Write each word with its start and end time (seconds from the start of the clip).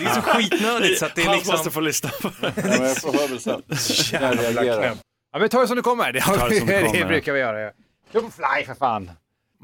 Det 0.00 0.06
är 0.06 0.14
så 0.14 0.22
skitnödigt 0.22 0.98
så 0.98 1.06
att 1.06 1.14
det 1.14 1.22
är 1.22 1.32
liksom... 1.32 1.52
måste 1.52 1.70
få 1.70 1.80
lyssna 1.80 2.10
på 2.22 2.28
det. 2.40 2.52
Ja, 2.56 2.62
men 2.64 2.82
jag 2.82 2.96
får 2.96 3.12
höra 3.12 3.26
väl 3.26 3.40
sen. 3.40 3.62
Jag 4.20 4.38
reagerar. 4.38 4.96
Ja, 5.32 5.38
vi 5.38 5.48
tar 5.48 5.60
det 5.60 5.66
som 5.66 5.76
det 5.76 5.82
kommer. 5.82 6.12
Det, 6.12 6.20
tar 6.20 6.48
det 6.48 6.60
det 6.60 6.92
det 6.98 7.04
brukar 7.04 7.32
vi 7.32 7.40
göra. 7.40 7.60
ja. 7.60 7.70
Jump 8.14 8.34
fly 8.34 8.64
för 8.66 8.74
fan. 8.74 9.10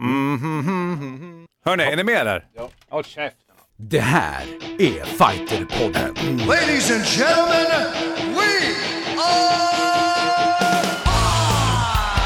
Mm, 0.01 1.47
Hörni, 1.65 1.83
är 1.85 1.97
ni 1.97 2.05
med 2.05 2.17
eller? 2.21 2.47
Ja. 2.57 2.69
Håll 2.89 3.05
käften. 3.05 3.55
Det 3.79 4.01
här 4.01 4.43
är 4.79 5.05
Fighterpodden. 5.05 6.15
Ladies 6.47 6.91
and 6.91 7.05
gentlemen, 7.05 7.93
we 8.35 8.75
are. 9.19 9.77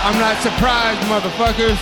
I'm 0.04 0.18
not 0.18 0.36
surprised, 0.42 1.08
motherfuckers. 1.08 1.78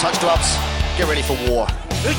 Touch 0.00 0.20
gloves. 0.20 0.58
Get 0.98 1.08
ready 1.08 1.22
for 1.22 1.34
war. 1.50 1.68
And 2.06 2.16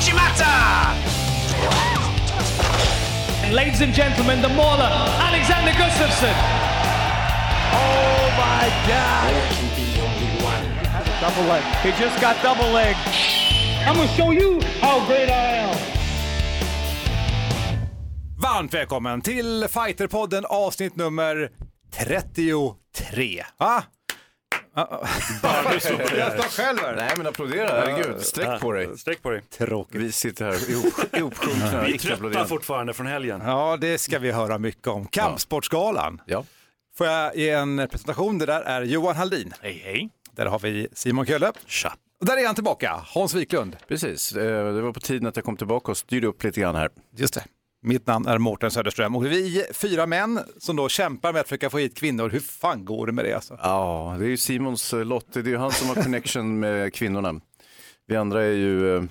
ladies 3.52 3.80
and 3.80 3.94
gentlemen, 3.94 4.42
the 4.42 4.48
mauler, 4.48 4.90
Alexander 5.20 5.72
Gustafsson. 5.72 6.34
Oh 7.72 8.30
my 8.36 8.68
God! 8.88 9.34
Double 11.20 11.48
leg. 11.48 11.62
He 11.82 11.90
just 12.02 12.20
got 12.20 12.36
double 12.42 12.72
leg. 12.72 12.96
I'm 13.86 13.96
gonna 13.96 14.08
show 14.08 14.32
you 14.32 14.60
how 14.80 15.06
great 15.06 15.28
I 15.28 15.56
am. 15.56 15.76
Varmt 18.38 18.74
välkommen 18.74 19.20
till 19.20 19.68
Fighterpodden 19.68 20.44
avsnitt 20.44 20.96
nummer 20.96 21.50
33. 21.92 23.44
Va? 23.58 23.82
Jag 24.74 25.82
står 25.82 26.48
själv 26.62 26.78
här. 26.78 26.96
Nej 26.96 27.10
men 27.16 27.26
applådera, 27.26 27.68
herregud. 27.68 28.20
Sträck 28.22 28.60
på 28.60 28.72
dig. 28.72 28.98
Sträck 28.98 29.22
på 29.22 29.30
dig. 29.30 29.42
Tråkigt. 29.42 30.00
Vi 30.00 30.12
sitter 30.12 30.44
här 30.44 30.70
ihop- 30.70 31.16
ihopsjunkna. 31.16 31.82
Vi 31.86 31.94
är 31.94 31.98
trötta 31.98 32.44
fortfarande 32.46 32.92
från 32.94 33.06
helgen. 33.06 33.42
Ja, 33.44 33.76
det 33.80 33.98
ska 33.98 34.18
vi 34.18 34.30
höra 34.32 34.58
mycket 34.58 34.86
om. 34.86 35.06
Kampsportsgalan. 35.06 36.20
Ja. 36.26 36.44
Får 36.98 37.06
jag 37.06 37.36
ge 37.36 37.50
en 37.50 37.88
presentation? 37.90 38.38
Det 38.38 38.46
där 38.46 38.60
är 38.62 38.82
Johan 38.82 39.16
Haldin. 39.16 39.52
Hej 39.60 39.82
hej. 39.84 40.08
Där 40.32 40.46
har 40.46 40.58
vi 40.58 40.88
Simon 40.92 41.26
Kölle. 41.26 41.52
Tja. 41.66 41.94
Och 42.20 42.26
där 42.26 42.36
är 42.42 42.46
han 42.46 42.54
tillbaka, 42.54 43.00
Hans 43.14 43.34
Wiklund. 43.34 43.76
Precis, 43.88 44.32
Eh, 44.32 44.74
det 44.74 44.80
var 44.82 44.92
på 44.92 45.00
tiden 45.00 45.26
att 45.28 45.36
jag 45.36 45.44
kom 45.44 45.56
tillbaka 45.56 45.90
och 45.90 45.96
styrde 45.96 46.26
upp 46.26 46.44
lite 46.44 46.60
grann 46.60 46.74
här. 46.74 46.88
Just 47.16 47.34
det. 47.34 47.44
Mitt 47.82 48.06
namn 48.06 48.26
är 48.26 48.38
Mårten 48.38 48.70
Söderström 48.70 49.16
och 49.16 49.26
vi 49.26 49.60
är 49.60 49.72
fyra 49.72 50.06
män 50.06 50.40
som 50.58 50.76
då 50.76 50.88
kämpar 50.88 51.32
med 51.32 51.40
att 51.40 51.46
försöka 51.48 51.70
få 51.70 51.78
hit 51.78 51.96
kvinnor. 51.96 52.28
Hur 52.30 52.40
fan 52.40 52.84
går 52.84 53.06
det 53.06 53.12
med 53.12 53.24
det 53.24 53.32
alltså? 53.34 53.58
Ja, 53.62 54.16
det 54.18 54.24
är 54.24 54.28
ju 54.28 54.36
Simons 54.36 54.92
eh, 54.94 55.04
lott, 55.04 55.26
det 55.32 55.40
är 55.40 55.44
ju 55.44 55.56
han 55.56 55.72
som 55.72 55.88
har 55.88 55.94
connection 55.94 56.60
med 56.60 56.94
kvinnorna. 56.94 57.40
Vi 58.06 58.16
andra 58.16 58.42
är 58.44 58.50
ju, 58.52 58.96
eh, 58.96 59.02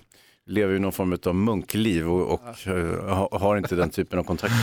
lever 0.46 0.74
ju 0.74 0.80
någon 0.80 0.92
form 0.92 1.18
av 1.26 1.36
munkliv 1.36 2.10
och, 2.10 2.34
och 2.34 2.68
eh, 2.68 3.16
ha- 3.16 3.38
har 3.40 3.58
inte 3.58 3.76
den 3.76 3.90
typen 3.90 4.20
av 4.20 4.24
kontakt. 4.24 4.54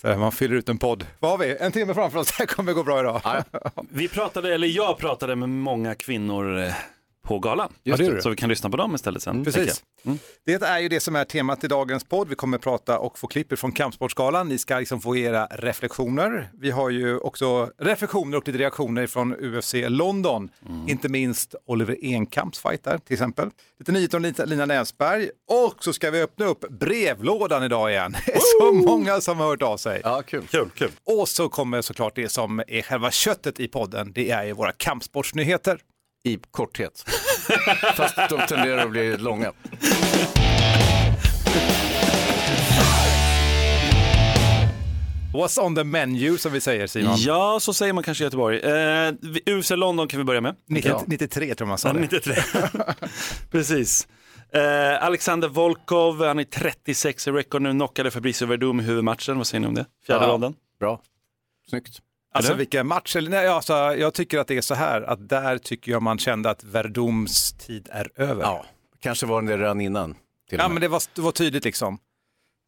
Så 0.00 0.06
man 0.16 0.32
fyller 0.32 0.56
ut 0.56 0.68
en 0.68 0.78
podd. 0.78 1.06
Vad 1.20 1.30
har 1.30 1.38
vi? 1.38 1.56
En 1.60 1.72
timme 1.72 1.94
framför 1.94 2.18
oss. 2.18 2.26
Det 2.38 2.38
här 2.38 2.46
kommer 2.46 2.72
gå 2.72 2.84
bra 2.84 3.00
idag. 3.00 3.22
Vi 3.90 4.08
pratade, 4.08 4.54
eller 4.54 4.68
jag 4.68 4.98
pratade 4.98 5.36
med 5.36 5.48
många 5.48 5.94
kvinnor 5.94 6.72
på 7.28 7.38
galan. 7.38 7.72
Just 7.84 7.98
det. 7.98 8.22
Så 8.22 8.30
vi 8.30 8.36
kan 8.36 8.48
lyssna 8.48 8.70
på 8.70 8.76
dem 8.76 8.94
istället 8.94 9.22
sen. 9.22 9.44
tänker 9.44 9.52
Precis. 9.60 9.82
Det 10.46 10.62
är 10.62 10.78
ju 10.78 10.88
det 10.88 11.00
som 11.00 11.16
är 11.16 11.24
temat 11.24 11.64
i 11.64 11.68
dagens 11.68 12.04
podd. 12.04 12.28
Vi 12.28 12.34
kommer 12.34 12.58
prata 12.58 12.98
och 12.98 13.18
få 13.18 13.26
klipp 13.26 13.58
från 13.58 13.72
Kampsportsgalan. 13.72 14.48
Ni 14.48 14.58
ska 14.58 14.78
liksom 14.78 15.00
få 15.00 15.16
era 15.16 15.46
reflektioner. 15.46 16.50
Vi 16.60 16.70
har 16.70 16.90
ju 16.90 17.18
också 17.18 17.70
reflektioner 17.78 18.36
och 18.38 18.46
lite 18.48 18.58
reaktioner 18.58 19.06
från 19.06 19.34
UFC 19.56 19.74
London. 19.88 20.48
Inte 20.88 21.08
minst 21.08 21.54
Oliver 21.66 21.96
Enkamps 22.02 22.58
fight 22.58 22.84
där 22.84 22.98
till 22.98 23.12
exempel. 23.14 23.50
Lite 23.78 23.92
nyheter 23.92 24.16
om 24.18 24.24
Lina- 24.24 24.66
Näsberg. 24.66 25.30
Och 25.50 25.84
så 25.84 25.92
ska 25.92 26.10
vi 26.10 26.22
öppna 26.22 26.46
upp 26.46 26.64
brevlådan 26.70 27.64
idag 27.64 27.90
igen. 27.90 28.16
Så 28.60 28.72
många 28.72 29.20
som 29.20 29.38
har 29.38 29.46
hört 29.46 29.62
av 29.62 29.76
sig. 29.76 30.00
Ja, 30.04 30.22
kul. 30.26 30.46
Kul, 30.50 30.70
kul. 30.74 30.90
Och 31.20 31.28
så 31.28 31.48
kommer 31.48 31.82
såklart 31.82 32.16
det 32.16 32.28
som 32.28 32.62
är 32.68 32.82
själva 32.82 33.10
köttet 33.10 33.60
i 33.60 33.68
podden. 33.68 34.12
Det 34.14 34.30
är 34.30 34.44
ju 34.44 34.52
våra 34.52 34.72
kampsportsnyheter. 34.72 35.78
I 36.24 36.38
korthet. 36.50 37.04
Fast 37.96 38.16
de 38.30 38.46
tenderar 38.48 38.78
att 38.84 38.90
bli 38.90 39.16
långa. 39.16 39.52
What's 45.32 45.58
on 45.60 45.74
the 45.74 45.84
menu 45.84 46.38
som 46.38 46.52
vi 46.52 46.60
säger 46.60 46.86
Simon? 46.86 47.14
Ja, 47.18 47.58
så 47.60 47.74
säger 47.74 47.92
man 47.92 48.04
kanske 48.04 48.24
i 48.24 48.26
Göteborg. 48.26 48.58
Eh, 48.58 49.12
UFC 49.58 49.70
London 49.70 50.08
kan 50.08 50.18
vi 50.18 50.24
börja 50.24 50.40
med. 50.40 50.56
90, 50.68 50.88
Ja. 50.90 51.02
93 51.06 51.54
tror 51.54 51.56
jag 51.58 51.68
man 51.68 51.78
sa 51.78 51.88
Ja, 51.88 51.92
det. 51.94 52.00
93. 52.00 52.34
Precis. 53.50 54.08
Eh, 54.52 55.04
Alexander 55.04 55.48
Volkov, 55.48 56.24
han 56.24 56.38
är 56.38 56.44
36 56.44 57.28
i 57.28 57.30
record 57.30 57.62
nu, 57.62 57.70
knockade 57.70 58.10
Fabricio 58.10 58.46
Verdum 58.46 58.80
i 58.80 58.82
huvudmatchen. 58.82 59.36
Vad 59.38 59.46
säger 59.46 59.60
ni 59.60 59.66
om 59.66 59.74
det? 59.74 59.86
Fjärde 60.06 60.24
Ja. 60.24 60.30
ronden. 60.32 60.54
Bra, 60.80 61.00
snyggt. 61.70 61.98
Alltså 62.38 62.52
Eller? 62.52 62.58
vilken 62.58 62.86
match, 62.86 63.16
eller 63.16 63.30
nej, 63.30 63.48
alltså, 63.48 63.72
jag 63.72 64.14
tycker 64.14 64.38
att 64.38 64.46
det 64.48 64.56
är 64.56 64.60
så 64.60 64.74
här 64.74 65.02
att 65.02 65.28
där 65.28 65.58
tycker 65.58 65.92
jag 65.92 66.02
man 66.02 66.18
kände 66.18 66.50
att 66.50 66.64
Verdums 66.64 67.52
tid 67.52 67.88
är 67.92 68.10
över. 68.16 68.42
Ja, 68.42 68.64
kanske 69.00 69.26
var 69.26 69.42
det 69.42 69.56
redan 69.56 69.80
innan. 69.80 70.16
Ja 70.50 70.68
men 70.68 70.80
det 70.80 70.88
var, 70.88 71.02
det 71.14 71.20
var 71.20 71.32
tydligt 71.32 71.64
liksom. 71.64 71.98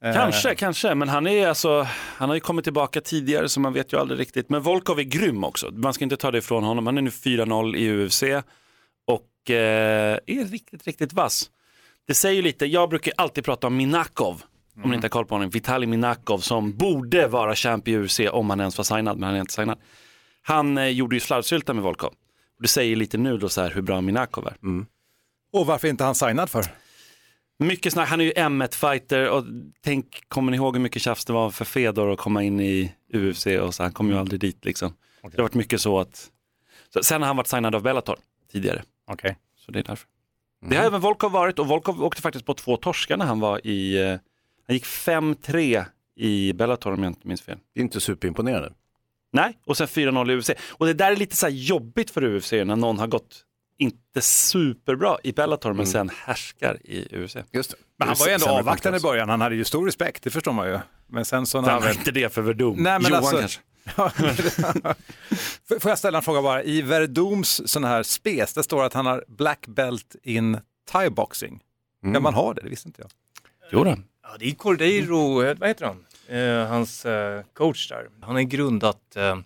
Eh, 0.04 0.14
Kanske, 0.14 0.54
kanske, 0.54 0.94
men 0.94 1.08
han 1.08 1.26
är 1.26 1.48
alltså, 1.48 1.86
han 1.92 2.28
har 2.28 2.36
ju 2.36 2.40
kommit 2.40 2.64
tillbaka 2.64 3.00
tidigare 3.00 3.48
så 3.48 3.60
man 3.60 3.72
vet 3.72 3.92
ju 3.92 4.00
aldrig 4.00 4.20
riktigt. 4.20 4.48
Men 4.48 4.62
Volkov 4.62 4.98
är 4.98 5.02
grym 5.02 5.44
också, 5.44 5.70
man 5.72 5.94
ska 5.94 6.04
inte 6.04 6.16
ta 6.16 6.30
det 6.30 6.38
ifrån 6.38 6.64
honom. 6.64 6.86
Han 6.86 6.98
är 6.98 7.02
nu 7.02 7.10
4-0 7.10 7.76
i 7.76 7.90
UFC 8.06 8.22
och 9.06 9.50
eh, 9.50 10.18
är 10.26 10.44
riktigt, 10.50 10.86
riktigt 10.86 11.12
vass. 11.12 11.50
Det 12.06 12.14
säger 12.14 12.36
ju 12.36 12.42
lite, 12.42 12.66
jag 12.66 12.88
brukar 12.88 13.12
alltid 13.16 13.44
prata 13.44 13.66
om 13.66 13.76
Minakov, 13.76 14.42
om 14.82 14.90
ni 14.90 14.94
inte 14.94 15.04
har 15.04 15.10
koll 15.10 15.26
på 15.26 15.34
honom, 15.34 15.50
Vitali 15.50 15.86
Minakov 15.86 16.38
som 16.38 16.76
borde 16.76 17.26
vara 17.26 17.54
champ 17.54 17.88
i 17.88 17.96
UFC 17.96 18.20
om 18.32 18.50
han 18.50 18.60
ens 18.60 18.78
var 18.78 18.84
signad, 18.84 19.18
men 19.18 19.26
han 19.26 19.36
är 19.36 19.40
inte 19.40 19.52
signad. 19.52 19.78
Han 20.42 20.78
eh, 20.78 20.86
gjorde 20.88 21.16
ju 21.16 21.20
slarvsylta 21.20 21.74
med 21.74 21.84
Volkov. 21.84 22.14
Det 22.60 22.68
säger 22.68 22.96
lite 22.96 23.18
nu 23.18 23.38
då 23.38 23.48
så 23.48 23.60
här 23.60 23.70
hur 23.70 23.82
bra 23.82 24.00
Minakov 24.00 24.46
är. 24.46 24.56
Och 25.52 25.66
varför 25.66 25.88
inte 25.88 26.04
han 26.04 26.14
signad 26.14 26.50
för? 26.50 26.66
Mycket 27.58 27.92
snack, 27.92 28.08
han 28.08 28.20
är 28.20 28.24
ju 28.24 28.32
M1-fighter 28.32 29.28
och 29.28 29.44
tänk, 29.84 30.28
kommer 30.28 30.50
ni 30.50 30.56
ihåg 30.56 30.76
hur 30.76 30.82
mycket 30.82 31.02
tjafs 31.02 31.24
det 31.24 31.32
var 31.32 31.50
för 31.50 31.64
Fedor 31.64 32.12
att 32.12 32.18
komma 32.18 32.42
in 32.42 32.60
i 32.60 32.92
UFC 33.14 33.46
och 33.46 33.74
så, 33.74 33.82
han 33.82 33.92
kom 33.92 34.10
ju 34.10 34.18
aldrig 34.18 34.40
dit 34.40 34.64
liksom. 34.64 34.94
Det 35.22 35.36
har 35.36 35.42
varit 35.42 35.54
mycket 35.54 35.80
så 35.80 35.98
att, 35.98 36.30
så, 36.92 37.02
sen 37.02 37.22
har 37.22 37.26
han 37.26 37.36
varit 37.36 37.46
signad 37.46 37.74
av 37.74 37.82
Bellator 37.82 38.16
tidigare, 38.52 38.82
Okej. 39.06 39.36
så 39.56 39.72
det 39.72 39.78
är 39.78 39.82
därför. 39.82 40.08
Det 40.68 40.76
har 40.76 40.84
även 40.84 41.00
Volkov 41.00 41.32
varit 41.32 41.58
och 41.58 41.66
Volkov 41.66 42.02
åkte 42.04 42.22
faktiskt 42.22 42.46
på 42.46 42.54
två 42.54 42.76
torskar 42.76 43.16
när 43.16 43.26
han 43.26 43.40
var 43.40 43.66
i, 43.66 43.98
eh, 43.98 44.16
han 44.70 44.74
gick 44.74 44.84
5-3 44.84 45.84
i 46.16 46.52
Bellator 46.52 46.92
om 46.92 47.02
jag 47.02 47.10
inte 47.10 47.28
minns 47.28 47.42
fel. 47.42 47.58
Det 47.74 47.80
är 47.80 47.82
inte 47.82 48.00
superimponerande. 48.00 48.72
Nej, 49.32 49.58
och 49.66 49.76
sen 49.76 49.86
4-0 49.86 50.30
i 50.30 50.36
UFC. 50.36 50.50
Och 50.70 50.86
det 50.86 50.94
där 50.94 51.12
är 51.12 51.16
lite 51.16 51.36
så 51.36 51.46
här 51.46 51.52
jobbigt 51.52 52.10
för 52.10 52.24
UFC 52.24 52.52
när 52.52 52.76
någon 52.76 52.98
har 52.98 53.06
gått 53.06 53.44
inte 53.78 54.20
superbra 54.20 55.16
i 55.22 55.32
Bellator 55.32 55.72
men 55.72 55.86
sen 55.86 56.10
härskar 56.16 56.78
i 56.84 57.16
UFC. 57.24 57.36
Just 57.52 57.70
det. 57.70 57.76
Men 57.98 58.08
han 58.08 58.16
var 58.20 58.26
ju 58.26 58.32
ändå 58.32 58.46
avvaktande 58.46 58.98
i 58.98 59.00
början, 59.00 59.28
han 59.28 59.40
hade 59.40 59.54
ju 59.54 59.64
stor 59.64 59.86
respekt, 59.86 60.22
det 60.22 60.30
förstår 60.30 60.52
man 60.52 60.68
ju. 60.68 60.78
Men 61.06 61.24
sen 61.24 61.46
så 61.46 61.60
när 61.60 61.70
Han 61.70 61.82
var 61.82 61.90
inte 61.90 62.10
det 62.10 62.32
för 62.32 62.42
Verdum. 62.42 62.74
Nej, 62.78 63.00
men 63.00 63.10
Johan 63.10 63.24
alltså- 63.24 63.38
kanske. 63.38 63.60
Får- 65.80 65.90
jag 65.90 65.98
ställa 65.98 66.18
en 66.18 66.24
fråga 66.24 66.42
bara? 66.42 66.62
I 66.62 66.82
Verdums 66.82 67.62
sån 67.70 67.84
här 67.84 68.02
spes, 68.02 68.54
det 68.54 68.62
står 68.62 68.84
att 68.84 68.94
han 68.94 69.06
har 69.06 69.24
black 69.28 69.66
belt 69.66 70.16
in 70.22 70.58
thai-boxing. 70.92 71.60
Kan 72.02 72.22
man 72.22 72.34
ha 72.34 72.54
det? 72.54 72.62
Det 72.62 72.68
visste 72.68 72.88
inte 72.88 73.02
jag. 73.02 73.10
Jo 73.72 73.84
då. 73.84 73.96
Ja, 74.30 74.36
det 74.38 74.48
är 74.48 74.54
Cordeiro, 74.54 75.42
eh, 75.42 75.56
vad 75.58 75.68
heter 75.68 75.86
han? 75.86 76.04
Eh, 76.28 76.68
hans 76.68 77.06
eh, 77.06 77.42
coach 77.54 77.88
där. 77.88 78.08
Han 78.20 78.34
har 78.34 78.42
judat 78.42 79.16
eh, 79.16 79.38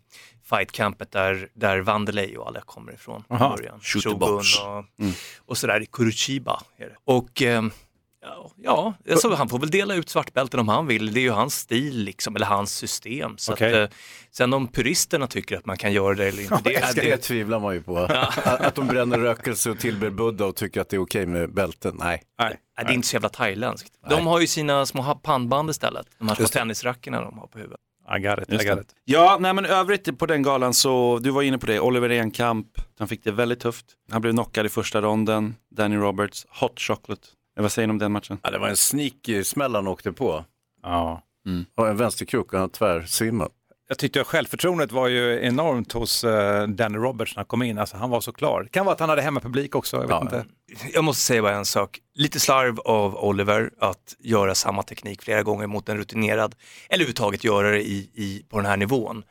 fightcampet 0.42 1.10
där, 1.10 1.48
där 1.54 1.80
Vanderlei 1.80 2.36
och 2.36 2.48
alla 2.48 2.60
kommer 2.60 2.92
ifrån 2.92 3.24
från 3.28 3.36
Aha. 3.36 3.56
början. 3.56 3.80
Shoot 3.80 4.02
the 4.02 4.14
box. 4.14 4.46
och, 4.58 4.84
och 5.46 5.58
sådär 5.58 5.82
i 5.82 5.86
Curitiba. 5.86 6.62
Är 6.76 6.86
det. 6.86 6.96
Och 7.04 7.42
ja, 8.56 8.94
alltså, 9.10 9.34
han 9.34 9.48
får 9.48 9.58
väl 9.58 9.70
dela 9.70 9.94
ut 9.94 10.08
svartbälten 10.08 10.60
om 10.60 10.69
han 10.69 10.87
vill. 10.87 11.14
Det 11.14 11.20
är 11.20 11.22
ju 11.22 11.31
hans 11.31 11.54
stil 11.54 11.99
liksom, 11.99 12.37
eller 12.37 12.46
hans 12.46 12.75
system. 12.75 13.38
Så 13.38 13.52
Okej. 13.52 13.82
att, 13.82 13.90
eh, 13.90 13.96
sen 14.31 14.52
om 14.52 14.69
puristerna 14.69 15.26
tycker 15.26 15.56
att 15.56 15.66
man 15.66 15.76
kan 15.76 15.93
göra 15.93 16.14
det 16.14 16.28
eller 16.28 16.43
inte, 16.43 16.60
det, 16.64 16.72
Ja, 16.72 16.93
det, 16.94 17.00
det 17.00 17.16
tvivlar 17.16 17.60
man 17.60 17.75
ju 17.75 17.82
på. 17.82 17.99
Att, 18.44 18.46
att 18.46 18.75
de 18.75 18.87
bränner 18.87 19.19
rökelse 19.19 19.70
och 19.70 19.78
tillber 19.78 20.10
Buddha 20.10 20.44
och 20.44 20.56
tycker 20.56 20.81
att 20.81 20.88
det 20.88 20.96
är 20.96 21.02
okej 21.02 21.26
med 21.26 21.54
bälten. 21.54 21.96
Nej. 21.99 22.22
Nej. 22.38 22.58
Det 22.76 22.82
är 22.82 22.93
inte 22.93 23.08
så 23.08 23.16
jävla 23.16 23.28
thailändskt. 23.28 23.93
De 24.08 24.26
har 24.26 24.40
ju 24.40 24.46
sina 24.46 24.87
små 24.87 25.14
pannband 25.14 25.70
istället, 25.70 26.06
de 26.19 26.28
här 26.28 26.34
små 26.34 26.46
tennisrackorna 26.46 27.20
de 27.20 27.38
har 27.38 27.46
på 27.46 27.58
huvudet. 27.58 27.81
I 28.16 28.20
got 28.20 28.38
it, 28.38 28.62
I 28.62 28.69
got 28.69 28.81
it. 28.81 28.94
Ja, 29.04 29.37
nej 29.40 29.54
men 29.54 29.66
övrigt 29.66 30.19
på 30.19 30.26
den 30.26 30.43
galan 30.43 30.75
så, 30.75 31.19
du 31.22 31.31
var 31.31 31.43
inne 31.43 31.58
på 31.58 31.66
det, 31.66 31.81
Oliver 31.81 32.10
Enkamp, 32.10 32.66
han 32.99 33.08
fick 33.08 33.25
det 33.25 33.32
väldigt 33.32 33.60
tufft. 33.60 33.87
Han 34.10 34.20
blev 34.20 34.32
knockad 34.32 34.66
i 34.66 34.69
första 34.69 35.02
ronden, 35.02 35.54
Danny 35.76 35.96
Roberts, 35.96 36.46
Hot 36.60 36.81
Chocolate. 36.81 37.26
Vad 37.56 37.72
säger 37.72 37.86
ni 37.86 37.90
om 37.92 37.98
den 37.98 38.12
matchen? 38.12 38.38
Ja, 38.42 38.50
det 38.50 38.58
var 38.58 38.68
en 38.68 38.76
sneaky 38.76 39.44
smäll 39.44 39.74
han 39.74 39.88
åkte 39.88 40.12
på. 40.12 40.44
Ja. 40.82 41.22
Och 41.76 41.88
en 41.88 41.96
vänsterkrok 41.96 42.52
och 42.52 42.58
han 42.60 42.70
tvärsvimmade. 42.70 43.50
Jag 43.88 43.98
tyckte 43.98 44.20
att 44.20 44.26
självförtroendet 44.26 44.92
var 44.92 45.08
ju 45.08 45.44
enormt 45.46 45.92
hos 45.92 46.24
eh, 46.24 46.68
Danny 46.68 46.98
Roberts 46.98 47.34
när 47.34 47.38
han 47.40 47.46
kom 47.46 47.62
in. 47.62 47.78
Alltså, 47.78 47.96
han 47.96 48.10
var 48.10 48.20
så 48.20 48.32
klar. 48.32 48.62
Det 48.62 48.68
kan 48.68 48.84
vara 48.86 48.94
att 48.94 49.00
han 49.00 49.08
hade 49.08 49.22
hemmapublik 49.22 49.74
också. 49.74 49.96
Jag 49.96 50.02
vet 50.02 50.10
Ja, 50.10 50.20
inte. 50.22 50.44
Jag 50.92 51.04
måste 51.04 51.22
säga 51.22 51.42
bara 51.42 51.56
en 51.56 51.64
sak. 51.64 51.98
Lite 52.14 52.40
slarv 52.40 52.80
av 52.80 53.16
Oliver 53.16 53.70
att 53.78 54.14
göra 54.18 54.54
samma 54.54 54.82
teknik 54.82 55.22
flera 55.22 55.42
gånger 55.42 55.66
mot 55.66 55.88
en 55.88 55.96
rutinerad, 55.96 56.54
eller 56.88 56.96
överhuvudtaget 57.02 57.44
göra 57.44 57.70
det 57.70 57.82
i, 57.82 58.10
i, 58.14 58.44
på 58.50 58.56
den 58.56 58.66
här 58.66 58.76
nivån. 58.76 59.22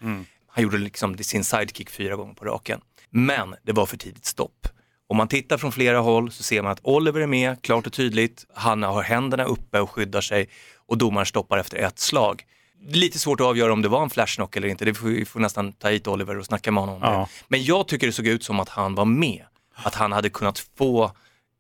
Han 0.48 0.64
gjorde 0.64 0.78
liksom 0.78 1.18
sin 1.18 1.44
sidekick 1.44 1.90
fyra 1.90 2.16
gånger 2.16 2.34
på 2.34 2.46
raken. 2.46 2.82
Men 3.10 3.56
det 3.64 3.72
var 3.72 3.86
för 3.86 3.98
tidigt 3.98 4.26
stopp. 4.26 4.68
Om 5.14 5.18
man 5.18 5.28
tittar 5.28 5.58
från 5.58 5.72
flera 5.72 6.00
håll 6.00 6.32
så 6.32 6.44
ser 6.44 6.62
man 6.62 6.72
att 6.72 6.80
Oliver 6.84 7.22
är 7.22 7.28
med, 7.28 7.62
klart 7.62 7.88
och 7.88 7.94
tydligt. 7.94 8.46
Han 8.56 8.84
har 8.84 9.04
händerna 9.04 9.44
uppe 9.44 9.80
och 9.80 9.92
skyddar 9.92 10.22
sig 10.22 10.50
och 10.88 10.98
domaren 10.98 11.26
stoppar 11.26 11.58
efter 11.58 11.78
ett 11.78 12.00
slag. 12.00 12.42
Lite 12.88 13.20
svårt 13.20 13.40
att 13.42 13.48
avgöra 13.48 13.74
om 13.74 13.82
det 13.82 13.88
var 13.88 14.04
en 14.04 14.10
flashknock 14.10 14.56
eller 14.56 14.68
inte. 14.68 14.86
Det 14.86 14.94
får, 14.94 15.08
vi 15.08 15.26
får 15.26 15.40
nästan 15.40 15.72
ta 15.74 15.90
hit 15.90 16.08
Oliver 16.08 16.38
och 16.40 16.46
snacka 16.46 16.72
med 16.72 16.84
honom 16.84 16.96
om 16.96 17.02
Ja. 17.04 17.20
det. 17.20 17.28
Men 17.48 17.64
jag 17.64 17.88
tycker 17.88 18.08
det 18.08 18.14
såg 18.14 18.28
ut 18.28 18.44
som 18.44 18.60
att 18.60 18.70
han 18.70 18.96
var 18.96 19.06
med. 19.06 19.44
Att 19.76 19.96
han 19.96 20.12
hade 20.12 20.30
kunnat 20.30 20.60
få 20.78 21.12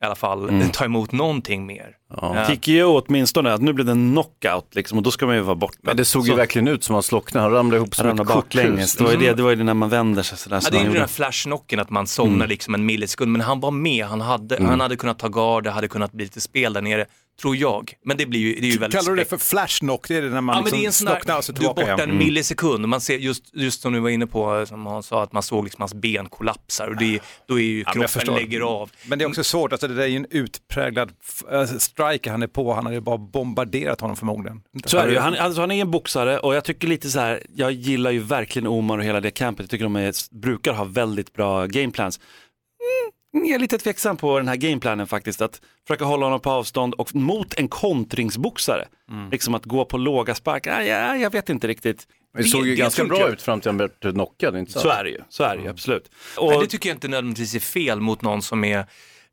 i 0.03 0.05
alla 0.05 0.15
fall 0.15 0.63
ta 0.73 0.85
emot 0.85 1.11
någonting 1.11 1.65
mer. 1.65 1.89
Ja. 2.21 2.45
Tycker 2.47 2.71
ju 2.71 2.83
åtminstone 2.83 3.53
att 3.53 3.61
nu 3.61 3.73
blev 3.73 3.85
det 3.85 3.91
en 3.91 4.11
knockout 4.11 4.75
liksom, 4.75 4.97
och 4.97 5.03
då 5.03 5.11
ska 5.11 5.25
man 5.25 5.35
ju 5.35 5.41
vara 5.41 5.55
borta. 5.55 5.77
Men 5.81 5.97
det 5.97 6.05
såg 6.05 6.25
ju 6.25 6.31
Så- 6.31 6.35
verkligen 6.37 6.67
ut 6.67 6.83
som 6.83 6.93
att 6.93 6.97
han 6.97 7.03
slocknade, 7.03 7.45
han 7.45 7.53
ramlade 7.53 7.77
ihop 7.77 7.95
som 7.95 8.07
ramlar 8.07 8.23
ett 8.23 8.29
korthus. 8.31 8.61
baklänges. 8.63 8.95
Det 8.95 9.03
var, 9.03 9.11
ju 9.11 9.17
det, 9.17 9.33
det 9.33 9.43
var 9.43 9.49
ju 9.49 9.55
det 9.55 9.63
när 9.63 9.73
man 9.73 9.89
vänder 9.89 10.23
sig 10.23 10.37
sådär. 10.37 10.59
Ja, 10.63 10.69
det 10.71 10.77
är 10.77 10.83
ju 10.83 10.89
den 10.89 10.97
här 11.01 11.07
flashknocken 11.07 11.79
att 11.79 11.89
man 11.89 12.07
somnar 12.07 12.47
liksom 12.47 12.73
en 12.75 12.85
millisekund, 12.85 13.31
men 13.31 13.41
han 13.41 13.59
var 13.59 13.71
med, 13.71 14.05
han 14.05 14.21
hade, 14.21 14.63
han 14.65 14.79
hade 14.79 14.95
kunnat 14.95 15.19
ta 15.19 15.27
gard, 15.27 15.63
det 15.63 15.71
hade 15.71 15.87
kunnat 15.87 16.11
bli 16.11 16.25
lite 16.25 16.41
spel 16.41 16.73
där 16.73 16.81
nere, 16.81 17.05
tror 17.41 17.55
jag. 17.55 17.93
Men 18.05 18.17
det 18.17 18.25
blir 18.25 18.39
ju, 18.39 18.55
det 18.55 18.67
är 18.67 18.71
ju 18.71 18.77
väldigt 18.77 18.99
Kallar 18.99 19.11
du 19.11 19.17
det 19.23 19.29
för 19.29 19.37
flashknock? 19.37 20.07
Det 20.07 20.15
är 20.15 20.21
det 20.21 20.29
när 20.29 20.41
man 20.41 20.55
Ja, 20.55 20.77
liksom 20.77 21.07
slocknar 21.07 21.37
och 21.37 21.43
så 21.43 21.51
du 21.51 21.55
är 21.55 21.59
tillbaka 21.59 21.91
borta 21.91 22.03
en 22.03 22.17
millisekund, 22.17 22.87
man 22.87 23.01
ser 23.01 23.17
just, 23.17 23.55
just 23.55 23.81
som 23.81 23.93
du 23.93 23.99
var 23.99 24.09
inne 24.09 24.27
på, 24.27 24.65
som 24.65 24.85
han 24.85 25.03
sa, 25.03 25.23
att 25.23 25.31
man 25.31 25.43
såg 25.43 25.63
liksom 25.63 25.81
hans 25.81 25.93
ben 25.93 26.29
kollapsar 26.29 26.87
och 26.87 26.97
det, 26.97 27.19
då 27.47 27.59
är 27.59 27.63
ju 27.63 27.83
kroppen 27.83 28.07
förstår. 28.07 28.35
lägger 28.35 28.61
av. 28.61 28.91
Men 29.07 29.19
det 29.19 29.25
är 29.25 29.29
också 29.29 29.43
svårt, 29.43 29.71
alltså 29.71 29.87
det 29.87 29.93
där 29.93 30.03
är 30.03 30.07
ju 30.07 30.17
en 30.17 30.27
utpräglad 30.29 31.11
äh, 31.51 31.65
striker 31.65 32.31
han 32.31 32.43
är 32.43 32.47
på, 32.47 32.73
han 32.73 32.85
hade 32.85 32.95
ju 32.95 33.01
bara 33.01 33.17
bombarderat 33.17 34.01
honom 34.01 34.15
förmodligen. 34.15 34.61
Så 34.85 34.97
är 34.97 35.07
det 35.07 35.13
ju. 35.13 35.19
Han, 35.19 35.35
alltså, 35.35 35.61
han 35.61 35.71
är 35.71 35.81
en 35.81 35.91
boxare 35.91 36.39
och 36.39 36.55
jag 36.55 36.63
tycker 36.63 36.87
lite 36.87 37.09
så 37.09 37.19
här, 37.19 37.43
jag 37.55 37.71
gillar 37.71 38.11
ju 38.11 38.19
verkligen 38.19 38.67
Omar 38.67 38.97
och 38.97 39.03
hela 39.03 39.19
det 39.21 39.31
campet. 39.31 39.63
Jag 39.63 39.69
tycker 39.69 39.83
de 39.83 39.95
är, 39.95 40.13
brukar 40.39 40.73
ha 40.73 40.83
väldigt 40.83 41.33
bra 41.33 41.65
gameplans. 41.65 42.19
Mm, 42.19 43.12
jag 43.33 43.55
är 43.55 43.59
lite 43.59 43.77
tveksam 43.77 44.17
på 44.17 44.37
den 44.37 44.47
här 44.47 44.55
gameplanen 44.55 45.07
faktiskt, 45.07 45.41
att 45.41 45.61
försöka 45.87 46.05
hålla 46.05 46.25
honom 46.25 46.39
på 46.39 46.49
avstånd 46.49 46.93
och 46.93 47.15
mot 47.15 47.53
en 47.53 47.67
kontringsboxare. 47.67 48.87
Liksom 49.31 49.55
att 49.55 49.65
gå 49.65 49.85
på 49.85 49.97
låga 49.97 50.35
sparkar, 50.35 50.81
ja, 50.81 50.85
ja, 50.85 51.15
jag 51.15 51.31
vet 51.31 51.49
inte 51.49 51.67
riktigt. 51.67 52.07
Det 52.37 52.43
såg 52.43 52.67
ju 52.67 52.75
ganska 52.75 53.05
bra 53.05 53.19
jag. 53.19 53.33
ut 53.33 53.41
fram 53.41 53.61
till 53.61 53.69
han 53.69 53.77
blev 53.77 53.89
knockad, 54.13 54.57
inte 54.57 54.71
Så 54.71 54.89
är 54.89 55.03
det 55.03 55.09
ju, 55.09 55.19
så 55.29 55.43
är 55.43 55.57
det 55.57 55.63
ju 55.63 55.69
absolut. 55.69 56.11
Och, 56.37 56.49
Men 56.49 56.59
det 56.59 56.67
tycker 56.67 56.89
jag 56.89 56.95
inte 56.95 57.07
nödvändigtvis 57.07 57.55
är 57.55 57.59
fel 57.59 58.01
mot 58.01 58.21
någon 58.21 58.41
som 58.41 58.63
är 58.63 58.85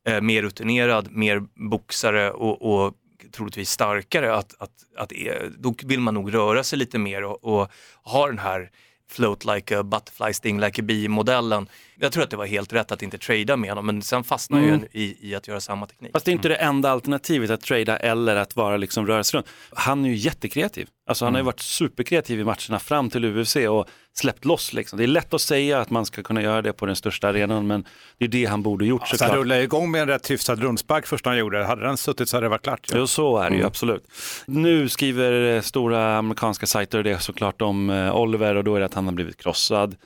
eh, 0.09 0.21
mer 0.21 0.43
rutinerad, 0.43 1.13
mer 1.13 1.43
boxare 1.71 2.31
och, 2.31 2.63
och 2.63 2.95
troligtvis 3.33 3.71
starkare. 3.71 4.35
Att, 4.35 4.55
att, 4.59 4.71
att, 4.97 5.13
eh, 5.13 5.49
då 5.59 5.75
vill 5.85 6.01
man 6.01 6.15
nog 6.15 6.35
röra 6.35 6.65
sig 6.65 6.79
lite 6.79 6.99
mer 6.99 7.25
och, 7.25 7.45
och 7.45 7.71
ha 8.03 8.27
den 8.27 8.39
här 8.39 8.71
float 9.11 9.45
like 9.45 9.79
a 9.79 9.83
butterfly, 9.83 10.33
sting 10.33 10.61
like 10.61 10.83
a 10.83 10.85
bee 10.85 11.09
modellen. 11.09 11.69
Jag 12.03 12.13
tror 12.13 12.23
att 12.25 12.31
det 12.31 12.37
var 12.37 12.47
helt 12.47 12.73
rätt 12.73 12.93
att 12.93 13.03
inte 13.03 13.19
trada 13.19 13.57
med 13.57 13.71
honom, 13.71 13.87
men 13.87 14.03
sen 14.03 14.25
fastnar 14.25 14.61
ju 14.61 14.71
en 14.71 14.87
i, 14.93 15.17
i 15.21 15.35
att 15.35 15.49
göra 15.49 15.61
samma 15.61 15.87
teknik. 15.87 16.13
Fast 16.13 16.25
det 16.25 16.31
är 16.31 16.33
inte 16.33 16.49
det 16.49 16.55
enda 16.55 16.91
alternativet 16.91 17.51
att 17.51 17.61
trada 17.61 17.97
eller 17.97 18.37
att 18.37 18.57
vara 18.57 18.77
liksom 18.77 19.07
rörelse 19.07 19.37
runt. 19.37 19.47
Han 19.73 20.05
är 20.05 20.09
ju 20.09 20.17
jättekreativ. 20.17 20.89
Alltså 21.07 21.25
han 21.25 21.35
har 21.35 21.41
ju 21.41 21.45
varit 21.45 21.61
superkreativ 21.61 22.41
i 22.41 22.45
matcherna 22.45 22.79
fram 22.79 23.11
till 23.11 23.25
UFC 23.25 23.57
och 23.57 23.89
släppt 24.13 24.45
loss 24.45 24.73
liksom. 24.73 24.97
Det 24.99 25.05
är 25.05 25.09
lätt 25.09 25.35
att 25.35 25.41
säga 25.41 25.81
att 25.81 25.91
man 25.91 26.07
ska 26.07 26.23
kunna 26.23 26.43
göra 26.43 26.63
det 26.63 26.73
på 26.73 26.87
den 26.87 26.97
största 26.97 27.29
arenan 27.29 27.67
men 27.67 27.85
det 28.19 28.25
är 28.25 28.29
det 28.29 28.45
han 28.45 28.63
borde 28.63 28.87
gjort 28.87 29.01
han 29.01 29.19
såklart. 29.19 29.37
rullade 29.37 29.63
igång 29.63 29.91
med 29.91 30.03
en 30.03 30.09
rätt 30.09 30.31
hyfsad 30.31 30.63
rundspark 30.63 31.07
första 31.07 31.31
han 31.31 31.39
gjorde. 31.39 31.65
Hade 31.65 31.83
den 31.83 31.97
suttit 31.97 32.29
så 32.29 32.37
hade 32.37 32.45
det 32.45 32.49
varit 32.49 32.63
klart. 32.63 32.87
Ja. 32.91 32.99
Jo, 32.99 33.07
så 33.07 33.39
är 33.39 33.51
det 33.51 33.57
ju 33.57 33.65
absolut. 33.65 34.05
Nu 34.47 34.89
skriver 34.89 35.57
eh, 35.57 35.61
stora 35.61 36.17
amerikanska 36.17 36.67
sajter 36.67 37.03
det 37.03 37.19
såklart 37.19 37.63
om 37.63 37.91
eh, 37.91 38.17
Oliver 38.17 38.55
och 38.55 38.65
då 38.65 38.75
är 38.77 38.81
det 38.81 38.87
att 38.87 38.95
han 38.95 39.05
har 39.05 39.13
blivit 39.13 39.37
krossad. 39.37 39.97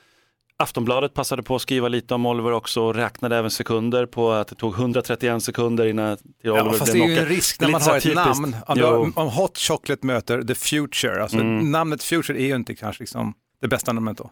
Aftonbladet 0.57 1.15
passade 1.15 1.43
på 1.43 1.57
att 1.57 1.63
skriva 1.63 1.89
lite 1.89 2.15
om 2.15 2.27
Oliver 2.27 2.53
också 2.53 2.83
och 2.83 2.95
räknade 2.95 3.37
även 3.37 3.51
sekunder 3.51 4.07
på 4.07 4.33
att 4.33 4.49
det 4.49 4.55
tog 4.55 4.75
131 4.75 5.43
sekunder 5.43 5.87
innan 5.87 6.17
till 6.17 6.51
Oliver 6.51 6.67
Ja, 6.67 6.73
fast 6.73 6.93
det 6.93 6.99
blev 6.99 7.05
är 7.11 7.13
ju 7.15 7.19
en 7.19 7.27
risk 7.27 7.59
Det 7.59 7.65
är 7.65 7.67
när 7.67 7.73
man 7.73 7.83
har 7.83 7.97
ett 7.97 8.15
namn. 8.15 8.57
Om, 8.67 9.13
om 9.17 9.29
Hot 9.29 9.59
Chocolate 9.59 10.07
möter 10.07 10.43
The 10.43 10.55
Future, 10.55 11.23
alltså 11.23 11.37
Mm. 11.39 11.71
namnet 11.71 12.03
Future 12.03 12.39
är 12.41 12.47
ju 12.47 12.55
inte 12.57 12.75
kanske 12.75 13.03
liksom 13.03 13.35
det 13.61 13.69
bästa 13.69 13.93
namnet 13.93 14.19
då. 14.19 14.31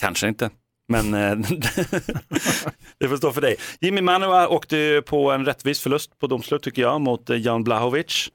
Kanske 0.00 0.28
inte. 0.28 0.50
Men 0.88 1.14
eh, 1.14 1.36
det 2.98 3.08
får 3.08 3.16
stå 3.16 3.32
för 3.32 3.40
dig. 3.40 3.56
Jimmy 3.80 4.00
Manua 4.00 4.48
åkte 4.48 5.02
på 5.06 5.30
en 5.32 5.44
rättvis 5.44 5.80
förlust 5.80 6.18
på 6.18 6.26
domslut 6.26 6.62
tycker 6.62 6.82
jag 6.82 7.00
mot 7.00 7.30
eh, 7.30 7.36
Jan 7.36 7.64
Blahovic 7.64 8.28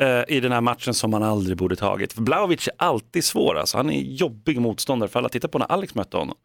eh, 0.00 0.22
i 0.36 0.40
den 0.40 0.52
här 0.52 0.60
matchen 0.60 0.94
som 0.94 1.12
han 1.12 1.22
aldrig 1.22 1.56
borde 1.56 1.76
tagit. 1.76 2.14
Blahovic 2.14 2.68
är 2.68 2.74
alltid 2.78 3.24
svår, 3.24 3.58
alltså. 3.58 3.76
han 3.76 3.90
är 3.90 4.00
jobbig 4.00 4.60
motståndare 4.60 5.10
för 5.10 5.18
alla. 5.18 5.28
Titta 5.28 5.48
på 5.48 5.58
när 5.58 5.72
Alex 5.72 5.94
mötte 5.94 6.16
honom. 6.16 6.36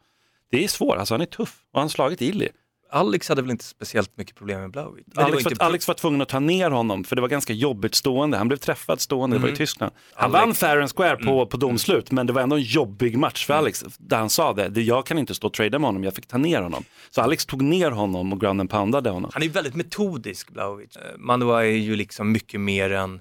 Det 0.51 0.63
är 0.63 0.67
svårt, 0.67 0.97
alltså 0.97 1.13
han 1.13 1.21
är 1.21 1.25
tuff 1.25 1.55
och 1.73 1.79
han 1.79 1.83
har 1.83 1.89
slagit 1.89 2.21
Illy. 2.21 2.47
Alex 2.91 3.29
hade 3.29 3.41
väl 3.41 3.51
inte 3.51 3.63
speciellt 3.65 4.17
mycket 4.17 4.35
problem 4.35 4.61
med 4.61 4.73
var 4.73 4.81
Alex, 5.15 5.45
inte 5.45 5.55
var, 5.59 5.65
Alex 5.65 5.87
var 5.87 5.95
tvungen 5.95 6.21
att 6.21 6.29
ta 6.29 6.39
ner 6.39 6.71
honom 6.71 7.03
för 7.03 7.15
det 7.15 7.21
var 7.21 7.29
ganska 7.29 7.53
jobbigt 7.53 7.95
stående. 7.95 8.37
Han 8.37 8.47
blev 8.47 8.57
träffad 8.57 9.01
stående, 9.01 9.35
det 9.37 9.41
var 9.41 9.49
i 9.49 9.55
Tyskland. 9.55 9.91
Han 10.13 10.31
Alex- 10.35 10.45
vann 10.45 10.55
fair 10.55 10.77
and 10.81 10.91
square 10.95 11.15
på, 11.17 11.45
på 11.45 11.57
domslut 11.57 12.11
men 12.11 12.27
det 12.27 12.33
var 12.33 12.41
ändå 12.41 12.55
en 12.55 12.61
jobbig 12.61 13.17
match 13.17 13.45
för 13.45 13.53
Alex 13.53 13.83
där 13.97 14.17
han 14.17 14.29
sa 14.29 14.53
det. 14.53 14.81
Jag 14.81 15.05
kan 15.05 15.17
inte 15.17 15.33
stå 15.33 15.47
och 15.47 15.53
trada 15.53 15.79
med 15.79 15.87
honom, 15.87 16.03
jag 16.03 16.15
fick 16.15 16.27
ta 16.27 16.37
ner 16.37 16.61
honom. 16.61 16.83
Så 17.09 17.21
Alex 17.21 17.45
tog 17.45 17.61
ner 17.61 17.91
honom 17.91 18.33
och 18.33 18.39
ground 18.41 18.59
and 18.61 18.69
poundade 18.69 19.09
honom. 19.09 19.31
Han 19.33 19.43
är 19.43 19.49
väldigt 19.49 19.75
metodisk, 19.75 20.49
Blaovic. 20.49 20.95
Eh, 20.95 21.01
Manua 21.17 21.65
är 21.65 21.69
ju 21.69 21.95
liksom 21.95 22.31
mycket 22.31 22.59
mer 22.61 22.91
än, 22.91 23.13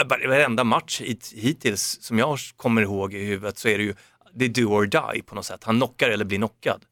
eh, 0.00 0.06
var- 0.08 0.28
varenda 0.28 0.64
match 0.64 1.00
hit, 1.00 1.32
hittills 1.36 1.98
som 2.02 2.18
jag 2.18 2.38
kommer 2.56 2.82
ihåg 2.82 3.14
i 3.14 3.24
huvudet 3.24 3.58
så 3.58 3.68
är 3.68 3.78
det 3.78 3.84
ju, 3.84 3.94
det 4.34 4.44
är 4.44 4.48
do 4.48 4.66
or 4.66 4.86
die 4.86 5.22
på 5.22 5.34
något 5.34 5.46
sätt. 5.46 5.64
Han 5.64 5.76
knockar 5.76 6.08
eller 6.10 6.24
blir 6.24 6.38
knockad. 6.38 6.84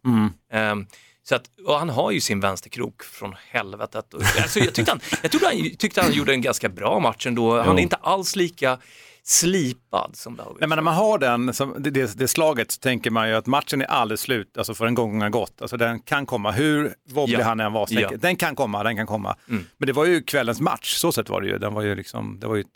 Ehm, 0.52 0.87
så 1.23 1.35
att, 1.35 1.50
han 1.79 1.88
har 1.90 2.11
ju 2.11 2.20
sin 2.20 2.40
vänsterkrok 2.40 3.02
från 3.02 3.35
helvetet. 3.50 4.14
Alltså 4.14 4.58
jag 4.58 4.75
tyckte 4.75 4.90
han, 4.93 5.00
jag 5.23 5.31
tyckte 5.31 5.46
han, 5.46 5.70
tyckte 5.79 6.02
han 6.02 6.12
gjorde 6.12 6.32
en 6.32 6.40
ganska 6.43 6.69
bra 6.69 7.00
match 7.00 7.26
ändå. 7.26 7.62
Han 7.62 7.79
är 7.79 7.82
inte 7.82 7.96
alls 7.96 8.37
lika 8.37 8.79
slipad 9.23 10.11
som 10.17 10.35
Blaovic. 10.35 10.56
Nej, 10.61 10.69
men 10.69 10.76
när 10.76 10.82
man 10.82 10.94
har 10.94 11.19
den, 11.19 11.46
det, 11.79 11.90
det, 11.90 12.19
det 12.19 12.29
slaget, 12.29 12.70
så 12.73 12.79
tänker 12.81 13.11
man 13.11 13.29
ju 13.29 13.35
att 13.35 13.46
matchen 13.46 13.82
är 13.82 13.87
aldrig 13.87 14.19
slut, 14.19 14.58
alltså 14.58 14.75
för 14.75 14.87
en 14.87 14.94
gång 14.94 15.20
har 15.23 15.31
gått. 15.31 15.62
Alltså 15.62 15.76
den 15.76 16.00
kan 16.00 16.26
komma, 16.26 16.50
hur 16.50 16.94
wobblig 17.08 17.38
Ja. 17.38 17.44
han 17.44 17.61
än 17.61 17.73
var, 17.73 17.87
så 17.87 17.94
Ja. 17.94 18.11
den 18.17 18.37
kan 18.37 18.55
komma, 18.55 18.82
den 18.82 18.96
kan 18.96 19.06
komma. 19.06 19.37
Men 19.46 19.87
det 19.87 19.93
var 19.93 20.05
ju 20.05 20.23
kvällens 20.23 20.61
match, 20.61 20.94
så 20.94 21.12
sett 21.12 21.29
var 21.29 21.40
det 21.40 21.49
ju. 21.49 21.58
Den 21.58 21.75
var 21.75 21.82
ju 21.82 21.94
liksom, 21.94 22.40
det 22.40 22.46
var 22.46 22.55
ju 22.55 22.61
ett 22.61 22.67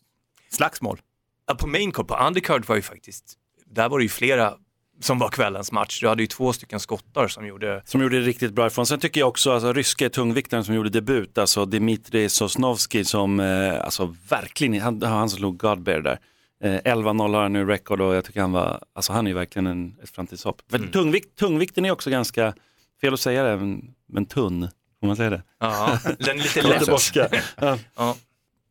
slagsmål. 0.51 1.01
Ja, 1.47 1.55
på 1.55 1.67
main 1.67 1.93
card, 1.93 2.09
på 2.09 2.17
undercard 2.17 2.65
var 2.67 2.77
ju 2.77 2.83
faktiskt, 2.83 3.35
där 3.73 3.89
var 3.89 3.99
det 3.99 4.03
ju 4.03 4.09
flera 4.09 4.55
som 5.01 5.19
var 5.19 5.29
kvällens 5.29 5.73
match. 5.73 6.01
Du 6.01 6.09
hade 6.09 6.23
ju 6.23 6.27
två 6.27 6.53
stycken 6.53 6.81
skottar 6.81 7.29
som 7.29 7.47
gjorde 7.47 7.83
Som 7.85 8.03
gjorde 8.03 8.21
det 8.21 8.27
riktigt 8.27 8.53
bra 8.53 8.67
ifrån. 8.67 8.87
Sen 8.87 9.01
tycker 9.01 9.21
jag 9.21 9.29
också, 9.29 9.53
alltså 9.53 9.73
ryske 9.73 10.09
tungviktaren 10.09 10.65
som 10.65 10.75
gjorde 10.75 10.91
debut, 10.91 11.39
alltså 11.39 11.65
Dmitrij 11.67 12.29
Sosnovski 12.29 13.05
som, 13.05 13.41
eh, 13.41 13.85
alltså 13.85 14.15
verkligen, 14.29 14.81
han, 14.81 15.03
han 15.03 15.31
slog 15.31 15.59
Godbear 15.59 16.01
där. 16.01 16.19
Eh, 16.65 16.95
11-0 16.95 17.35
har 17.35 17.43
han 17.43 17.53
nu 17.53 17.65
record 17.65 18.01
och 18.01 18.15
jag 18.15 18.25
tycker 18.25 18.41
han 18.41 18.53
var, 18.53 18.83
alltså 18.95 19.13
han 19.13 19.27
är 19.27 19.31
ju 19.31 19.35
verkligen 19.35 19.67
en, 19.67 19.97
ett 20.03 20.11
framtidshopp. 20.11 20.63
För 20.71 20.79
tungvikt, 20.79 21.39
tungvikten 21.39 21.85
är 21.85 21.91
också 21.91 22.11
ganska, 22.11 22.55
fel 23.01 23.15
att 23.15 23.21
säga 23.21 23.43
det, 23.43 23.57
men, 23.57 23.95
men 24.09 24.27
tunn. 24.27 24.69
Får 25.01 25.07
man 25.07 25.17
säga 25.17 25.31
det? 25.31 25.43
Ja, 25.61 25.99
den 26.19 26.39
är 26.39 26.43
lite 26.43 26.63
lätt. 26.63 27.33
Ja. 27.61 27.79
Ja. 27.97 28.17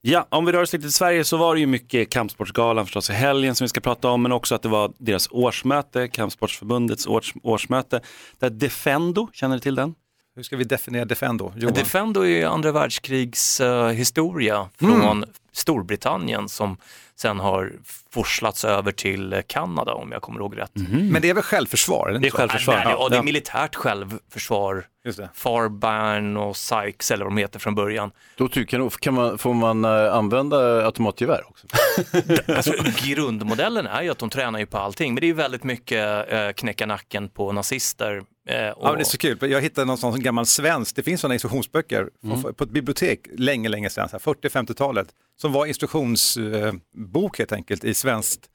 Ja, 0.04 0.28
om 0.30 0.46
vi 0.46 0.52
rör 0.52 0.62
oss 0.62 0.74
lite 0.74 0.84
till 0.84 0.94
Sverige 0.94 1.24
så 1.24 1.38
var 1.38 1.56
det 1.56 1.60
ju 1.60 1.68
mycket 1.68 2.10
Kampsportsgalan 2.10 2.86
förstås 2.86 3.10
i 3.10 3.14
helgen 3.14 3.56
som 3.56 3.66
vi 3.66 3.70
ska 3.70 3.80
prata 3.80 4.10
om, 4.10 4.22
men 4.22 4.32
också 4.32 4.56
att 4.56 4.62
det 4.62 4.70
var 4.70 4.94
deras 4.98 5.28
årsmöte, 5.32 6.08
Kampsportsförbundets 6.08 7.08
års, 7.08 7.34
årsmöte, 7.44 8.02
där 8.40 8.50
Defendo, 8.50 9.30
känner 9.34 9.56
du 9.56 9.60
till 9.60 9.76
den? 9.76 9.96
Hur 10.36 10.44
ska 10.44 10.58
vi 10.58 10.64
definiera 10.64 11.06
Defendo? 11.06 11.54
Johan? 11.56 11.74
Defendo 11.74 12.22
är 12.22 12.26
ju 12.26 12.44
andra 12.44 12.72
världskrigs 12.72 13.60
eh, 13.60 13.88
historia 13.88 14.70
från 14.80 15.26
Storbritannien 15.52 16.50
som 16.50 16.78
sen 17.22 17.40
har 17.40 17.72
forslats 18.12 18.66
över 18.66 18.92
till 18.92 19.34
eh, 19.34 19.40
Kanada 19.48 19.94
om 19.94 20.12
jag 20.12 20.22
kommer 20.22 20.40
ihåg 20.40 20.58
rätt. 20.58 20.72
Men 21.12 21.22
det 21.22 21.30
är 21.30 21.34
väl 21.34 21.44
självförsvar? 21.44 22.10
Eller 22.10 22.20
Det 22.20 22.28
är 22.28 22.32
självförsvar. 22.32 22.82
Nej, 22.86 22.96
ja, 23.00 23.10
det 23.10 23.18
är 23.18 23.24
militärt 23.24 23.76
självförsvar. 23.76 24.86
Just 25.06 25.18
det. 25.18 25.30
Farban 25.34 26.38
och 26.38 26.58
Sykes 26.58 27.12
eller 27.12 27.26
vad 27.26 27.32
de 27.34 27.38
heter 27.38 27.60
från 27.60 27.76
början. 27.76 28.12
Då 28.38 28.48
tycker 28.48 28.78
jag, 28.80 28.92
kan 28.92 29.14
man, 29.14 29.38
får 29.38 29.54
man 29.54 29.86
eh, 29.86 30.14
använda 30.14 30.86
automatgevär 30.86 31.42
också? 31.48 31.68
Alltså, 32.56 32.74
grundmodellen 33.06 33.88
är 33.88 34.02
ju 34.02 34.10
att 34.10 34.18
de 34.18 34.30
tränar 34.30 34.60
ju 34.60 34.66
på 34.66 34.78
allting, 34.78 35.14
men 35.14 35.22
det 35.22 35.26
är 35.26 35.28
ju 35.28 35.34
väldigt 35.34 35.64
mycket 35.64 36.34
eh, 36.34 36.50
knäcka 36.52 36.86
nacken 36.86 37.30
på 37.30 37.52
nazister. 37.52 38.24
Eh, 38.52 38.70
och, 38.70 38.86
Ja, 38.86 38.90
men 38.90 38.96
det 38.96 39.02
är 39.02 39.06
så 39.06 39.18
kul. 39.18 39.38
Jag 39.52 39.62
hittade 39.62 39.86
någon 39.86 39.98
sån 39.98 40.20
gammal 40.20 40.46
svensk, 40.46 40.96
det 40.96 41.04
finns 41.04 41.22
sådana 41.22 41.34
instruktionsböcker 41.36 42.10
från- 42.22 42.54
på 42.54 42.64
ett 42.64 42.70
bibliotek 42.70 43.28
länge, 43.38 43.70
länge 43.70 43.90
sedan, 43.90 44.10
så 44.10 44.14
här 44.14 44.34
40-50-talet, 44.34 45.08
som 45.42 45.52
var 45.54 45.66
instruktionsbok 45.66 47.38
helt 47.40 47.52
enkelt 47.52 47.84
i 47.84 47.94
svenskt 47.94 48.50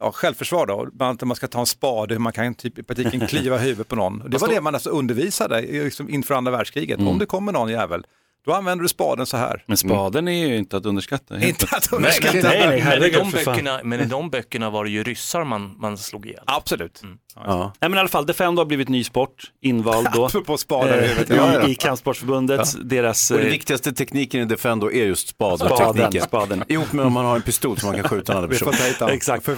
ja, 0.00 0.12
självförsvar 0.12 0.66
då, 0.66 0.88
bland 0.92 1.08
annat 1.10 1.22
man 1.22 1.36
ska 1.36 1.46
ta 1.46 1.60
en 1.60 1.66
spade, 1.66 2.14
hur 2.14 2.18
man 2.20 2.32
kan 2.32 2.54
typ 2.54 2.78
i 2.78 2.82
praktiken 2.82 3.20
kliva 3.28 3.56
huvudet 3.58 3.88
på 3.88 3.96
någon. 3.96 4.18
Det 4.30 4.38
var 4.38 4.48
det 4.48 4.60
man 4.60 4.74
alltså 4.74 4.90
undervisade 4.90 5.60
liksom 5.62 6.08
inför 6.08 6.34
andra 6.34 6.52
världskriget. 6.52 7.00
Om 7.00 7.18
det 7.18 7.26
kommer 7.26 7.52
någon 7.52 7.68
jävel, 7.68 8.06
då 8.46 8.52
använder 8.52 8.82
du 8.82 8.88
spaden 8.88 9.26
så 9.26 9.36
här. 9.36 9.64
Men 9.66 9.76
spaden 9.76 10.28
är 10.28 10.46
ju 10.46 10.56
inte 10.56 10.76
att 10.76 10.86
underskatta. 10.86 11.40
Inte 11.40 11.66
att 11.76 11.92
underskatta. 11.92 12.48
Nej, 12.48 12.66
nej, 12.66 12.84
Men 13.00 13.02
i, 13.04 13.10
de 13.10 13.30
böckerna, 13.30 13.80
men 13.84 14.00
i 14.00 14.04
de 14.04 14.30
böckerna 14.30 14.70
var 14.70 14.84
det 14.84 14.90
ju 14.90 15.02
ryssar 15.02 15.44
man, 15.44 15.74
man 15.78 15.98
slog 15.98 16.26
ihjäl. 16.26 16.42
Absolut. 16.46 17.02
Ja. 17.36 17.72
Nej 17.80 17.90
men 17.90 17.94
i 17.94 18.00
alla 18.00 18.08
fall, 18.08 18.26
Defendo 18.26 18.60
har 18.60 18.66
blivit 18.66 18.88
ny 18.88 19.04
sport, 19.04 19.52
invald 19.62 20.08
då. 20.14 20.24
Apropå 20.26 20.56
spadar 20.56 20.98
eh, 20.98 21.68
i, 21.68 21.72
I 21.72 21.74
Kampsportsförbundet, 21.74 22.88
deras 22.90 23.30
Och 23.30 23.36
den 23.36 23.46
eh, 23.46 23.52
viktigaste 23.52 23.92
tekniken 23.92 24.40
i 24.40 24.44
Defendo 24.44 24.90
är 24.90 25.04
just 25.04 25.28
spaden. 25.28 25.58
spadentekniken. 25.58 26.22
spaden. 26.22 26.64
Ihop 26.68 26.92
med 26.92 27.06
om 27.06 27.12
man 27.12 27.24
har 27.24 27.36
en 27.36 27.42
pistol 27.42 27.78
som 27.78 27.86
man 27.86 28.00
kan 28.00 28.08
skjuta 28.08 28.32
en 28.32 28.38
annan 28.38 28.50
person. 28.50 28.74
Exakt. 29.08 29.48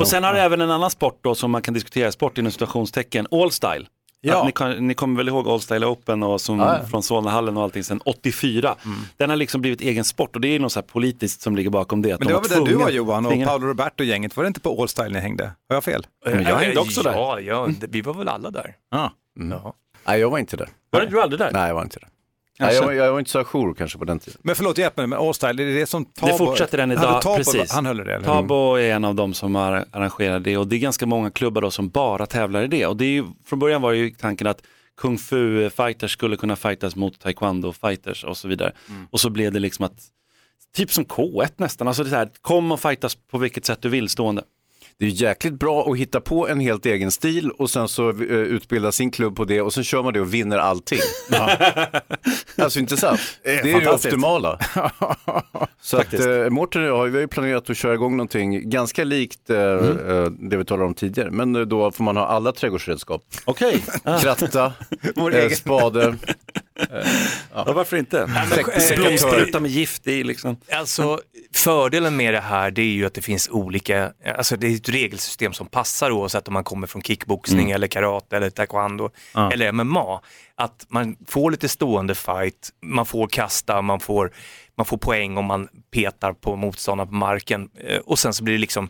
Och 0.00 0.08
sen 0.08 0.24
har 0.24 0.34
det 0.34 0.40
även 0.40 0.60
en 0.60 0.70
annan 0.70 0.90
sport 0.90 1.18
då 1.22 1.34
som 1.34 1.50
man 1.50 1.62
kan 1.62 1.74
diskutera, 1.74 2.12
sport 2.12 2.38
inom 2.38 2.52
situationstecken, 2.52 3.26
All 3.30 3.52
Style. 3.52 3.86
Ja. 4.32 4.44
Ni, 4.44 4.52
kan, 4.52 4.86
ni 4.86 4.94
kommer 4.94 5.16
väl 5.16 5.28
ihåg 5.28 5.48
All 5.48 5.60
Style 5.60 5.86
Open 5.86 6.22
och 6.22 6.40
som, 6.40 6.58
Ja, 6.58 6.78
ja. 6.78 6.86
från 6.86 7.02
Solnahallen 7.02 7.56
och 7.56 7.62
allting 7.62 7.84
sedan 7.84 8.00
84. 8.04 8.74
Den 9.16 9.30
har 9.30 9.36
liksom 9.36 9.60
blivit 9.60 9.80
egen 9.80 10.04
sport 10.04 10.34
och 10.34 10.40
det 10.40 10.48
är 10.48 10.58
något 10.60 10.72
så 10.72 10.80
här 10.80 10.86
politiskt 10.86 11.40
som 11.40 11.56
ligger 11.56 11.70
bakom 11.70 12.02
det. 12.02 12.08
Men 12.08 12.18
de 12.18 12.24
det 12.26 12.32
var 12.34 12.40
väl 12.40 12.50
där 12.64 12.64
du 12.72 12.74
var 12.74 12.90
Johan 12.90 13.26
och 13.26 13.30
tvingade- 13.32 13.48
Paolo 13.50 13.66
Roberto-gänget, 13.66 14.36
var 14.36 14.44
det 14.44 14.48
inte 14.48 14.60
på 14.60 14.82
All 14.82 14.88
Style 14.88 15.08
ni 15.08 15.18
hängde? 15.18 15.44
Har 15.68 15.76
jag 15.76 15.84
fel? 15.84 16.06
Men 16.26 16.42
jag 16.42 16.56
hängde 16.56 16.80
också 16.80 17.02
där. 17.02 17.38
Ja, 17.40 17.68
vi 17.80 18.00
var 18.00 18.14
väl 18.14 18.28
alla 18.28 18.50
där. 18.50 18.74
Ja. 18.90 19.12
Ja. 19.50 19.74
Nej, 20.06 20.20
jag 20.20 20.30
var 20.30 20.38
inte 20.38 20.56
där. 20.56 20.68
Var 20.90 21.00
det 21.00 21.06
du 21.06 21.20
aldrig 21.22 21.38
där? 21.40 21.50
Nej, 21.52 21.68
jag 21.68 21.74
var 21.74 21.82
inte 21.82 21.98
där. 21.98 22.08
Nej, 22.58 22.74
jag, 22.74 22.82
var, 22.82 22.92
jag 22.92 23.12
var 23.12 23.18
inte 23.18 23.30
så 23.30 23.38
ajour 23.38 23.74
kanske 23.74 23.98
på 23.98 24.04
den 24.04 24.18
tiden. 24.18 24.40
Men 24.44 24.54
förlåt, 24.56 24.78
hjälp 24.78 24.96
mig, 24.96 25.06
men 25.06 25.18
All 25.18 25.34
Style, 25.34 25.62
är 25.62 25.66
det 25.66 25.74
det 25.80 25.86
som 25.86 26.04
Tabo... 26.04 26.32
Det 26.32 26.38
fortsätter 26.38 26.78
än 26.78 26.92
idag, 26.92 27.22
Tabo- 27.22 27.36
precis. 27.36 27.72
Han 27.72 27.86
höll 27.86 27.96
det? 27.96 28.14
Eller? 28.14 28.24
Tabo 28.24 28.74
är 28.74 28.92
en 28.94 29.04
av 29.04 29.14
de 29.14 29.34
som 29.34 29.54
har 29.54 29.84
arrangerat 29.90 30.44
det 30.44 30.56
och 30.56 30.66
det 30.66 30.76
är 30.76 30.80
ganska 30.80 31.06
många 31.06 31.30
klubbar 31.30 31.60
då 31.62 31.70
som 31.70 31.88
bara 31.88 32.26
tävlar 32.26 32.62
i 32.62 32.66
det. 32.66 32.86
Och 32.86 32.96
det 32.96 33.04
är 33.04 33.10
ju, 33.10 33.24
från 33.46 33.58
början 33.58 33.82
var 33.82 33.92
ju 33.92 34.10
tanken 34.10 34.46
att 34.46 34.62
kung 34.96 35.18
fu 35.18 35.70
fighters 35.70 36.12
skulle 36.12 36.36
kunna 36.36 36.56
fightas 36.56 36.96
mot 36.96 37.20
taekwondo 37.20 37.72
fighters 37.72 38.24
och 38.24 38.36
så 38.36 38.48
vidare. 38.48 38.72
Och 39.10 39.20
så 39.20 39.30
blev 39.30 39.52
det 39.52 39.58
liksom 39.60 39.84
att, 39.84 39.98
typ 40.76 40.92
som 40.92 41.04
K1 41.04 41.52
nästan, 41.56 41.88
alltså 41.88 42.02
det 42.04 42.08
är 42.08 42.10
så 42.10 42.16
här, 42.16 42.30
kom 42.40 42.72
och 42.72 42.80
fightas 42.80 43.14
på 43.30 43.38
vilket 43.38 43.64
sätt 43.64 43.82
du 43.82 43.88
vill 43.88 44.08
stående. 44.08 44.42
Det 44.98 45.06
är 45.06 45.10
jäkligt 45.10 45.54
bra 45.54 45.90
att 45.90 45.98
hitta 45.98 46.20
på 46.20 46.48
en 46.48 46.60
helt 46.60 46.86
egen 46.86 47.10
stil 47.10 47.50
och 47.50 47.70
sen 47.70 47.88
så 47.88 48.10
eh, 48.10 48.16
utbilda 48.20 48.92
sin 48.92 49.10
klubb 49.10 49.36
på 49.36 49.44
det 49.44 49.60
och 49.60 49.72
sen 49.72 49.84
kör 49.84 50.02
man 50.02 50.12
det 50.12 50.20
och 50.20 50.34
vinner 50.34 50.58
allting. 50.58 50.98
Alltså 52.56 52.78
inte 52.78 52.96
sant? 52.96 53.20
Det 53.42 53.50
är, 53.50 53.62
det 53.62 53.72
fantastiskt. 53.72 54.06
optimala. 54.06 54.58
så 55.80 55.96
att 55.96 56.14
eh, 56.14 56.50
Mårten 56.50 56.82
och 56.82 56.88
jag 56.88 56.96
har 56.96 57.06
ju 57.06 57.28
planerat 57.28 57.70
att 57.70 57.76
köra 57.76 57.94
igång 57.94 58.16
någonting 58.16 58.70
ganska 58.70 59.04
likt 59.04 59.50
eh, 59.50 59.58
eh, 59.58 60.24
det 60.24 60.56
vi 60.56 60.64
talade 60.64 60.86
om 60.86 60.94
tidigare. 60.94 61.30
Men 61.30 61.56
eh, 61.56 61.62
då 61.62 61.90
får 61.90 62.04
man 62.04 62.16
ha 62.16 62.26
alla 62.26 62.52
trädgårdsredskap. 62.52 63.22
Okej, 63.44 63.84
ah, 64.04 64.18
Kratta, 64.18 64.72
eh, 65.32 65.48
spade. 65.48 66.16
Ja, 67.54 67.72
varför 67.72 67.96
inte? 67.96 68.18
eh, 68.90 68.96
Blomspruta 68.96 69.60
med 69.60 69.70
gift 69.70 70.06
i 70.06 70.24
liksom. 70.24 70.56
Alltså 70.72 71.20
fördelen 71.54 72.16
med 72.16 72.34
det 72.34 72.40
här 72.40 72.70
det 72.70 72.82
är 72.82 72.86
ju 72.86 73.06
att 73.06 73.14
det 73.14 73.22
finns 73.22 73.48
olika, 73.48 74.12
alltså 74.36 74.56
det 74.56 74.66
är 74.66 74.76
ett 74.76 74.88
regelsystem 74.88 75.52
som 75.52 75.66
passar 75.66 76.10
oavsett 76.10 76.48
om 76.48 76.54
man 76.54 76.64
kommer 76.64 76.86
från 76.86 77.02
kickboxning 77.02 77.70
eller 77.70 77.86
karate 77.86 78.36
eller 78.36 78.50
taekwondo 78.50 79.10
eller 79.52 79.72
MMA. 79.72 80.20
Att 80.56 80.86
man 80.88 81.16
får 81.28 81.50
lite 81.50 81.68
stående 81.68 82.14
fight, 82.14 82.70
man 82.82 83.06
får 83.06 83.28
kasta, 83.28 83.82
man 83.82 84.00
får, 84.00 84.32
man 84.76 84.86
får 84.86 84.96
poäng 84.96 85.36
om 85.36 85.44
man 85.44 85.68
petar 85.92 86.32
på 86.32 86.56
motståndaren 86.56 87.08
på 87.08 87.14
marken 87.14 87.68
Eh, 87.86 87.98
och 87.98 88.18
sen 88.18 88.34
så 88.34 88.44
blir 88.44 88.54
det 88.54 88.60
liksom 88.60 88.88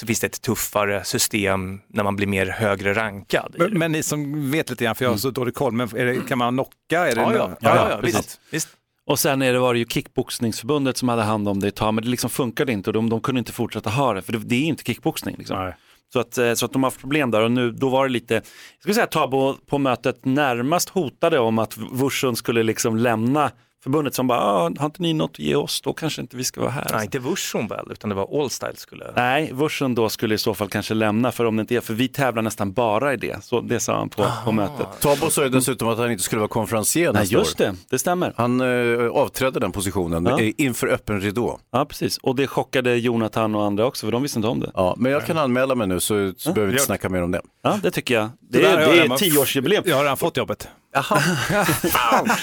så 0.00 0.06
finns 0.06 0.20
det 0.20 0.26
ett 0.26 0.42
tuffare 0.42 1.04
system 1.04 1.80
när 1.88 2.04
man 2.04 2.16
blir 2.16 2.26
mer 2.26 2.46
högre 2.46 2.94
rankad. 2.94 3.54
Men, 3.58 3.78
men 3.78 3.92
ni 3.92 4.02
som 4.02 4.50
vet 4.50 4.70
lite 4.70 4.84
grann, 4.84 4.94
för 4.94 5.04
jag 5.04 5.10
har 5.10 5.18
så 5.18 5.30
dålig 5.30 5.54
koll, 5.54 5.72
men 5.72 5.96
är 5.96 6.04
det, 6.04 6.20
kan 6.28 6.38
man 6.38 6.54
knocka? 6.54 7.08
Är 7.08 7.14
det 7.14 7.20
ja, 7.20 7.34
ja, 7.34 7.56
ja, 7.60 7.90
ja, 7.90 8.00
visst, 8.02 8.40
visst. 8.50 8.68
Och 9.06 9.18
sen 9.18 9.42
är 9.42 9.52
det, 9.52 9.58
var 9.58 9.74
det 9.74 9.78
ju 9.78 9.84
kickboxningsförbundet 9.84 10.96
som 10.96 11.08
hade 11.08 11.22
hand 11.22 11.48
om 11.48 11.60
det 11.60 11.68
ett 11.68 11.74
tag, 11.74 11.94
men 11.94 12.04
det 12.04 12.10
liksom 12.10 12.30
funkade 12.30 12.72
inte 12.72 12.90
och 12.90 12.94
de, 12.94 13.08
de 13.08 13.20
kunde 13.20 13.38
inte 13.38 13.52
fortsätta 13.52 13.90
ha 13.90 14.14
det, 14.14 14.22
för 14.22 14.32
det, 14.32 14.38
det 14.38 14.54
är 14.54 14.64
inte 14.64 14.84
kickboxning. 14.84 15.34
Liksom. 15.38 15.58
Nej. 15.58 15.76
Så, 16.12 16.20
att, 16.20 16.38
eh, 16.38 16.54
så 16.54 16.66
att 16.66 16.72
de 16.72 16.82
har 16.82 16.90
haft 16.90 17.00
problem 17.00 17.30
där 17.30 17.40
och 17.40 17.52
nu, 17.52 17.70
då 17.70 17.88
var 17.88 18.06
det 18.06 18.12
lite, 18.12 18.34
jag 18.34 18.44
skulle 18.78 18.94
säga 18.94 19.06
Tabo 19.06 19.56
på 19.66 19.78
mötet 19.78 20.24
närmast 20.24 20.88
hotade 20.88 21.38
om 21.38 21.58
att 21.58 21.76
Wursun 21.76 22.36
skulle 22.36 22.62
liksom 22.62 22.96
lämna 22.96 23.50
förbundet 23.82 24.14
som 24.14 24.26
bara, 24.26 24.40
ah, 24.40 24.70
har 24.78 24.86
inte 24.86 25.02
ni 25.02 25.12
något 25.12 25.30
att 25.30 25.38
ge 25.38 25.54
oss, 25.54 25.80
då 25.80 25.92
kanske 25.92 26.20
inte 26.20 26.36
vi 26.36 26.44
ska 26.44 26.60
vara 26.60 26.70
här. 26.70 26.86
Nej, 26.92 27.04
inte 27.04 27.18
Wursun 27.18 27.66
väl, 27.68 27.86
utan 27.90 28.10
det 28.10 28.16
var 28.16 28.42
Allstyle 28.42 28.76
skulle... 28.76 29.12
Nej, 29.16 29.52
Wursun 29.52 29.94
då 29.94 30.08
skulle 30.08 30.34
i 30.34 30.38
så 30.38 30.54
fall 30.54 30.68
kanske 30.68 30.94
lämna 30.94 31.32
för 31.32 31.44
om 31.44 31.56
det 31.56 31.60
inte 31.60 31.76
är, 31.76 31.80
för 31.80 31.94
vi 31.94 32.08
tävlar 32.08 32.42
nästan 32.42 32.72
bara 32.72 33.12
i 33.12 33.16
det. 33.16 33.44
Så 33.44 33.60
det 33.60 33.80
sa 33.80 33.96
han 33.98 34.08
på, 34.08 34.26
på 34.44 34.52
mötet. 34.52 34.86
Tabo 35.00 35.30
sa 35.30 35.42
ju 35.42 35.48
dessutom 35.48 35.88
att 35.88 35.98
han 35.98 36.10
inte 36.10 36.22
skulle 36.24 36.38
vara 36.38 36.48
konferencier 36.48 37.12
Nej, 37.12 37.22
nästa 37.22 37.36
just 37.38 37.60
år. 37.60 37.64
det, 37.64 37.74
det 37.90 37.98
stämmer. 37.98 38.32
Han 38.36 38.60
eh, 38.60 39.06
avträdde 39.10 39.60
den 39.60 39.72
positionen 39.72 40.26
Ja. 40.26 40.40
inför 40.56 40.86
öppen 40.86 41.20
ridå. 41.20 41.58
Ja, 41.72 41.84
precis. 41.84 42.18
Och 42.18 42.36
det 42.36 42.46
chockade 42.46 42.96
Jonathan 42.96 43.54
och 43.54 43.64
andra 43.64 43.86
också, 43.86 44.06
för 44.06 44.12
de 44.12 44.22
visste 44.22 44.38
inte 44.38 44.48
om 44.48 44.60
det. 44.60 44.70
Ja, 44.74 44.94
men 44.98 45.12
jag 45.12 45.26
kan 45.26 45.38
anmäla 45.38 45.74
mig 45.74 45.86
nu 45.86 46.00
så, 46.00 46.32
så 46.36 46.52
behöver 46.52 46.72
vi 46.72 46.72
inte 46.72 46.82
det. 46.82 46.86
snacka 46.86 47.08
mer 47.08 47.22
om 47.22 47.30
det. 47.30 47.40
Ja, 47.62 47.78
det 47.82 47.90
tycker 47.90 48.14
jag. 48.14 48.28
Det, 48.40 48.64
är, 48.64 48.76
det 48.76 48.96
jag 48.96 49.06
är 49.06 49.16
tioårsjubileum. 49.16 49.82
Jag 49.86 49.96
har 49.96 50.02
redan 50.02 50.16
fått 50.16 50.36
jobbet. 50.36 50.68
Ja, 50.92 51.08
nej. 51.12 52.36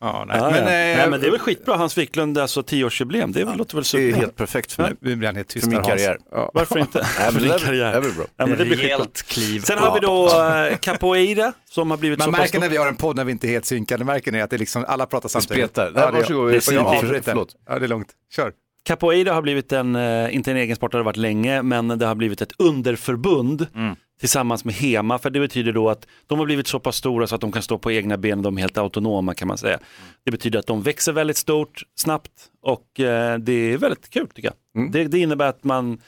Ja, 0.00 0.24
men, 0.26 0.34
ja. 0.38 0.50
eh, 0.58 0.64
Nej, 0.66 1.10
men 1.10 1.20
det 1.20 1.26
är 1.26 1.30
väl 1.30 1.40
skitbra, 1.40 1.76
Hans 1.76 1.98
Wiklund, 1.98 2.38
alltså 2.38 2.62
tioårsjubileum, 2.62 3.32
det 3.32 3.44
låter 3.44 3.56
väl 3.56 3.68
Det 3.74 3.78
är 3.78 3.82
super. 3.82 4.20
helt 4.20 4.36
perfekt 4.36 4.72
för 4.72 4.82
mig. 4.82 4.92
Nu 5.00 5.16
blir 5.16 5.28
han 5.28 5.36
helt 5.36 5.48
tyst 5.48 5.64
För 5.64 5.72
min 5.72 5.82
karriär. 5.82 6.18
Ja. 6.30 6.50
Varför 6.54 6.78
inte? 6.78 6.98
Nej, 6.98 7.06
För 7.26 7.32
men 7.32 7.42
din 7.42 7.48
det, 7.50 7.54
är, 7.54 7.58
karriär. 7.58 7.92
det 7.92 8.00
bra. 8.00 8.24
Ja, 8.36 8.46
men 8.46 8.58
det 8.58 8.64
blir. 8.64 8.76
Rejält 8.76 9.22
kliv. 9.22 9.60
Sen 9.60 9.78
har 9.78 9.94
vi 9.94 10.00
då 10.00 10.42
eh, 10.72 10.76
capoeira 10.78 11.52
som 11.70 11.90
har 11.90 11.98
blivit 11.98 12.18
Man 12.18 12.24
så 12.24 12.30
märker 12.30 12.60
när 12.60 12.68
vi 12.68 12.76
har 12.76 12.86
en 12.86 12.96
podd 12.96 13.16
när 13.16 13.24
vi 13.24 13.32
inte 13.32 13.46
är 13.46 13.50
helt 13.50 13.66
synkade, 13.66 14.04
märker 14.04 14.32
ni 14.32 14.40
att 14.40 14.50
det 14.50 14.58
liksom, 14.58 14.84
alla 14.88 15.06
pratar 15.06 15.28
samtidigt? 15.28 15.70
spretar. 15.70 15.92
Ja, 15.94 16.10
det, 16.10 16.18
varsågod. 16.18 16.52
det, 16.52 16.66
Det 16.68 16.74
jag 16.74 16.86
avbryter. 16.86 17.36
Ja, 17.68 17.78
det 17.78 17.86
är 17.86 17.88
lugnt. 17.88 18.08
Kör. 18.36 18.52
Capoeira 18.84 19.32
har 19.34 19.42
blivit 19.42 19.72
en, 19.72 19.96
eh, 19.96 20.34
inte 20.34 20.50
en 20.50 20.56
egen 20.56 20.76
sport, 20.76 20.92
det 20.92 20.96
har 20.98 21.02
det 21.02 21.06
varit 21.06 21.16
länge, 21.16 21.62
men 21.62 21.88
det 21.88 22.06
har 22.06 22.14
blivit 22.14 22.40
ett 22.42 22.52
underförbund 22.58 23.66
Mm. 23.74 23.96
Tillsammans 24.20 24.64
med 24.64 24.74
HEMA, 24.74 25.18
för 25.18 25.30
det 25.30 25.40
betyder 25.40 25.72
då 25.72 25.90
att 25.90 26.06
de 26.26 26.38
har 26.38 26.46
blivit 26.46 26.66
så 26.66 26.80
pass 26.80 26.96
stora 26.96 27.26
så 27.26 27.34
att 27.34 27.40
de 27.40 27.52
kan 27.52 27.62
stå 27.62 27.78
på 27.78 27.92
egna 27.92 28.16
ben, 28.16 28.42
de 28.42 28.56
är 28.56 28.60
helt 28.60 28.78
autonoma 28.78 29.34
kan 29.34 29.48
man 29.48 29.58
säga. 29.58 29.78
Det 30.24 30.30
betyder 30.30 30.58
att 30.58 30.66
de 30.66 30.82
växer 30.82 31.12
väldigt 31.12 31.36
stort, 31.36 31.82
snabbt 31.94 32.30
och 32.62 33.00
eh, 33.00 33.38
det 33.38 33.52
är 33.52 33.78
väldigt 33.78 34.10
kul 34.10 34.28
tycker 34.28 34.48
jag. 34.48 34.82
Mm. 34.82 34.92
Det, 34.92 35.04
det 35.04 35.18
innebär 35.18 35.46
att 35.46 35.64
man 35.64 36.00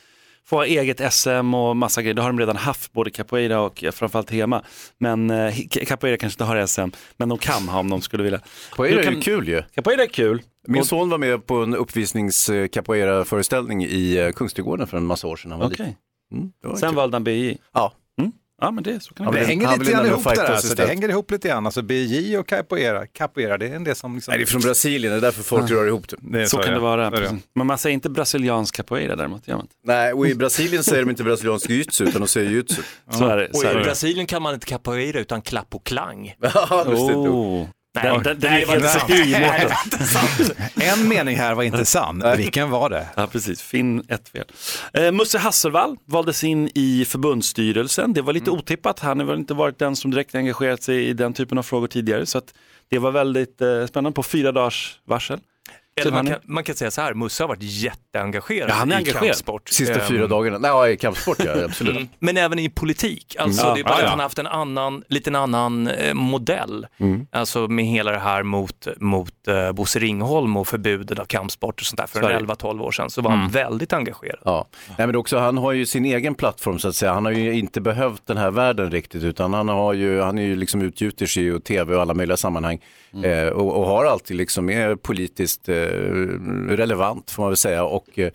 får 0.47 0.57
ha 0.57 0.67
eget 0.67 1.13
SM 1.13 1.55
och 1.55 1.77
massa 1.77 2.03
grejer, 2.03 2.15
det 2.15 2.23
har 2.23 2.29
de 2.29 2.39
redan 2.39 2.57
haft, 2.57 2.93
både 2.93 3.11
capoeira 3.11 3.61
och 3.61 3.85
framförallt 3.93 4.31
HEMA. 4.31 4.63
Men 4.99 5.31
eh, 5.31 5.55
capoeira 5.87 6.17
kanske 6.17 6.35
inte 6.35 6.45
har 6.45 6.67
SM, 6.67 6.97
men 7.17 7.29
de 7.29 7.39
kan 7.39 7.69
ha 7.69 7.81
om 7.81 7.91
de 7.91 8.01
skulle 8.01 8.23
vilja. 8.23 8.41
Är 8.79 8.97
det 8.97 9.03
kan- 9.05 9.15
ju 9.15 9.21
kul 9.21 9.49
ju. 9.49 9.63
Capoeira 9.75 10.03
är 10.03 10.07
kul. 10.07 10.43
Min 10.67 10.85
son 10.85 11.11
var 11.11 11.19
med 11.19 11.47
på 11.47 11.55
en 11.63 11.75
uppvisnings 11.75 12.49
eh, 12.51 12.69
capoeira-föreställning 12.69 13.85
i 13.85 14.33
Kungsträdgården 14.37 14.87
för 14.87 14.97
en 14.97 15.07
massa 15.07 15.27
år 15.27 15.37
sedan. 15.37 15.51
Han 15.51 15.61
var 15.61 15.67
Okej. 15.67 15.77
liten. 15.79 15.95
Mm, 16.33 16.49
det 16.63 16.77
Sen 16.79 16.89
kul. 16.89 16.97
valde 16.97 17.15
han 17.15 17.25
BI. 17.25 17.59
Ja. 17.75 17.93
Ja 18.61 18.71
men 18.71 18.85
det 18.85 19.01
så 19.03 19.15
kan 19.15 19.27
det 19.27 19.31
Ja. 19.31 19.33
Det 19.33 19.39
vill- 19.39 19.47
hänger 19.49 19.79
lite 19.79 19.93
grann 19.93 20.07
ihop 20.07 20.25
där, 20.25 20.45
alltså. 20.53 20.75
det 20.75 20.87
hänger 20.87 21.09
ihop 21.09 21.31
lite 21.31 21.49
grann. 21.49 21.67
Alltså 21.67 21.83
BJ 21.83 22.39
och 22.39 22.49
capoeira. 22.49 23.07
Capoeira, 23.07 23.59
det 23.59 23.67
är 23.69 23.77
en 23.77 23.85
del 23.85 23.97
som 23.97 24.15
liksom... 24.15 24.33
Nej, 24.33 24.39
det 24.39 24.45
är 24.45 24.47
från 24.47 24.61
Brasilien, 24.61 25.13
det 25.13 25.17
är 25.17 25.21
därför 25.21 25.43
folk 25.43 25.71
rör 25.71 25.87
ihop 25.87 26.09
det. 26.09 26.17
Det 26.21 26.43
är 26.43 26.47
Så 26.47 26.59
kan 26.59 26.75
det 26.75 26.81
vara. 26.81 27.11
Så 27.11 27.17
det. 27.17 27.37
Men 27.55 27.67
man 27.67 27.79
säger 27.79 27.95
inte 27.95 28.11
brasiliansk 28.11 28.75
capoeira 28.75 29.17
däremot. 29.17 29.49
Gör 29.49 29.55
man 29.57 29.65
inte. 29.65 29.75
Nej, 29.85 30.13
och 30.13 30.27
i 30.29 30.35
Brasilien 30.35 30.85
säger 30.85 31.03
de 31.05 31.11
inte 31.11 31.25
brasiliansk 31.25 31.71
jujutsu 31.71 32.05
utan 32.05 32.21
de 32.21 32.29
säger 32.29 32.51
jujutsu. 32.51 32.83
Så 33.11 33.27
är 33.27 33.37
det. 33.37 33.49
Och 33.49 33.57
Så 33.57 33.67
är 33.67 33.71
i 33.71 33.75
det. 33.79 33.83
Brasilien 33.85 34.27
kan 34.27 34.43
man 34.43 34.55
inte 34.55 34.67
capoeira 34.67 35.21
utan 35.21 35.43
klapp 35.43 35.75
och 35.75 35.85
klang. 35.87 36.35
Ja, 36.41 36.85
nog. 36.87 37.27
Oh. 37.27 37.67
Nej, 38.05 38.21
Den, 38.25 38.41
den, 38.41 38.51
nej, 38.51 38.63
är 38.63 38.67
det 38.67 38.83
var 38.83 39.51
helt 39.51 39.85
inte 39.85 40.05
sant. 40.05 40.51
En 40.75 41.09
mening 41.09 41.37
här 41.37 41.55
var 41.55 41.63
inte 41.63 41.85
sann. 41.85 42.25
Vilken 42.37 42.71
var 42.71 42.91
det? 42.91 43.07
Ja, 43.15 43.27
precis. 43.27 43.63
Finn 43.63 44.05
ett 44.09 44.29
fel. 44.29 44.45
Eh, 44.93 45.13
Musse 45.13 45.39
Hasselvall 45.39 45.97
valdes 46.05 46.45
in 46.45 46.71
i 46.75 47.05
förbundsstyrelsen. 47.05 48.13
Det 48.13 48.23
var 48.23 48.33
lite 48.33 48.51
otippat. 48.51 49.01
Han 49.01 49.19
har 49.19 49.27
väl 49.27 49.39
inte 49.39 49.55
varit 49.55 49.79
den 49.79 49.97
som 49.97 50.11
direkt 50.11 50.35
engagerat 50.35 50.83
sig 50.83 51.09
i 51.09 51.13
den 51.13 51.33
typen 51.33 51.59
av 51.59 51.63
frågor 51.63 51.87
tidigare. 51.87 52.27
Så 52.27 52.39
att 52.39 52.55
det 52.91 52.99
var 52.99 53.11
väldigt 53.11 53.61
eh, 53.61 53.87
spännande 53.87 54.15
på 54.15 54.23
fyra 54.23 54.53
dagars 54.53 55.01
varsel. 55.05 55.41
Eller 56.01 56.13
man 56.13 56.27
kan, 56.27 56.37
man 56.45 56.65
kan 56.65 56.75
säga 56.75 56.91
så 56.91 57.01
här, 57.01 57.15
Musse 57.15 57.43
har 57.43 57.49
varit 57.49 57.63
jätteengagerad 57.63 58.71
Ja, 58.71 58.75
han 58.75 58.89
är 58.93 58.95
i 58.95 58.99
engagerad. 58.99 59.25
kampsport. 59.25 59.69
Sista 59.69 59.95
Ehm, 59.95 60.01
fyra 60.09 60.27
dagarna. 60.27 60.59
Nej, 60.59 60.93
i 60.93 60.97
kampsport 60.97 61.37
ja, 61.45 61.53
absolut. 61.65 61.97
Mm. 61.97 62.09
Men 62.19 62.37
även 62.37 62.59
i 62.59 62.69
politik. 62.71 63.37
Alltså, 63.39 63.63
Mm. 63.63 63.75
det 63.75 63.81
är 63.81 63.85
bara 63.85 63.91
ja, 63.93 63.97
att 63.97 64.03
ja. 64.03 64.09
han 64.09 64.19
har 64.19 64.25
haft 64.25 64.39
en 64.39 64.47
annan, 64.47 65.03
liten 65.09 65.35
annan 65.37 65.89
eh, 65.89 66.15
modell. 66.15 66.87
Mm. 66.99 67.27
Alltså 67.33 67.69
med 67.69 67.85
hela 67.85 68.11
det 68.13 68.19
här 68.19 68.43
mot, 68.43 68.87
mot 69.01 69.49
eh, 69.49 69.73
Bosse 69.73 69.99
Ringholm 69.99 70.57
och 70.57 70.69
förbudet 70.69 71.19
av 71.19 71.25
kampsport 71.25 71.81
och 71.81 71.87
sånt 71.87 71.99
där 71.99 72.07
för 72.07 72.21
Sverige. 72.21 72.37
en 72.37 72.47
11-12 72.47 72.81
år 72.83 72.91
sedan 72.93 73.11
så 73.11 73.23
var 73.23 73.31
han 73.31 73.49
väldigt 73.51 73.93
engagerad. 73.93 74.39
Ja. 74.45 74.69
Nej, 74.99 75.07
men 75.07 75.17
också, 75.17 75.39
han 75.39 75.59
har 75.59 75.73
ju 75.73 75.87
sin 75.87 76.05
egen 76.05 76.35
plattform 76.35 76.79
så 76.79 76.89
att 76.89 76.95
säga. 76.97 77.13
Han 77.13 77.25
har 77.25 77.33
ju 77.33 77.53
inte 77.55 77.81
behövt 77.81 78.27
den 78.27 78.37
här 78.37 78.51
världen 78.51 78.91
riktigt 78.91 79.23
utan 79.25 79.55
han, 79.55 79.69
har 79.69 79.93
ju, 79.93 80.21
han 80.21 80.39
är 80.39 80.43
ju 80.43 80.57
liksom 80.57 80.83
utgjuter 80.83 81.27
sig 81.27 81.57
i 81.57 81.61
tv 81.61 81.95
och 81.97 82.03
alla 82.03 82.15
möjliga 82.15 82.37
sammanhang 82.37 82.79
eh, 83.25 83.47
och, 83.47 83.77
och 83.77 83.87
har 83.87 84.05
alltid 84.05 84.37
liksom 84.37 84.71
är 84.71 84.95
politiskt 84.95 85.69
eh, 85.69 85.75
relevant 86.69 87.31
får 87.31 87.43
man 87.43 87.51
väl 87.51 87.57
säga 87.57 87.85
och 87.85 88.19
eh, 88.19 88.33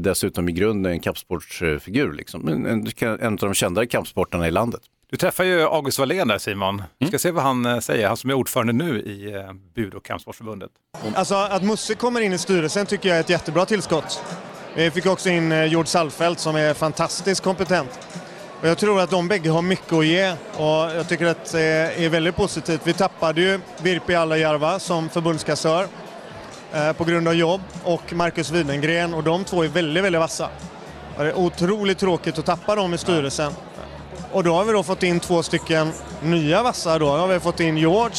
dessutom 0.00 0.48
i 0.48 0.52
grunden 0.52 0.92
en 0.92 1.00
kampsportsfigur. 1.00 2.12
Liksom. 2.12 2.48
En, 2.48 2.66
en, 2.66 2.86
en 3.20 3.32
av 3.32 3.38
de 3.38 3.54
kändare 3.54 3.86
kampsportarna 3.86 4.48
i 4.48 4.50
landet. 4.50 4.80
Du 5.10 5.16
träffar 5.16 5.44
ju 5.44 5.62
August 5.62 5.98
Wallén 5.98 6.28
där 6.28 6.38
Simon. 6.38 6.82
Vi 6.98 7.06
ska 7.06 7.18
se 7.18 7.30
vad 7.30 7.42
han 7.42 7.66
eh, 7.66 7.78
säger, 7.78 8.08
han 8.08 8.16
som 8.16 8.30
är 8.30 8.34
ordförande 8.34 8.72
nu 8.72 9.00
i 9.00 9.34
eh, 9.34 9.52
Bud 9.74 9.94
och 9.94 10.04
kampsportsförbundet. 10.04 10.70
Alltså 11.14 11.34
att 11.34 11.62
Musse 11.62 11.94
kommer 11.94 12.20
in 12.20 12.32
i 12.32 12.38
styrelsen 12.38 12.86
tycker 12.86 13.08
jag 13.08 13.16
är 13.16 13.20
ett 13.20 13.30
jättebra 13.30 13.66
tillskott. 13.66 14.24
Vi 14.74 14.90
fick 14.90 15.06
också 15.06 15.28
in 15.28 15.52
eh, 15.52 15.66
George 15.66 15.86
Salfelt 15.86 16.38
som 16.38 16.56
är 16.56 16.74
fantastiskt 16.74 17.40
kompetent. 17.40 18.00
Och 18.60 18.68
jag 18.68 18.78
tror 18.78 19.00
att 19.00 19.10
de 19.10 19.28
bägge 19.28 19.50
har 19.50 19.62
mycket 19.62 19.92
att 19.92 20.06
ge 20.06 20.30
och 20.56 20.96
jag 20.96 21.08
tycker 21.08 21.26
att 21.26 21.52
det 21.52 22.04
är 22.04 22.08
väldigt 22.08 22.36
positivt. 22.36 22.80
Vi 22.84 22.92
tappade 22.92 23.40
ju 23.40 23.60
Virpi 23.82 24.14
Alajärva 24.14 24.78
som 24.78 25.08
förbundskassör 25.08 25.86
eh, 26.72 26.92
på 26.92 27.04
grund 27.04 27.28
av 27.28 27.34
jobb 27.34 27.60
och 27.84 28.12
Marcus 28.12 28.50
Widengren 28.50 29.14
och 29.14 29.22
de 29.22 29.44
två 29.44 29.64
är 29.64 29.68
väldigt, 29.68 30.04
väldigt 30.04 30.20
vassa. 30.20 30.48
Och 31.16 31.24
det 31.24 31.30
är 31.30 31.38
otroligt 31.38 31.98
tråkigt 31.98 32.38
att 32.38 32.46
tappa 32.46 32.74
dem 32.74 32.94
i 32.94 32.98
styrelsen. 32.98 33.52
Och 34.32 34.44
då 34.44 34.54
har 34.54 34.64
vi 34.64 34.72
då 34.72 34.82
fått 34.82 35.02
in 35.02 35.20
två 35.20 35.42
stycken 35.42 35.92
nya 36.22 36.62
vassa 36.62 36.98
då. 36.98 37.06
Då 37.06 37.16
har 37.16 37.28
vi 37.28 37.40
fått 37.40 37.60
in 37.60 37.76
George 37.76 38.16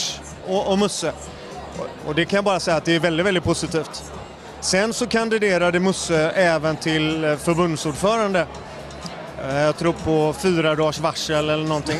och, 0.48 0.68
och 0.72 0.80
Musse. 0.80 1.12
Och, 1.78 2.10
och 2.10 2.16
det 2.16 2.26
kan 2.26 2.38
jag 2.38 2.44
bara 2.44 2.60
säga 2.60 2.78
att 2.78 2.86
det 2.86 2.96
är 2.96 3.00
väldigt, 3.00 3.26
väldigt 3.26 3.44
positivt. 3.44 4.04
Sen 4.60 4.94
så 4.94 5.08
kandiderade 5.08 5.80
Musse 5.80 6.30
även 6.30 6.76
till 6.76 7.24
eh, 7.24 7.36
förbundsordförande. 7.36 8.46
Eh, 9.44 9.56
Jag 9.62 9.78
tror 9.78 9.94
på 9.94 10.34
fyra 10.40 10.76
dagars 10.76 11.00
varsel 11.00 11.50
eller 11.50 11.64
någonting. 11.68 12.00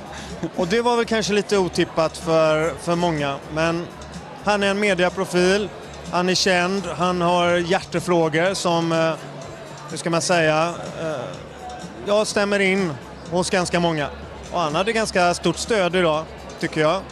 Och 0.56 0.66
det 0.68 0.82
var 0.82 0.96
väl 0.96 1.04
kanske 1.04 1.32
lite 1.32 1.58
otippat 1.58 2.16
för, 2.16 2.72
för 2.82 2.94
många. 2.96 3.36
Men 3.54 3.86
han 4.44 4.62
är 4.62 4.66
en 4.70 4.80
mediaprofil, 4.80 5.68
han 6.12 6.28
är 6.28 6.34
känd, 6.34 6.82
han 6.86 7.20
har 7.20 7.56
hjärtefrågor 7.56 8.54
som, 8.54 8.92
eh, 8.92 9.12
hur 9.90 9.96
ska 9.96 10.10
man 10.10 10.22
säga, 10.22 10.74
eh, 11.00 11.14
ja, 12.06 12.24
stämmer 12.24 12.58
in 12.60 12.92
hos 13.30 13.50
ganska 13.50 13.80
många. 13.80 14.08
Och 14.52 14.60
han 14.60 14.74
hade 14.74 14.92
ganska 14.92 15.34
stort 15.34 15.56
stöd 15.56 15.96
idag, 15.96 16.24
tycker 16.60 16.80
jag. 16.80 17.02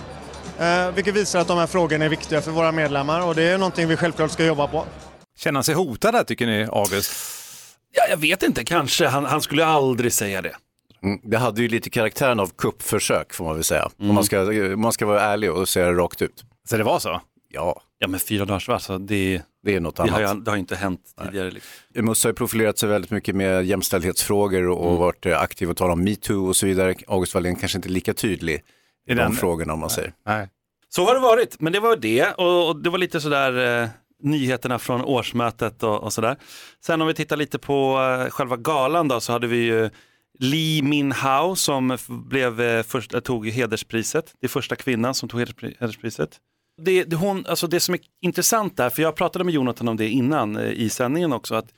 Eh, 0.59 0.91
vilket 0.91 1.15
visar 1.15 1.39
att 1.41 1.49
de 1.49 1.59
här 1.59 1.67
frågorna 1.67 2.05
är 2.05 2.09
viktiga 2.09 2.41
för 2.41 2.51
våra 2.51 2.73
medlemmar 2.73 3.21
och 3.21 3.35
det 3.35 3.43
är 3.43 3.59
någonting 3.59 3.89
vi 3.89 3.97
självklart 3.97 4.31
ska 4.31 4.45
jobba 4.45 4.67
på. 4.67 4.85
Känner 5.39 5.57
han 5.57 5.65
sig 5.65 5.75
hotad 5.75 6.15
där 6.15 6.25
tycker 6.25 6.47
ni, 6.47 6.69
August? 6.73 7.13
Ja, 7.95 8.03
jag 8.11 8.17
vet 8.17 8.43
inte, 8.43 8.65
kanske. 8.65 9.07
Han, 9.07 9.25
han 9.25 9.43
skulle 9.43 9.65
aldrig 9.67 10.13
säga 10.13 10.43
det. 10.43 10.57
Mm, 11.03 11.21
det 11.23 11.39
hade 11.39 11.63
ju 11.63 11.69
lite 11.69 11.91
karaktären 11.91 12.41
av 12.41 12.51
kuppförsök 12.59 13.35
får 13.35 13.45
man 13.45 13.55
väl 13.55 13.65
säga. 13.65 13.89
Om 13.99 14.15
man 14.15 14.25
ska, 14.25 14.43
om 14.75 14.81
man 14.81 14.93
ska 14.93 15.07
vara 15.07 15.21
ärlig 15.21 15.53
och 15.53 15.69
säga 15.69 15.87
det 15.87 15.93
rakt 15.93 16.23
ut. 16.23 16.45
Så 16.69 16.77
det 16.77 16.83
var 16.85 16.99
så? 16.99 17.21
Ja, 17.49 17.83
Ja, 18.01 18.09
men 18.09 18.21
fyra 18.21 18.45
dagars 18.45 18.69
varsel, 18.69 19.07
det, 19.07 19.43
det 19.63 19.75
är 19.75 19.81
något 19.81 19.97
det, 19.97 20.03
annat. 20.03 20.15
har, 20.15 20.35
ju- 20.35 20.41
det 20.41 20.51
har 20.51 20.59
inte 20.59 20.77
hänt 20.77 21.01
tidigare. 21.25 21.51
Liksom. 21.51 22.05
Musse 22.05 22.29
har 22.29 22.31
ju 22.31 22.35
profilerat 22.37 22.79
sig 22.79 22.89
väldigt 22.89 23.11
mycket 23.11 23.35
med 23.37 23.65
jämställdhetsfrågor 23.67 24.69
och 24.69 24.87
Mm. 24.87 24.99
varit 24.99 25.27
eh, 25.27 25.41
aktiv 25.41 25.71
och 25.71 25.77
talat 25.77 25.93
om 25.93 26.05
metoo 26.05 26.49
och 26.49 26.57
så 26.57 26.67
vidare. 26.67 26.95
August 27.09 27.35
Wallén 27.35 27.57
kanske 27.57 27.79
inte 27.79 27.89
lika 27.89 28.15
tydlig 28.15 28.55
i 28.55 28.61
de 29.07 29.15
den- 29.15 29.33
frågorna 29.33 29.73
om 29.73 29.81
man 29.81 29.91
säger. 29.91 30.13
Nej. 30.27 30.49
Så 30.89 31.05
har 31.05 31.15
det 31.15 31.21
varit, 31.21 31.61
men 31.61 31.73
det 31.73 31.81
var 31.81 31.97
det 31.97 32.33
och, 32.33 32.69
och 32.69 32.77
det 32.83 32.91
var 32.91 32.99
lite 32.99 33.21
sådär 33.21 33.83
eh, 33.83 33.89
nyheterna 34.23 34.79
från 34.79 35.05
årsmötet 35.05 35.83
och, 35.83 36.03
och 36.03 36.13
sådär. 36.13 36.37
Sen 36.81 37.01
om 37.01 37.09
vi 37.09 37.15
tittar 37.15 37.37
lite 37.37 37.59
på 37.59 37.99
eh, 37.99 38.31
själva 38.31 38.57
galan 38.57 39.09
då 39.09 39.21
så 39.21 39.33
hade 39.33 39.47
vi 39.47 39.57
ju 39.57 39.91
Lee 40.39 40.83
Min 40.83 41.13
Hao 41.13 41.57
som 41.57 41.99
blev, 42.09 42.61
eh, 42.61 42.83
först, 42.83 43.15
eh, 43.15 43.21
tog 43.21 43.49
hederspriset. 43.49 44.35
Det 44.41 44.47
är 44.47 44.49
första 44.49 44.77
kvinnan 44.77 45.15
som 45.15 45.29
tog 45.29 45.41
hederspriset. 45.41 46.37
Det, 46.83 47.05
det, 47.05 47.17
hon, 47.17 47.47
alltså 47.47 47.67
det 47.67 47.81
som 47.81 47.95
är 47.95 48.01
intressant 48.23 48.77
där, 48.77 48.91
för 48.91 49.03
jag 49.03 49.17
pratade 49.17 49.45
med 49.45 49.55
Jonathan 49.55 49.89
om 49.89 49.97
det 49.97 50.09
innan 50.09 50.59
i 50.59 50.89
sändningen 50.89 51.33
också, 51.33 51.55
att 51.55 51.69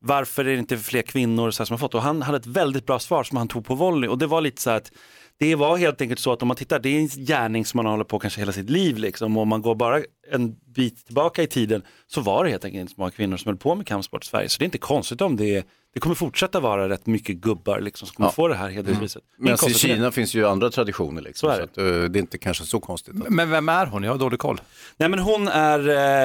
varför 0.00 0.44
är 0.44 0.52
det 0.52 0.58
inte 0.58 0.78
fler 0.78 1.02
kvinnor 1.02 1.50
så 1.50 1.62
här 1.62 1.66
som 1.66 1.74
har 1.74 1.78
fått? 1.78 1.94
Och 1.94 2.02
han 2.02 2.22
hade 2.22 2.38
ett 2.38 2.46
väldigt 2.46 2.86
bra 2.86 2.98
svar 2.98 3.24
som 3.24 3.36
han 3.36 3.48
tog 3.48 3.64
på 3.64 3.74
volley 3.74 4.08
och 4.08 4.18
det 4.18 4.26
var 4.26 4.40
lite 4.40 4.62
så 4.62 4.70
här 4.70 4.76
att 4.76 4.92
det 5.40 5.54
var 5.54 5.76
helt 5.76 6.00
enkelt 6.00 6.20
så 6.20 6.32
att 6.32 6.42
om 6.42 6.48
man 6.48 6.56
tittar, 6.56 6.78
det 6.78 6.88
är 6.88 6.98
en 7.00 7.08
gärning 7.08 7.64
som 7.64 7.78
man 7.78 7.86
håller 7.86 8.04
på 8.04 8.18
kanske 8.18 8.40
hela 8.40 8.52
sitt 8.52 8.70
liv 8.70 8.96
liksom 8.98 9.36
och 9.36 9.42
om 9.42 9.48
man 9.48 9.62
går 9.62 9.74
bara 9.74 10.00
en 10.32 10.54
bit 10.74 11.06
tillbaka 11.06 11.42
i 11.42 11.46
tiden 11.46 11.82
så 12.06 12.20
var 12.20 12.44
det 12.44 12.50
helt 12.50 12.64
enkelt 12.64 12.80
inte 12.80 12.94
så 12.94 13.00
många 13.00 13.10
kvinnor 13.10 13.36
som 13.36 13.48
höll 13.48 13.56
på 13.56 13.74
med 13.74 13.86
kampsport 13.86 14.24
i 14.24 14.26
Sverige. 14.26 14.48
Så 14.48 14.58
det 14.58 14.62
är 14.62 14.66
inte 14.66 14.78
konstigt 14.78 15.20
om 15.20 15.36
det 15.36 15.56
är, 15.56 15.64
det 15.94 16.00
kommer 16.00 16.14
fortsätta 16.14 16.60
vara 16.60 16.88
rätt 16.88 17.06
mycket 17.06 17.36
gubbar 17.36 17.80
liksom 17.80 18.08
som 18.08 18.14
kommer 18.16 18.28
Ja. 18.28 18.32
få 18.32 18.48
det 18.48 18.54
här 18.54 18.68
hederspriset. 18.68 19.22
Är 19.22 19.42
Men 19.42 19.46
i 19.48 19.50
med 19.50 19.58
det. 19.70 19.74
Kina 19.74 20.10
finns 20.12 20.34
ju 20.34 20.46
andra 20.48 20.70
traditioner 20.70 21.22
liksom, 21.22 21.48
Så 21.50 21.54
så, 21.56 21.60
är 21.60 21.64
att, 21.64 21.78
eh, 21.78 21.84
det 22.10 22.18
är 22.18 22.20
inte 22.20 22.38
kanske 22.38 22.64
så 22.64 22.80
konstigt. 22.80 23.14
Men 23.14 23.50
vem 23.50 23.68
är 23.68 23.86
hon? 23.86 24.02
Jag 24.02 24.10
har 24.12 24.18
dålig 24.18 24.38
koll. 24.40 24.60
Nej 24.96 25.08
men 25.08 25.18
hon 25.18 25.48
är 25.48 25.78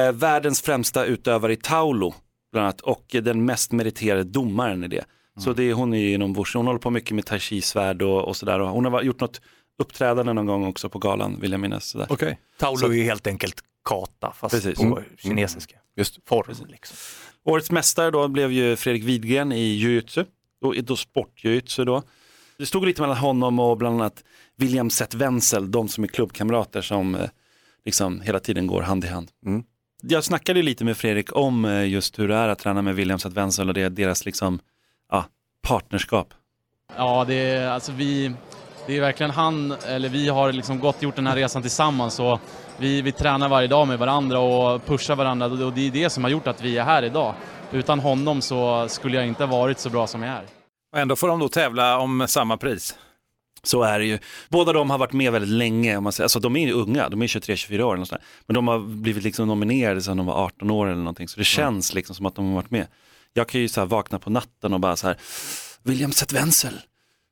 eh, 0.08 0.12
världens 0.14 0.62
främsta 0.62 1.06
utövare 1.06 1.54
i 1.54 1.58
Taulo 1.58 2.14
bland 2.52 2.64
annat 2.66 2.82
och 2.82 3.06
den 3.22 3.46
mest 3.46 3.72
meriterade 3.72 4.24
domaren 4.24 4.84
i 4.84 4.88
det. 4.88 5.06
Så 5.40 5.54
det 5.54 5.64
är 5.64 5.74
hon 5.74 5.94
är 5.94 6.14
inom 6.14 6.34
Wushu, 6.34 6.60
hon 6.60 6.66
håller 6.68 6.80
på 6.80 6.90
mycket 6.90 7.12
med 7.16 7.26
tai 7.26 7.40
chi-svärd 7.40 8.02
och, 8.02 8.28
och 8.28 8.36
sådär 8.38 8.60
och 8.60 8.70
hon 8.70 8.86
har 8.86 9.02
gjort 9.02 9.20
något 9.20 9.42
uppträdande 9.80 10.34
någon 10.34 10.46
gång 10.46 10.66
också 10.68 10.90
på 10.90 11.00
galan 11.00 11.40
vill 11.42 11.52
jag 11.52 11.60
minnas. 11.62 11.86
Sådär. 11.86 12.08
Okej. 12.10 12.40
Taulo 12.58 12.88
är 12.88 12.94
ju 12.94 13.04
helt 13.04 13.28
enkelt 13.28 13.62
kata 13.90 14.32
fast 14.32 14.56
Precis. 14.56 14.78
på 14.78 14.84
Mm. 14.84 15.04
kinesiska 15.18 15.76
Just. 15.98 16.20
form. 16.28 16.56
Liksom. 16.68 16.98
Årets 17.44 17.72
mästare 17.72 18.12
då 18.12 18.28
blev 18.28 18.52
ju 18.52 18.76
Fredrik 18.76 19.04
Widgren 19.04 19.52
i 19.52 19.64
jujutsu, 19.64 20.26
då, 20.62 20.74
då 20.84 20.96
sportjujutsu 20.96 21.86
då. 21.86 22.04
Det 22.58 22.66
stod 22.66 22.86
lite 22.86 23.02
mellan 23.02 23.18
honom 23.18 23.60
och 23.60 23.78
bland 23.78 24.02
annat 24.02 24.24
William 24.58 24.90
Seth 24.90 25.18
Wenzel, 25.18 25.72
de 25.72 25.88
som 25.88 26.04
är 26.04 26.08
klubbkamrater 26.08 26.82
som 26.82 27.16
eh, 27.16 27.30
liksom 27.86 28.22
hela 28.22 28.40
tiden 28.40 28.68
går 28.68 28.82
hand 28.82 29.04
i 29.04 29.08
hand. 29.08 29.32
Mm. 29.46 29.64
Jag 30.04 30.24
snackade 30.24 30.62
lite 30.62 30.86
med 30.86 30.98
Fredrik 30.98 31.36
om 31.36 31.66
eh, 31.66 31.88
just 31.90 32.20
hur 32.20 32.28
det 32.28 32.36
är 32.36 32.48
att 32.48 32.60
träna 32.60 32.82
med 32.82 32.96
William 32.96 33.20
Seth 33.20 33.36
Wenzel 33.36 33.68
och 33.68 33.74
det, 33.74 33.90
deras 33.90 34.26
liksom, 34.26 34.60
partnerskap. 35.66 36.34
Ja, 36.98 37.26
det 37.28 37.34
är, 37.34 37.68
alltså 37.70 37.92
vi, 37.92 38.32
det 38.88 38.98
är 38.98 39.02
verkligen 39.02 39.32
han, 39.32 39.72
eller 39.88 40.10
vi 40.10 40.30
har 40.30 40.52
liksom 40.52 40.80
gått 40.80 41.02
gjort 41.02 41.16
den 41.16 41.28
här 41.28 41.36
resan 41.36 41.62
tillsammans 41.62 42.20
och 42.20 42.40
vi, 42.78 43.02
vi 43.02 43.12
tränar 43.12 43.50
varje 43.50 43.68
dag 43.68 43.88
med 43.88 44.00
varandra 44.00 44.40
och 44.40 44.86
pushar 44.86 45.16
varandra 45.16 45.46
och 45.46 45.74
det 45.74 45.88
är 45.88 45.92
det 45.92 46.10
som 46.10 46.24
har 46.24 46.32
gjort 46.32 46.48
att 46.48 46.62
vi 46.62 46.78
är 46.78 46.84
här 46.84 47.04
idag. 47.04 47.34
Utan 47.72 48.00
honom 48.00 48.42
så 48.42 48.88
skulle 48.90 49.18
jag 49.18 49.28
inte 49.28 49.46
ha 49.46 49.58
varit 49.58 49.80
så 49.80 49.90
bra 49.90 50.08
som 50.08 50.24
jag 50.24 50.32
är. 50.32 50.44
Och 50.94 51.00
ändå 51.00 51.16
får 51.16 51.28
de 51.28 51.40
då 51.40 51.50
tävla 51.50 51.98
om 51.98 52.26
samma 52.28 52.58
pris. 52.58 52.98
Så 53.64 53.84
är 53.84 54.00
det 54.00 54.06
ju. 54.06 54.20
Båda 54.50 54.74
de 54.74 54.90
har 54.90 54.98
varit 54.98 55.14
med 55.14 55.32
väldigt 55.32 55.50
länge. 55.50 55.98
Om 55.98 56.04
man 56.04 56.14
säger. 56.14 56.26
Alltså, 56.26 56.40
de 56.40 56.56
är 56.56 56.68
ju 56.68 56.72
unga, 56.72 57.10
de 57.10 57.22
är 57.22 57.28
23-24 57.28 57.82
år. 57.82 57.92
Eller 57.92 58.00
något 58.00 58.08
sånt. 58.08 58.22
Men 58.46 58.54
de 58.54 58.68
har 58.68 58.80
blivit 58.80 59.24
liksom 59.24 59.48
nominerade 59.48 60.02
sedan 60.02 60.18
de 60.18 60.26
var 60.26 60.46
18 60.46 60.72
år 60.72 60.88
eller 60.88 60.98
någonting. 60.98 61.28
Så 61.28 61.40
det 61.40 61.44
känns 61.44 61.94
liksom 61.94 62.16
som 62.16 62.26
att 62.26 62.36
de 62.36 62.48
har 62.48 62.56
varit 62.56 62.72
med. 62.72 62.88
Jag 63.38 63.48
kan 63.50 63.62
ju 63.62 63.68
så 63.68 63.86
vakna 63.86 64.20
på 64.20 64.30
natten 64.30 64.74
och 64.74 64.80
bara 64.80 64.96
så 64.96 65.08
här, 65.08 65.18
William 65.84 66.12
Seth 66.12 66.34
Wenzel. 66.34 66.80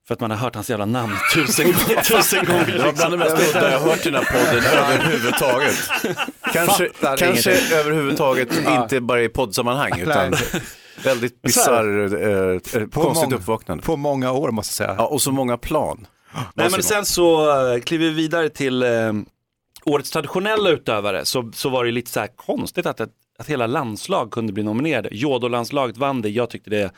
För 0.08 0.14
att 0.14 0.20
man 0.20 0.32
har 0.32 0.38
hört 0.38 0.56
hans 0.56 0.70
jävla 0.70 0.86
namn 0.86 1.16
tusen, 1.34 1.74
tusen 2.08 2.46
gånger. 2.46 2.66
Det 2.78 2.84
var 2.84 2.94
bland 2.94 3.14
det 3.14 3.18
mest 3.18 3.50
udda 3.50 3.72
jag 3.72 3.80
har 3.80 3.90
hört 3.90 4.06
i 4.06 4.10
den 4.12 4.24
här 4.24 4.32
podden 4.32 4.64
överhuvudtaget. 4.66 5.76
Kanske, 6.54 6.90
Fattar 6.94 7.18
kanske 7.18 7.76
överhuvudtaget 7.80 8.50
inte 8.68 9.02
bara 9.02 9.24
i 9.24 9.30
poddsammanhang 9.30 10.00
utan 10.00 10.34
väldigt 11.04 11.42
bisarr, 11.42 12.14
eh, 12.24 12.50
eh, 12.82 12.88
konstigt 12.90 13.24
många- 13.30 13.36
uppvaknande. 13.36 13.84
På 13.84 13.96
många 13.96 14.32
år 14.32 14.52
måste 14.52 14.84
jag 14.84 14.88
säga. 14.90 14.96
Ja, 14.98 15.06
och 15.08 15.22
så 15.22 15.32
många 15.32 15.58
plan. 15.58 16.08
Nej 16.54 16.70
men 16.72 16.84
sen 16.84 17.06
så 17.06 17.50
eh, 17.74 17.80
kliver 17.82 18.06
vi 18.06 18.12
vidare 18.14 18.50
till 18.50 18.84
eh, 18.84 18.90
årets 19.86 20.12
traditionella 20.12 20.70
utövare. 20.70 21.26
Så, 21.26 21.52
så 21.56 21.70
var 21.70 21.86
det 21.86 21.92
lite 21.92 22.12
så 22.12 22.20
här 22.20 22.30
konstigt 22.36 22.86
att, 22.86 23.00
ett, 23.00 23.10
att 23.44 23.50
hela 23.50 23.68
landslag 23.68 24.32
kunde 24.32 24.54
bli 24.54 24.64
nominerade. 24.64 25.10
Jodo-landslaget 25.12 25.98
vann 25.98 26.22
det, 26.22 26.30
jag 26.30 26.50
tyckte 26.50 26.70
det 26.70 26.92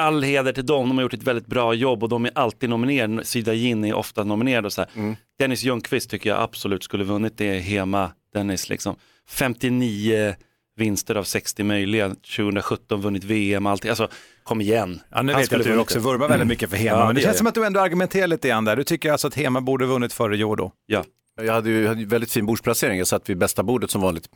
all 0.00 0.22
heder 0.22 0.52
till 0.52 0.66
dem, 0.66 0.88
de 0.88 0.98
har 0.98 1.02
gjort 1.02 1.14
ett 1.14 1.22
väldigt 1.22 1.46
bra 1.46 1.74
jobb 1.74 2.02
och 2.02 2.08
de 2.08 2.24
är 2.24 2.30
alltid 2.34 2.70
nominerade. 2.70 3.24
Sida 3.24 3.52
Jin 3.52 3.84
är 3.84 3.94
ofta 3.94 4.24
nominerad 4.24 4.66
och 4.66 4.72
så 4.72 4.80
här. 4.80 5.16
Dennis 5.38 5.62
Ljungqvist 5.62 6.10
tycker 6.10 6.30
jag 6.30 6.42
absolut 6.42 6.84
skulle 6.84 7.04
vunnit 7.04 7.38
det 7.38 7.58
Hema 7.58 8.10
Dennis 8.34 8.68
liksom. 8.68 8.96
59 9.28 10.34
vinster 10.76 11.14
av 11.14 11.24
60 11.24 11.62
möjliga, 11.62 12.08
2017 12.08 13.00
vunnit 13.00 13.24
VM, 13.24 13.66
allting. 13.66 13.88
Alltså 13.88 14.08
kom 14.42 14.60
igen. 14.60 15.00
Ja, 15.10 15.22
nu 15.22 15.32
Han 15.32 15.40
vet 15.42 15.52
jag 15.52 15.60
att 15.60 15.66
du 15.66 15.78
också 15.78 15.98
vurmar 15.98 16.28
väldigt 16.28 16.48
mycket 16.48 16.70
för 16.70 16.76
Hema, 16.76 16.98
Ja, 16.98 17.06
men 17.06 17.14
det 17.14 17.20
det 17.20 17.24
känns 17.24 17.38
som 17.38 17.46
att 17.46 17.54
du 17.54 17.66
ändå 17.66 17.80
argumenterar 17.80 18.26
lite 18.26 18.48
grann 18.48 18.64
där. 18.64 18.76
Du 18.76 18.84
tycker 18.84 19.12
alltså 19.12 19.26
att 19.26 19.34
Hema 19.34 19.60
borde 19.60 19.86
vunnit 19.86 20.12
före 20.12 20.36
Jodo. 20.36 20.72
Ja. 20.86 21.04
Jag 21.42 21.52
hade 21.52 21.70
ju 21.70 21.86
hade 21.88 22.00
ju 22.00 22.06
väldigt 22.06 22.32
fin 22.32 22.46
bordsplacering, 22.46 22.98
jag 22.98 23.06
satt 23.06 23.30
vid 23.30 23.38
bästa 23.38 23.62
bordet 23.62 23.90
som 23.90 24.00
vanligt. 24.00 24.28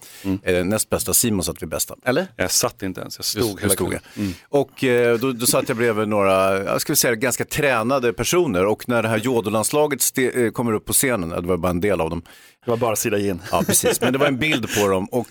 Eh, 0.43 0.65
näst 0.65 0.91
bästa, 0.91 1.15
Simon 1.15 1.43
satt 1.45 1.63
vid 1.63 1.69
bästa. 1.69 1.95
Eller? 2.05 2.27
Jag 2.37 2.51
satt 2.51 2.83
inte 2.83 3.01
ens, 3.01 3.19
jag 3.19 3.25
stod 3.25 3.43
Just- 3.45 3.63
hela 3.63 3.73
stod 3.73 3.87
kvällen. 3.91 4.03
jag. 4.51 4.61
Och 4.61 4.85
eh, 4.85 5.19
då, 5.19 5.33
då 5.33 5.47
satt 5.47 5.69
jag 5.69 5.77
bredvid 5.79 6.09
några, 6.09 6.63
jag 6.65 6.81
skulle 6.81 6.97
säga 6.97 7.15
ganska 7.15 7.45
tränade 7.45 8.13
personer 8.13 8.67
och 8.67 8.89
när 8.89 9.03
det 9.03 9.09
här 9.09 9.17
jodolandslaget 9.19 10.01
ste- 10.01 10.45
eh, 10.45 10.51
kommer 10.51 10.73
upp 10.73 10.85
på 10.85 10.93
scenen, 10.93 11.31
ja, 11.31 11.41
det 11.41 11.49
var 11.49 11.57
bara 11.57 11.71
en 11.71 11.81
del 11.81 12.01
av 12.01 12.11
dem, 12.11 12.23
Det 12.65 12.71
var 12.71 12.77
bara 12.79 12.97
Sida 12.97 13.19
Jin. 13.19 13.43
Ja, 13.53 13.63
precis. 13.67 14.01
Men 14.01 14.13
det 14.13 14.19
var 14.19 14.27
en 14.27 14.39
bild 14.39 14.67
på 14.81 14.89
dem 14.89 15.07
och 15.13 15.27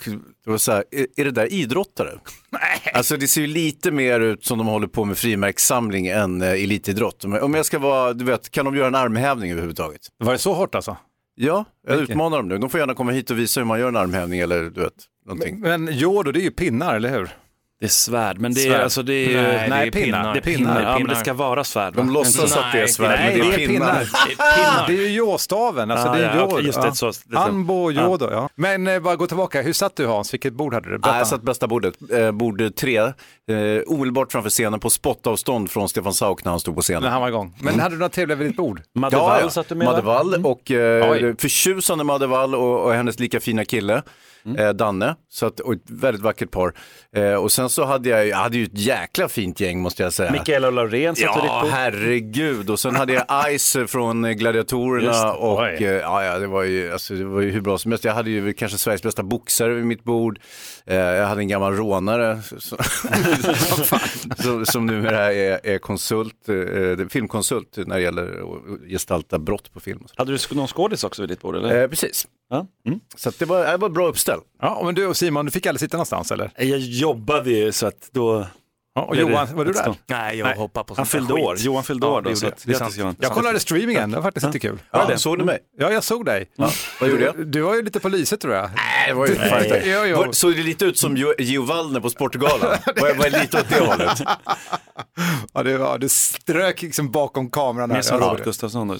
det 0.46 0.50
var 0.52 0.58
så 0.58 0.72
här, 0.72 0.84
är, 0.92 1.08
är 1.16 1.26
det 1.26 1.32
där 1.32 1.54
idrottare? 1.54 2.12
Nej. 2.52 2.94
Alltså 2.94 3.18
det 3.18 3.28
ser 3.28 3.42
ju 3.42 3.48
lite 3.48 3.92
mer 3.92 4.20
ut 4.20 4.46
som 4.46 4.58
de 4.58 4.68
håller 4.68 4.88
på 4.88 5.06
med 5.06 5.18
frimärkssamling 5.18 6.08
än 6.08 6.42
eh, 6.42 6.50
elitidrott. 6.50 7.26
Om 7.26 7.34
jag- 7.34 7.44
Om 7.44 7.54
jag 7.54 7.66
ska 7.66 7.80
vara, 7.80 8.14
du 8.14 8.26
vet, 8.26 8.50
kan 8.52 8.66
de 8.66 8.76
göra 8.76 8.88
en 8.88 8.96
armhävning 8.96 9.52
överhuvudtaget? 9.52 10.02
Var 10.18 10.32
det 10.32 10.38
så 10.40 10.54
hårt 10.54 10.76
alltså? 10.76 10.98
Ja, 11.42 11.66
jag 11.88 11.98
Vilket? 11.98 12.10
utmanar 12.10 12.38
dem 12.38 12.48
nu. 12.48 12.58
De 12.58 12.70
får 12.70 12.80
gärna 12.80 12.94
komma 12.94 13.12
hit 13.12 13.32
och 13.32 13.40
visa 13.40 13.60
hur 13.60 13.66
man 13.66 13.80
gör 13.80 13.88
en 13.88 13.96
armhävning 13.96 14.40
eller 14.40 14.64
du 14.70 14.82
vet, 14.82 14.94
någonting. 15.26 15.60
Men 15.60 15.90
jodo, 15.92 16.32
det 16.32 16.40
är 16.40 16.44
ju 16.44 16.52
pinnar, 16.52 16.96
eller 16.96 17.10
hur? 17.10 17.30
Det 17.80 17.86
är 17.86 17.90
svärd, 17.90 18.40
men 18.40 18.54
det 18.54 18.62
är, 18.66 18.70
Svärd. 18.70 18.82
alltså, 18.82 19.04
det 19.04 19.14
är 19.14 19.30
ju... 19.30 19.36
Nej, 19.36 19.44
det 19.46 19.60
är 19.66 19.70
Nej, 19.70 19.92
pinnar. 19.92 20.06
pinnar. 20.06 20.34
det 20.34 20.40
är 20.40 20.42
pinnar. 20.42 20.82
Ja, 20.82 20.88
men 20.90 20.98
pinnar. 20.98 21.14
det 21.14 21.20
ska 21.20 21.34
vara 21.34 21.64
svärd. 21.64 21.94
De 21.94 22.08
va? 22.08 22.14
låtsas 22.14 22.58
att 22.58 22.72
det 22.72 22.78
är 22.78 22.82
Nej, 22.82 22.90
svärd, 22.90 23.10
Nej, 23.20 23.38
men 23.40 23.50
det 23.50 23.56
är 23.64 23.68
pinnar. 23.68 24.06
pinnar. 24.06 24.88
Det 24.88 24.94
är 24.94 25.08
ju 25.08 25.10
jåstaven, 25.16 25.92
alltså 25.92 26.08
Ah, 26.08 26.16
det 26.16 26.26
är 26.26 26.36
ja, 26.38 26.44
okej, 26.44 26.66
just 26.66 26.82
det, 26.82 26.96
så- 26.96 27.12
det- 27.26 27.38
Anbo, 27.38 27.92
jodo, 27.92 28.30
ja. 28.32 28.50
Men 28.56 28.88
eh, 28.88 29.00
bara 29.00 29.16
gå 29.16 29.28
tillbaka, 29.28 29.62
hur 29.62 29.74
satt 29.74 29.96
du 29.96 30.06
Hans? 30.06 30.34
Vilket 30.34 30.54
bord 30.54 30.74
hade 30.74 30.86
du? 30.86 30.92
Nej, 30.92 31.00
Berätta. 31.00 31.18
jag 31.18 31.28
satt 31.28 31.42
bästa 31.42 31.68
bordet, 31.68 31.94
eh, 32.14 32.32
bord 32.32 32.76
tre, 32.76 32.98
eh, 32.98 33.12
omedelbart 33.88 34.32
framför 34.32 34.50
scenen 34.50 34.80
på 34.80 34.90
spottavstånd 34.90 35.72
från 35.72 35.90
Stefan 35.90 36.14
Sauk 36.14 36.44
när 36.44 36.52
han 36.52 36.60
stod 36.60 36.76
på 36.76 36.82
scenen. 36.82 37.04
när 37.04 37.10
han 37.10 37.22
var 37.22 37.28
igång. 37.28 37.54
Men 37.62 37.80
hade 37.80 37.96
du 37.96 38.00
något 38.00 38.12
trevligt 38.14 38.38
vid 38.38 38.48
ditt 38.48 38.58
bord? 38.58 38.82
Madde 38.96 39.16
Ja, 39.18 39.24
Wall 39.28 39.40
ja. 39.44 39.50
satt 39.50 39.70
du 39.70 39.76
med? 39.76 39.86
Madde 39.86 40.02
Wall 40.02 40.46
och 40.46 40.72
eh, 40.72 41.36
förtjusande 41.40 42.04
Madde 42.04 42.28
Wall 42.28 42.56
och, 42.56 42.84
och 42.86 42.94
hennes 42.94 43.20
lika 43.20 43.40
fina 43.40 43.66
kille. 43.66 44.02
Eh, 44.58 44.70
Danne, 44.70 45.16
så 45.30 45.46
att, 45.46 45.60
och 45.60 45.74
ett 45.74 45.90
väldigt 45.90 46.22
vackert 46.22 46.52
par. 46.52 46.74
Eh, 47.16 47.34
och 47.34 47.52
sen 47.52 47.70
så 47.70 47.86
hade 47.86 48.10
jag, 48.10 48.28
jag 48.28 48.38
hade 48.38 48.58
ju 48.58 48.64
ett 48.64 48.78
jäkla 48.78 49.30
fint 49.30 49.60
gäng 49.60 49.80
måste 49.80 50.04
jag 50.04 50.14
säga. 50.14 50.32
Mikaela 50.32 50.68
och 50.68 50.74
Laurén 50.74 51.16
satt 51.16 51.26
Ja, 51.26 51.68
herregud. 51.72 52.70
Och 52.70 52.80
sen 52.80 52.96
hade 52.96 53.14
jag 53.14 53.26
Ice 53.60 53.78
från 53.88 54.38
Gladiatorerna 54.38 55.34
och 55.34 55.68
eh, 55.68 55.82
ja, 55.82 56.40
det, 56.40 56.48
var 56.48 56.64
ju, 56.64 56.92
alltså, 56.92 57.14
det 57.14 57.26
var 57.26 57.42
ju 57.42 57.52
hur 57.52 57.62
bra 57.62 57.78
som 57.78 57.92
helst. 57.92 58.06
Jag 58.06 58.14
hade 58.14 58.30
ju 58.30 58.54
kanske 58.54 58.78
Sveriges 58.78 59.04
bästa 59.04 59.24
boxare 59.24 59.74
vid 59.74 59.86
mitt 59.86 60.04
bord. 60.04 60.40
Eh, 60.86 60.96
jag 60.96 61.28
hade 61.28 61.42
en 61.42 61.48
gammal 61.48 61.76
rånare 61.76 62.42
som, 62.58 62.78
som, 64.38 64.66
som 64.66 64.86
numera 64.86 65.34
är, 65.34 65.60
är 65.64 65.78
konsult, 65.78 66.50
eh, 66.50 67.08
filmkonsult 67.08 67.78
när 67.78 67.96
det 67.96 68.02
gäller 68.02 68.24
att 68.24 68.90
gestalta 68.90 69.40
brott 69.40 69.74
på 69.74 69.80
film. 69.80 70.06
Hade 70.16 70.32
du 70.32 70.56
någon 70.56 70.68
skådis 70.68 71.04
också 71.04 71.22
vid 71.22 71.30
ditt 71.30 71.42
bord 71.42 71.56
eller? 71.56 71.82
Eh, 71.82 71.88
precis. 71.88 72.28
Ja. 72.50 72.68
Mm. 72.86 73.00
Så 73.16 73.30
att 73.30 73.40
det, 73.40 73.46
var, 73.46 73.66
det 73.66 73.78
var 73.78 73.90
bra 73.90 74.08
uppställ. 74.08 74.40
Ja, 74.62 74.82
men 74.86 74.96
du 74.96 75.08
och 75.08 75.18
Simon, 75.18 75.46
du 75.46 75.52
fick 75.52 75.66
aldrig 75.66 75.80
sitta 75.80 75.98
någonstans 75.98 76.32
eller? 76.32 76.52
Jag 76.58 76.80
jobbade 76.80 77.52
ju 77.52 77.72
så 77.72 77.88
att 77.88 78.10
då... 78.12 78.46
Ja, 78.96 79.02
och 79.02 79.16
Johan, 79.16 79.48
var 79.56 79.66
du 79.66 79.72
där? 79.72 79.96
Nej, 80.08 80.38
jag 80.38 80.46
Nej. 80.46 80.58
hoppar 80.58 80.84
på 80.84 80.94
Han 80.98 81.06
sånt 81.06 81.28
där 81.28 81.36
fyllde 81.36 81.44
år. 81.48 81.56
Johan 81.58 81.84
fyllde 81.84 82.08
år 82.08 82.22
då. 82.22 82.36
Så 82.36 82.46
jag. 82.98 83.16
Jag 83.20 83.32
kollade 83.32 83.60
streamingen, 83.60 84.12
det 84.12 84.18
var 84.18 84.24
faktiskt 84.24 84.46
lite 84.46 84.60
kul. 84.60 84.80
Ja, 84.92 85.18
såg 85.18 85.38
du 85.38 85.44
mig? 85.46 85.60
Ja, 85.78 85.92
jag 85.92 86.04
såg 86.04 86.26
dig. 86.26 86.50
Vad 87.00 87.10
gjorde 87.10 87.24
jag? 87.24 87.48
Du, 87.48 87.62
var 87.62 87.76
ju 87.76 87.82
lite 87.82 88.00
på 88.00 88.10
lyset 88.10 88.42
tror 88.42 88.54
jag. 88.54 88.70
Nej, 88.76 89.08
det 89.08 89.14
var 89.14 89.28
ju. 90.06 90.14
Var- 90.14 90.32
Såg 90.32 90.56
det 90.56 90.64
lite 90.64 90.86
ut 90.86 90.98
som 90.98 91.18
Gio 91.40 91.66
Wallner 91.66 92.00
på 92.00 92.10
Sportgalan? 92.10 92.60
Var 93.02 93.08
jag 93.08 93.16
var 93.16 93.40
lite 93.42 93.58
åt 93.60 93.70
det 93.70 93.80
hållet? 93.86 94.22
Ja, 95.54 95.64
det 95.64 95.78
var, 95.78 95.98
du 95.98 96.10
strök 96.10 96.82
liksom 96.82 97.12
bakom 97.12 97.50
kameran. 97.52 97.90
Mer 97.90 98.02
som 98.02 98.20
Robert 98.20 98.44
Gustafsson 98.44 98.88
då. 98.88 98.96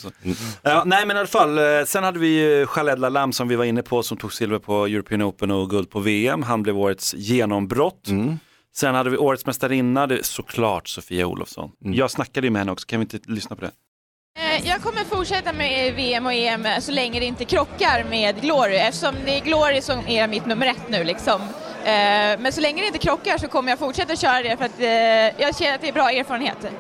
Ja, 0.62 0.84
nej 0.86 1.06
men 1.06 1.16
i 1.16 1.20
alla 1.20 1.28
fall, 1.28 1.58
eh, 1.58 1.64
sen 1.86 2.04
hade 2.04 2.20
vi 2.20 2.66
Khaled 2.70 3.00
Lalam 3.00 3.34
som 3.34 3.48
vi 3.48 3.56
var 3.56 3.66
inne 3.66 3.82
på 3.84 4.04
som 4.04 4.18
tog 4.18 4.34
silver 4.34 4.60
på 4.60 4.86
European 4.86 5.22
Open 5.22 5.52
och 5.52 5.70
guld 5.70 5.90
på 5.90 6.00
VM. 6.00 6.44
Han 6.44 6.64
blev 6.64 6.78
årets 6.78 7.14
genombrott. 7.14 8.08
Sen 8.76 8.96
hade 8.96 9.10
vi 9.10 9.18
årets 9.18 9.46
mästarinna, 9.46 10.08
det 10.08 10.18
är 10.20 10.24
såklart 10.24 10.88
Sofia 10.88 11.28
Olofsson. 11.28 11.72
Jag 11.80 12.12
snackade 12.12 12.48
ju 12.48 12.52
med 12.52 12.60
henne 12.60 12.72
också, 12.72 12.88
kan 12.88 13.00
vi 13.00 13.04
inte 13.04 13.32
lyssna 13.32 13.56
på 13.56 13.62
det? 13.62 13.72
Eh, 14.40 14.68
Jag 14.68 14.82
kommer 14.82 15.04
fortsätta 15.04 15.54
med 15.54 15.96
VM 15.96 16.26
och 16.26 16.34
EM 16.34 16.68
så 16.82 16.92
länge 16.92 17.20
det 17.20 17.26
inte 17.26 17.46
krockar 17.46 18.04
med 18.10 18.42
Glory 18.42 18.76
eftersom 18.76 19.16
det 19.26 19.32
är 19.38 19.42
Glory 19.42 19.82
som 19.82 20.08
är 20.08 20.28
mitt 20.28 20.46
nummer 20.46 20.66
ett 20.68 20.90
nu 20.90 21.04
liksom. 21.04 21.42
Eh, 21.42 22.40
Men 22.40 22.52
så 22.54 22.62
länge 22.62 22.82
det 22.82 22.88
inte 22.88 23.00
krockar 23.00 23.38
så 23.38 23.48
kommer 23.48 23.70
jag 23.70 23.80
fortsätta 23.80 24.16
köra 24.16 24.42
det 24.44 24.58
för 24.58 24.66
att 24.66 24.80
eh, 24.80 25.42
jag 25.46 25.56
känner 25.58 25.76
att 25.76 25.82
det 25.82 25.88
är 25.90 25.94
bra 25.94 26.12
erfarenheter. 26.12 26.72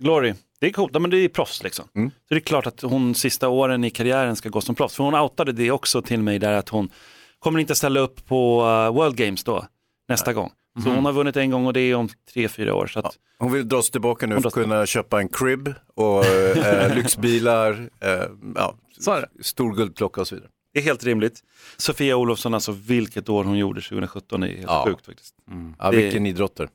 Glory, 0.00 0.34
det 0.60 0.66
är 0.66 0.72
coolt, 0.72 0.92
men 1.00 1.10
det 1.10 1.16
är 1.16 1.28
proffs 1.28 1.62
liksom. 1.62 1.84
Så 2.28 2.34
det 2.34 2.34
är 2.34 2.40
klart 2.40 2.66
att 2.66 2.80
hon 2.80 3.14
sista 3.14 3.48
åren 3.48 3.84
i 3.84 3.90
karriären 3.90 4.36
ska 4.36 4.48
gå 4.48 4.60
som 4.60 4.74
proffs. 4.74 4.96
För 4.96 5.04
hon 5.04 5.14
outade 5.14 5.52
det 5.52 5.70
också 5.70 6.02
till 6.02 6.22
mig 6.22 6.38
där 6.38 6.52
att 6.52 6.68
hon 6.68 6.90
kommer 7.38 7.60
inte 7.60 7.74
ställa 7.74 8.00
upp 8.00 8.26
på 8.26 8.60
eh, 8.62 8.94
World 8.94 9.16
Games 9.16 9.44
då, 9.44 9.64
nästa 10.08 10.32
gång. 10.32 10.50
Så 10.84 10.88
hon 10.90 11.04
har 11.04 11.12
vunnit 11.12 11.36
en 11.36 11.50
gång 11.50 11.66
och 11.66 11.72
det 11.72 11.80
är 11.80 11.94
om 11.94 12.08
tre, 12.32 12.48
fyra 12.48 12.74
år. 12.74 12.86
Så 12.86 12.98
att, 13.00 13.14
Hon 13.38 13.52
vill 13.52 13.68
dra 13.68 13.82
sig 13.82 13.92
tillbaka 13.92 14.26
nu 14.26 14.40
för 14.40 14.48
att 14.48 14.54
kunna 14.54 14.86
köpa 14.86 15.20
en 15.20 15.28
crib 15.28 15.74
och 15.94 16.24
eh, 16.26 16.94
lyxbilar, 16.96 17.88
eh, 18.00 18.10
ja, 18.54 18.74
det. 19.06 19.44
stor 19.44 19.74
guldklocka 19.76 20.20
och 20.20 20.28
så 20.28 20.34
vidare. 20.34 20.50
Det 20.74 20.80
är 20.80 20.84
helt 20.84 21.04
rimligt. 21.04 21.40
Sofia 21.76 22.16
Olofsson, 22.16 22.54
alltså 22.54 22.72
vilket 22.72 23.28
år 23.28 23.44
hon 23.44 23.58
gjorde 23.58 23.80
2017 23.80 24.42
är 24.42 24.46
helt 24.46 24.62
Ja. 24.62 24.84
sjukt 24.86 25.06
faktiskt. 25.06 25.34
Ja, 25.78 25.90
Det- 25.90 25.96
vilken 25.96 26.26
idrottare. 26.26 26.68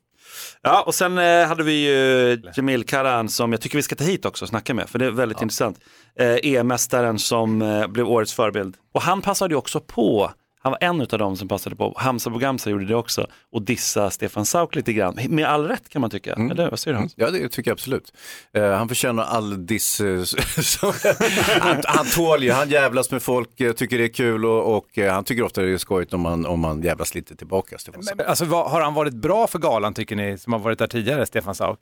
Ja, 0.61 0.83
och 0.83 0.95
sen 0.95 1.17
eh, 1.17 1.47
hade 1.47 1.63
vi 1.63 1.87
ju 1.87 2.41
Jamil 2.55 2.83
Karan 2.85 3.29
som 3.29 3.51
jag 3.51 3.61
tycker 3.61 3.77
vi 3.77 3.81
ska 3.81 3.95
ta 3.95 4.03
hit 4.03 4.25
också 4.25 4.45
och 4.45 4.49
snacka 4.49 4.73
med, 4.73 4.89
för 4.89 4.99
det 4.99 5.05
är 5.05 5.11
väldigt 5.11 5.41
intressant. 5.41 5.79
Eh, 6.19 6.35
EM-mästaren 6.43 7.19
som 7.19 7.61
eh, 7.61 7.87
blev 7.87 8.07
årets 8.07 8.33
förebild. 8.33 8.75
Och 8.93 9.01
han 9.01 9.21
passade 9.21 9.53
ju 9.53 9.57
också 9.57 9.79
på, 9.79 10.31
han 10.67 10.71
var 10.71 10.87
en 10.89 11.01
av 11.01 11.07
dem 11.07 11.37
som 11.37 11.47
passade 11.47 11.75
på, 11.75 11.93
Hamza 11.97 12.29
Bogamsa 12.29 12.69
gjorde 12.69 12.85
det 12.85 12.95
också, 12.95 13.27
och 13.51 13.61
dissa 13.61 14.09
Stefan 14.09 14.45
Sauk 14.45 14.75
lite 14.75 14.93
grann. 14.93 15.19
Med 15.29 15.45
all 15.45 15.67
rätt 15.67 15.89
kan 15.89 16.01
man 16.01 16.09
tycka, 16.09 16.33
eller 16.33 16.69
vad 16.69 16.79
säger 16.79 16.95
du 16.95 16.99
Hans? 16.99 17.13
Ja, 17.15 17.31
det 17.31 17.49
tycker 17.49 17.71
jag 17.71 17.75
absolut. 17.75 18.13
Eh, 18.53 18.71
han 18.71 18.87
förtjänar 18.87 19.23
all 19.23 19.65
diss. 19.65 20.01
eh, 20.01 20.23
han, 21.59 21.81
han 21.85 22.05
tål 22.05 22.43
ju, 22.43 22.51
han 22.51 22.69
jävlas 22.69 23.11
med 23.11 23.21
folk, 23.21 23.61
eh, 23.61 23.73
tycker 23.73 23.97
det 23.97 24.03
är 24.03 24.13
kul 24.13 24.45
och, 24.45 24.77
och 24.77 24.97
han 24.97 25.23
tycker 25.23 25.43
ofta 25.43 25.61
det 25.61 25.73
är 25.73 25.77
skojigt 25.77 26.13
om 26.13 26.21
man, 26.21 26.45
om 26.45 26.59
man 26.59 26.81
jävlas 26.81 27.15
lite 27.15 27.35
tillbaka. 27.35 27.77
Stefan 27.77 28.03
Sauk. 28.03 28.17
Men, 28.17 28.27
alltså, 28.27 28.45
vad, 28.45 28.71
har 28.71 28.81
han 28.81 28.93
varit 28.93 29.13
bra 29.13 29.47
för 29.47 29.59
galan 29.59 29.93
tycker 29.93 30.15
ni, 30.15 30.37
som 30.37 30.53
har 30.53 30.59
varit 30.59 30.79
där 30.79 30.87
tidigare, 30.87 31.25
Stefan 31.25 31.55
Sauk? 31.55 31.79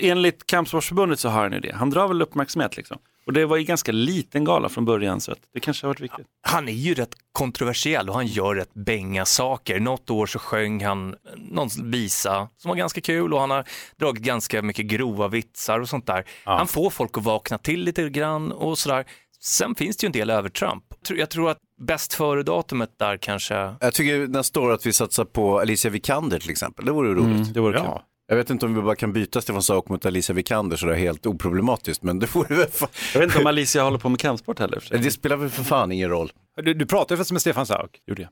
Enligt 0.00 0.46
Kampsportsförbundet 0.46 1.20
så 1.20 1.28
har 1.28 1.42
han 1.42 1.52
ju 1.52 1.60
det. 1.60 1.74
Han 1.74 1.90
drar 1.90 2.08
väl 2.08 2.22
uppmärksamhet 2.22 2.76
liksom. 2.76 2.98
Och 3.28 3.34
det 3.34 3.46
var 3.46 3.56
ju 3.56 3.64
ganska 3.64 3.92
liten 3.92 4.44
gala 4.44 4.68
från 4.68 4.84
början 4.84 5.20
så 5.20 5.32
att 5.32 5.38
det 5.54 5.60
kanske 5.60 5.86
har 5.86 5.88
varit 5.88 6.00
viktigt. 6.00 6.26
Han 6.42 6.68
är 6.68 6.72
ju 6.72 6.94
rätt 6.94 7.14
kontroversiell 7.32 8.08
och 8.08 8.14
han 8.14 8.26
gör 8.26 8.54
rätt 8.54 8.74
bänga 8.74 9.24
saker. 9.24 9.80
Något 9.80 10.10
år 10.10 10.26
så 10.26 10.38
sjöng 10.38 10.84
han 10.84 11.14
någon 11.36 11.68
visa 11.82 12.48
som 12.56 12.68
var 12.68 12.76
ganska 12.76 13.00
kul 13.00 13.34
och 13.34 13.40
han 13.40 13.50
har 13.50 13.64
dragit 13.96 14.22
ganska 14.22 14.62
mycket 14.62 14.86
grova 14.86 15.28
vitsar 15.28 15.80
och 15.80 15.88
sånt 15.88 16.06
där. 16.06 16.24
Han 16.44 16.66
får 16.66 16.90
folk 16.90 17.18
att 17.18 17.24
vakna 17.24 17.58
till 17.58 17.84
lite 17.84 18.08
grann 18.10 18.52
och 18.52 18.78
sådär. 18.78 19.04
Sen 19.40 19.74
finns 19.74 19.96
det 19.96 20.04
ju 20.04 20.06
en 20.06 20.12
del 20.12 20.30
övertramp. 20.30 20.84
Jag 21.08 21.30
tror 21.30 21.50
att 21.50 21.58
bäst 21.82 22.14
före-datumet 22.14 22.98
där 22.98 23.16
kanske 23.16 23.54
Jag 23.80 23.94
tycker 23.94 24.26
nästa 24.26 24.60
år 24.60 24.72
att 24.72 24.86
vi 24.86 24.92
satsar 24.92 25.24
på 25.24 25.60
Alicia 25.60 25.90
Vikander 25.90 26.38
till 26.38 26.50
exempel, 26.50 26.84
det 26.84 26.92
vore 26.92 27.14
roligt. 27.14 27.36
Mm, 27.40 27.52
Det 27.52 27.60
vore 27.60 27.78
kul. 27.78 27.88
Ja. 28.28 28.32
Jag 28.32 28.36
vet 28.36 28.50
inte 28.50 28.66
om 28.66 28.74
vi 28.74 28.82
bara 28.82 28.96
kan 28.96 29.12
byta 29.12 29.40
Stefan 29.40 29.62
Sauk 29.62 29.88
mot 29.88 30.06
Alicia 30.06 30.34
Vikander 30.34 30.76
sådär 30.76 30.94
helt 30.94 31.26
oproblematiskt, 31.26 32.02
men 32.02 32.18
det 32.18 32.34
vore 32.34 32.54
väl 32.54 32.66
fan... 32.66 32.88
Jag 33.12 33.20
vet 33.20 33.28
inte 33.28 33.38
om 33.38 33.46
Alicia 33.46 33.82
håller 33.82 33.98
på 33.98 34.08
med 34.08 34.20
kampsport 34.20 34.58
heller. 34.58 34.84
Det 34.90 35.10
spelar 35.10 35.36
väl 35.36 35.50
för 35.50 35.64
fan 35.64 35.92
ingen 35.92 36.10
roll. 36.10 36.32
Du, 36.62 36.74
du 36.74 36.86
pratar 36.86 37.14
ju 37.14 37.16
faktiskt 37.16 37.32
med 37.32 37.40
Stefan 37.40 37.66
Sauk. 37.66 37.90
Gjorde 38.06 38.22
jag. 38.22 38.30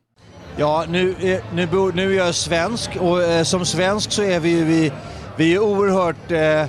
Ja, 0.57 0.85
nu, 0.89 1.15
eh, 1.21 1.45
nu, 1.55 1.93
nu 1.95 2.13
är 2.13 2.17
jag 2.17 2.35
svensk 2.35 2.97
och 2.97 3.23
eh, 3.23 3.43
som 3.43 3.65
svensk 3.65 4.13
så 4.13 4.23
är 4.23 4.41
vi 4.41 4.51
ju 4.51 4.65
vi, 4.65 4.93
vi 5.37 5.55
är 5.55 5.59
oerhört... 5.59 6.31
Eh, 6.31 6.61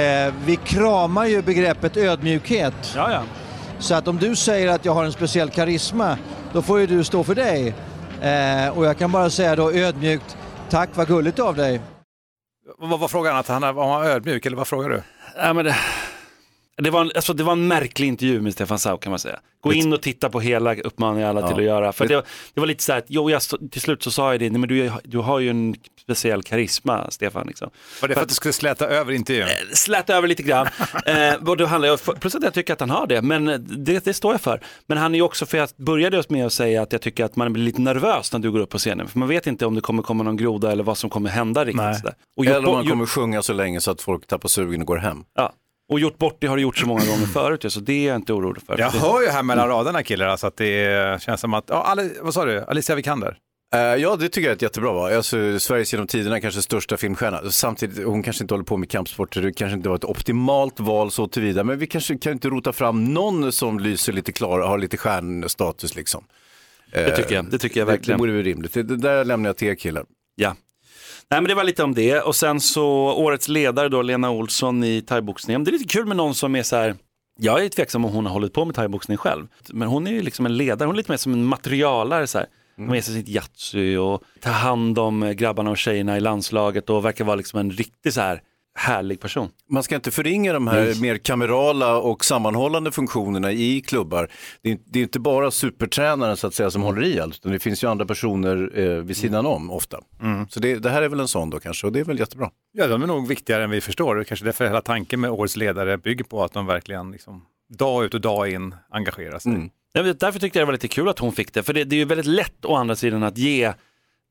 eh, 0.00 0.34
vi 0.46 0.56
kramar 0.56 1.26
ju 1.26 1.42
begreppet 1.42 1.96
ödmjukhet. 1.96 2.74
Ja, 2.96 3.12
ja. 3.12 3.22
Så 3.78 3.94
att 3.94 4.08
om 4.08 4.16
du 4.16 4.36
säger 4.36 4.68
att 4.68 4.84
jag 4.84 4.94
har 4.94 5.04
en 5.04 5.12
speciell 5.12 5.50
karisma, 5.50 6.18
då 6.52 6.62
får 6.62 6.80
ju 6.80 6.86
du 6.86 7.04
stå 7.04 7.24
för 7.24 7.34
dig. 7.34 7.74
Eh, 8.22 8.78
och 8.78 8.86
jag 8.86 8.98
kan 8.98 9.12
bara 9.12 9.30
säga 9.30 9.56
då 9.56 9.72
ödmjukt, 9.72 10.36
tack 10.70 10.88
vad 10.94 11.06
gulligt 11.08 11.38
av 11.38 11.56
dig. 11.56 11.80
Vad 12.78 13.00
var 13.00 13.08
frågan? 13.08 13.36
Att 13.36 13.48
han 13.48 13.74
var 13.74 13.92
han 13.92 14.06
ödmjuk, 14.06 14.46
eller 14.46 14.56
vad 14.56 14.68
frågar 14.68 14.88
du? 14.88 15.02
Ja, 15.36 15.52
men 15.52 15.64
det, 15.64 15.76
det, 16.76 16.90
var 16.90 17.00
en, 17.00 17.10
alltså, 17.14 17.32
det 17.32 17.44
var 17.44 17.52
en 17.52 17.68
märklig 17.68 18.08
intervju 18.08 18.40
med 18.40 18.52
Stefan 18.52 18.78
Sauk 18.78 19.02
kan 19.02 19.10
man 19.10 19.18
säga. 19.18 19.40
Gå 19.60 19.72
in 19.72 19.92
och 19.92 20.02
titta 20.02 20.30
på 20.30 20.40
hela 20.40 20.74
uppmaningen 20.74 21.28
alla 21.28 21.48
till 21.48 21.56
att 21.56 21.64
göra. 21.64 21.92
För 21.92 22.08
det, 22.08 22.24
det 22.54 22.60
var 22.60 22.66
lite 22.66 22.82
så 22.82 22.92
här, 22.92 22.98
att, 22.98 23.04
jo, 23.08 23.30
jag, 23.30 23.42
till 23.70 23.80
slut 23.80 24.02
så 24.02 24.10
sa 24.10 24.32
jag 24.32 24.40
det, 24.40 24.50
nej, 24.50 24.58
men 24.58 24.68
du, 24.68 24.92
du 25.04 25.18
har 25.18 25.38
ju 25.38 25.50
en 25.50 25.74
speciell 26.04 26.42
karisma 26.42 27.10
Stefan. 27.10 27.46
Liksom. 27.46 27.70
Var 28.00 28.08
det 28.08 28.14
för 28.14 28.22
att 28.22 28.28
du 28.28 28.34
skulle 28.34 28.52
släta 28.52 28.86
över 28.86 29.12
intervjun? 29.12 29.48
Släta 29.72 30.16
över 30.16 30.28
lite 30.28 30.42
grann. 30.42 30.66
eh, 31.06 31.34
och 31.48 31.56
då 31.56 31.66
handlar 31.66 31.88
jag, 31.88 32.20
plus 32.20 32.34
att 32.34 32.42
jag 32.42 32.54
tycker 32.54 32.72
att 32.72 32.80
han 32.80 32.90
har 32.90 33.06
det, 33.06 33.22
men 33.22 33.44
det, 33.84 34.04
det 34.04 34.14
står 34.14 34.34
jag 34.34 34.40
för. 34.40 34.60
Men 34.86 34.98
han 34.98 35.14
är 35.14 35.22
också, 35.22 35.46
för 35.46 35.58
jag 35.58 35.68
började 35.76 36.16
just 36.16 36.30
med 36.30 36.46
att 36.46 36.52
säga 36.52 36.82
att 36.82 36.92
jag 36.92 37.00
tycker 37.00 37.24
att 37.24 37.36
man 37.36 37.52
blir 37.52 37.64
lite 37.64 37.80
nervös 37.80 38.32
när 38.32 38.38
du 38.40 38.50
går 38.50 38.60
upp 38.60 38.70
på 38.70 38.78
scenen. 38.78 39.08
För 39.08 39.18
man 39.18 39.28
vet 39.28 39.46
inte 39.46 39.66
om 39.66 39.74
det 39.74 39.80
kommer 39.80 40.02
komma 40.02 40.24
någon 40.24 40.36
groda 40.36 40.72
eller 40.72 40.84
vad 40.84 40.98
som 40.98 41.10
kommer 41.10 41.30
hända 41.30 41.64
riktigt. 41.64 42.12
Och 42.36 42.46
Eller 42.46 42.68
om 42.68 42.74
man 42.74 42.88
kommer 42.88 43.06
sjunga 43.06 43.42
så 43.42 43.52
länge 43.52 43.80
så 43.80 43.90
att 43.90 44.02
folk 44.02 44.26
tappar 44.26 44.48
sugen 44.48 44.80
och 44.80 44.86
går 44.86 44.96
hem. 44.96 45.24
Ja. 45.34 45.52
Och 45.92 46.00
gjort 46.00 46.18
bort 46.18 46.36
det 46.40 46.46
har 46.46 46.56
du 46.56 46.62
gjort 46.62 46.76
så 46.76 46.86
många 46.86 47.04
gånger 47.04 47.26
förut, 47.26 47.72
så 47.72 47.80
det 47.80 47.92
är 47.92 48.08
jag 48.08 48.16
inte 48.16 48.32
orolig 48.32 48.62
för. 48.66 48.78
Jag 48.78 48.90
hör 48.90 49.22
ju 49.22 49.28
här 49.28 49.42
mellan 49.42 49.68
raderna 49.68 50.02
killar, 50.02 50.26
alltså 50.26 50.46
att 50.46 50.56
det 50.56 51.22
känns 51.22 51.40
som 51.40 51.54
att, 51.54 51.64
ja, 51.68 51.82
Ali, 51.82 52.10
vad 52.22 52.34
sa 52.34 52.44
du, 52.44 52.60
Alicia 52.60 52.94
Vikander? 52.94 53.38
Eh, 53.74 53.80
ja, 53.80 54.16
det 54.16 54.28
tycker 54.28 54.40
jag 54.46 54.50
är 54.52 54.56
ett 54.56 54.62
jättebra 54.62 54.92
val. 54.92 55.12
Alltså, 55.12 55.58
Sveriges 55.58 55.92
genom 55.92 56.06
tiderna 56.06 56.40
kanske 56.40 56.62
största 56.62 56.96
filmstjärna. 56.96 57.50
Samtidigt, 57.50 58.04
hon 58.04 58.22
kanske 58.22 58.44
inte 58.44 58.54
håller 58.54 58.64
på 58.64 58.76
med 58.76 58.90
kampsporter, 58.90 59.42
det 59.42 59.52
kanske 59.52 59.76
inte 59.76 59.88
var 59.88 59.96
ett 59.96 60.04
optimalt 60.04 60.80
val 60.80 61.10
så 61.10 61.26
tillvida, 61.28 61.64
men 61.64 61.78
vi 61.78 61.86
kanske 61.86 62.18
kan 62.18 62.32
inte 62.32 62.48
rota 62.48 62.72
fram 62.72 63.04
någon 63.04 63.52
som 63.52 63.78
lyser 63.80 64.12
lite 64.12 64.32
klar 64.32 64.58
och 64.60 64.68
har 64.68 64.78
lite 64.78 64.96
stjärnstatus 64.96 65.94
liksom. 65.96 66.24
det 66.92 67.16
tycker 67.16 67.34
jag, 67.34 67.50
det 67.50 67.58
tycker 67.58 67.80
jag 67.80 67.86
Det, 67.88 67.92
det 67.92 67.96
verkligen. 67.96 68.18
borde 68.18 68.32
väl 68.32 68.44
rimligt. 68.44 68.72
Det, 68.72 68.82
det 68.82 68.96
där 68.96 69.24
lämnar 69.24 69.48
jag 69.48 69.56
till 69.56 69.68
er 69.68 69.74
killar. 69.74 70.04
Ja. 70.34 70.56
Nej 71.30 71.40
men 71.40 71.48
det 71.48 71.54
var 71.54 71.64
lite 71.64 71.82
om 71.84 71.94
det 71.94 72.20
och 72.20 72.36
sen 72.36 72.60
så 72.60 72.86
årets 73.12 73.48
ledare 73.48 73.88
då, 73.88 74.02
Lena 74.02 74.30
Olsson 74.30 74.84
i 74.84 75.02
thaiboxningen. 75.02 75.64
Det 75.64 75.70
är 75.70 75.72
lite 75.72 75.84
kul 75.84 76.06
med 76.06 76.16
någon 76.16 76.34
som 76.34 76.56
är 76.56 76.62
så 76.62 76.76
här, 76.76 76.94
jag 77.38 77.64
är 77.64 77.68
tveksam 77.68 78.04
om 78.04 78.12
hon 78.12 78.26
har 78.26 78.32
hållit 78.32 78.52
på 78.52 78.64
med 78.64 78.74
thaiboxning 78.74 79.16
själv, 79.16 79.46
men 79.72 79.88
hon 79.88 80.06
är 80.06 80.10
ju 80.12 80.22
liksom 80.22 80.46
en 80.46 80.56
ledare, 80.56 80.86
hon 80.86 80.94
är 80.94 80.96
lite 80.96 81.12
mer 81.12 81.16
som 81.16 81.32
en 81.32 81.44
materialare 81.44 82.26
så 82.26 82.38
här. 82.38 82.46
Har 82.76 82.84
med 82.84 83.04
sig 83.04 83.14
sitt 83.14 83.28
Yatzy 83.28 83.96
och 83.96 84.22
tar 84.40 84.52
hand 84.52 84.98
om 84.98 85.22
eh, 85.22 85.32
grabbarna 85.32 85.70
och 85.70 85.78
tjejerna 85.78 86.16
i 86.16 86.20
landslaget 86.20 86.90
och 86.90 87.04
verkar 87.04 87.24
vara 87.24 87.36
liksom 87.36 87.60
en 87.60 87.70
riktigt 87.70 88.14
så 88.14 88.20
här 88.20 88.42
härlig 88.78 89.20
person. 89.20 89.48
Man 89.70 89.82
ska 89.82 89.94
inte 89.94 90.10
förringa 90.10 90.52
de 90.52 90.66
här 90.66 90.84
Nej. 90.84 91.00
mer 91.00 91.18
kamerala 91.18 91.98
och 91.98 92.24
sammanhållande 92.24 92.92
funktionerna 92.92 93.52
i 93.52 93.80
klubbar. 93.80 94.28
Det 94.62 94.70
är, 94.70 94.78
det 94.84 94.98
är 94.98 95.02
inte 95.02 95.20
bara 95.20 95.50
supertränaren 95.50 96.36
så 96.36 96.46
att 96.46 96.54
säga 96.54 96.70
som 96.70 96.82
håller 96.82 97.02
i 97.02 97.20
allt, 97.20 97.36
utan 97.36 97.52
det 97.52 97.58
finns 97.58 97.84
ju 97.84 97.88
andra 97.88 98.06
personer 98.06 98.78
eh, 98.78 99.02
vid 99.02 99.16
sidan 99.16 99.46
om 99.46 99.70
ofta. 99.70 100.00
Så 100.50 100.60
det, 100.60 100.74
det 100.78 100.90
här 100.90 101.02
är 101.02 101.08
väl 101.08 101.20
en 101.20 101.28
sån 101.28 101.50
då 101.50 101.60
kanske 101.60 101.86
och 101.86 101.92
det 101.92 102.00
är 102.00 102.04
väl 102.04 102.18
jättebra. 102.18 102.50
Ja, 102.72 102.86
de 102.86 103.02
är 103.02 103.06
nog 103.06 103.28
viktigare 103.28 103.64
än 103.64 103.70
vi 103.70 103.80
förstår. 103.80 104.16
Det 104.16 104.24
Kanske 104.24 104.44
därför 104.44 104.64
hela 104.64 104.80
tanken 104.80 105.20
med 105.20 105.30
årets 105.30 105.56
ledare 105.56 105.98
bygger 105.98 106.24
på 106.24 106.44
att 106.44 106.52
de 106.52 106.66
verkligen 106.66 107.10
liksom, 107.10 107.42
dag 107.78 108.04
ut 108.04 108.14
och 108.14 108.20
dag 108.20 108.50
in 108.50 108.74
engagerar 108.90 109.38
sig. 109.38 109.52
Därför 109.94 110.38
tyckte 110.38 110.58
jag 110.58 110.62
det 110.62 110.66
var 110.66 110.72
lite 110.72 110.88
kul 110.88 111.08
att 111.08 111.18
hon 111.18 111.32
fick 111.32 111.52
det, 111.52 111.62
för 111.62 111.72
det, 111.72 111.84
det 111.84 111.96
är 111.96 111.98
ju 111.98 112.04
väldigt 112.04 112.26
lätt 112.26 112.64
å 112.64 112.74
andra 112.74 112.96
sidan 112.96 113.22
att 113.22 113.38
ge 113.38 113.72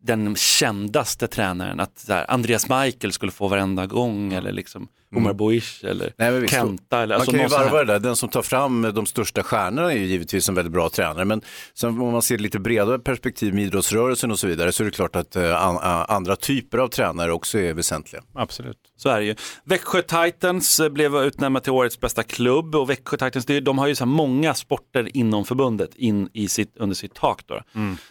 den 0.01 0.35
kändaste 0.35 1.27
tränaren, 1.27 1.79
att 1.79 2.05
här, 2.09 2.31
Andreas 2.31 2.69
Michael 2.69 3.13
skulle 3.13 3.31
få 3.31 3.47
varenda 3.47 3.85
gång 3.85 4.33
eller 4.33 4.51
liksom 4.51 4.87
Omar 5.17 5.33
Boish 5.33 5.85
eller 5.85 6.05
Mm. 6.05 6.13
Nej, 6.17 6.31
men 6.31 6.41
visst, 6.41 6.53
Kenta. 6.53 6.97
Eller, 6.97 7.07
Man 7.07 7.15
alltså 7.15 7.31
kan 7.31 7.41
ju 7.41 7.47
varva 7.47 7.77
det 7.83 7.93
där. 7.93 7.99
Den 7.99 8.15
som 8.15 8.29
tar 8.29 8.41
fram 8.41 8.91
de 8.95 9.05
största 9.05 9.43
stjärnorna 9.43 9.91
är 9.93 9.97
ju 9.97 10.05
givetvis 10.05 10.49
en 10.49 10.55
väldigt 10.55 10.73
bra 10.73 10.89
tränare. 10.89 11.25
Men 11.25 11.41
sen 11.73 11.89
om 12.01 12.11
man 12.11 12.21
ser 12.21 12.37
lite 12.37 12.59
bredare 12.59 12.99
perspektiv 12.99 13.53
med 13.53 13.63
idrottsrörelsen 13.63 14.31
och 14.31 14.39
så 14.39 14.47
vidare 14.47 14.71
så 14.71 14.83
är 14.83 14.85
det 14.85 14.91
klart 14.91 15.15
att 15.15 15.35
a- 15.35 16.05
andra 16.09 16.35
typer 16.35 16.77
av 16.77 16.87
tränare 16.87 17.31
också 17.33 17.59
är 17.59 17.73
väsentliga. 17.73 18.21
Absolut. 18.35 18.77
Så 18.97 19.09
är 19.09 19.19
det 19.19 19.25
ju. 19.25 19.35
Växjö 19.65 20.01
Titans 20.01 20.79
eh, 20.79 20.89
blev 20.89 21.15
utnämnda 21.15 21.59
till 21.59 21.71
årets 21.71 21.99
bästa 21.99 22.23
klubb 22.23 22.75
och 22.75 22.89
Växjö 22.89 23.17
Titans, 23.17 23.45
de 23.45 23.77
har 23.77 23.87
ju 23.87 23.95
så 23.95 24.03
här 24.03 24.11
många 24.11 24.53
sporter 24.53 25.17
inom 25.17 25.45
förbundet 25.45 25.95
in 25.95 26.29
i 26.33 26.47
sitt, 26.47 26.77
under 26.77 26.95
sitt 26.95 27.13
tak. 27.13 27.41
Då. 27.47 27.61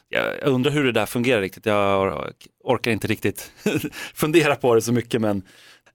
Jag 0.09 0.25
jag 0.43 0.49
undrar 0.49 0.71
hur 0.73 0.85
det 0.85 0.93
där 0.93 1.07
fungerar 1.07 1.41
riktigt. 1.41 1.67
Jag 1.67 2.33
orkar 2.65 2.91
inte 2.91 3.07
riktigt 3.09 3.53
fundera 4.15 4.57
på 4.57 4.75
det 4.75 4.83
så 4.83 4.93
mycket. 4.93 5.21
Men 5.21 5.43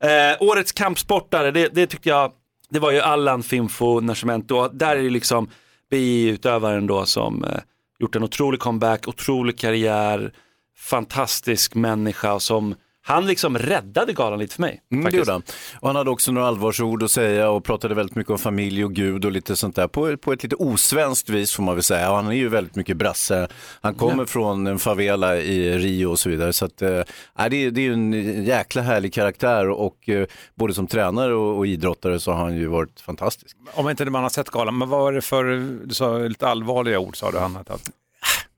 eh, 0.03 0.47
årets 0.47 0.71
kampsportare, 0.71 1.51
det, 1.51 1.67
det 1.67 1.88
tyckte 1.88 2.10
jag, 2.10 2.31
det 2.69 2.79
var 2.79 2.91
ju 2.91 2.99
Allan 2.99 3.43
Finfo 3.43 3.99
Nascimento. 3.99 4.67
Där 4.67 4.95
är 4.95 5.03
det 5.03 5.10
liksom 5.10 5.49
BI-utövaren 5.91 6.88
då 6.88 7.05
som 7.05 7.43
eh, 7.43 7.60
gjort 7.99 8.15
en 8.15 8.23
otrolig 8.23 8.60
comeback, 8.60 9.07
otrolig 9.07 9.60
karriär, 9.60 10.33
fantastisk 10.77 11.75
människa 11.75 12.33
och 12.33 12.41
som 12.41 12.75
han 13.08 13.26
liksom 13.26 13.58
räddade 13.58 14.13
galan 14.13 14.39
lite 14.39 14.56
för 14.56 14.62
mig. 14.62 14.82
Mm, 14.91 15.12
det 15.12 15.17
gjorde 15.17 15.32
han. 15.32 15.43
Och 15.80 15.89
han 15.89 15.96
hade 15.96 16.10
också 16.10 16.32
några 16.32 16.48
allvarsord 16.48 17.04
att 17.04 17.12
säga 17.12 17.50
och 17.50 17.63
pratade 17.63 17.96
väldigt 17.96 18.15
mycket 18.15 18.32
om 18.32 18.38
familj 18.38 18.86
och 18.86 18.93
Gud 18.93 19.26
och 19.26 19.32
lite 19.32 19.56
sånt 19.56 19.76
där 19.76 19.88
på, 19.88 20.17
på 20.17 20.34
ett 20.34 20.43
lite 20.43 20.56
osvenskt 20.56 21.30
vis 21.30 21.54
får 21.54 21.63
man 21.63 21.76
väl 21.76 21.84
säga. 21.84 22.10
Och 22.10 22.15
han 22.15 22.28
är 22.28 22.32
ju 22.32 22.50
väldigt 22.50 22.76
mycket 22.76 22.98
brasse. 22.98 23.48
Han 23.82 23.96
kommer 23.96 24.26
från 24.26 24.67
en 24.67 24.80
favela 24.80 25.38
i 25.38 25.78
Rio 25.78 26.08
och 26.08 26.20
så 26.20 26.30
vidare. 26.30 26.54
Så 26.54 26.65
att, 26.65 26.82
nej, 26.82 27.50
det, 27.50 27.56
är, 27.65 27.72
det 27.72 27.82
är 27.82 27.84
ju 27.84 27.93
en 27.93 28.43
jäkla 28.43 28.82
härlig 28.82 29.13
karaktär 29.13 29.70
och 29.70 30.10
eh, 30.10 30.28
både 30.56 30.74
som 30.74 30.88
tränare 30.88 31.34
och, 31.34 31.58
och 31.58 31.67
idrottare 31.67 32.20
så 32.20 32.32
har 32.32 32.39
han 32.39 32.56
ju 32.56 32.67
varit 32.67 33.02
fantastisk. 33.02 33.58
Om 33.74 33.89
inte 33.89 34.06
man 34.06 34.24
har 34.24 34.30
sett 34.30 34.50
galan, 34.50 34.78
men 34.78 34.89
vad 34.89 35.00
var 35.00 35.13
det 35.13 35.22
för, 35.22 35.43
du 35.86 35.93
sa 35.93 36.17
lite 36.17 36.48
allvarliga 36.48 37.00
ord 37.00 37.17
sa 37.17 37.32
du 37.32 37.38
han. 37.38 37.58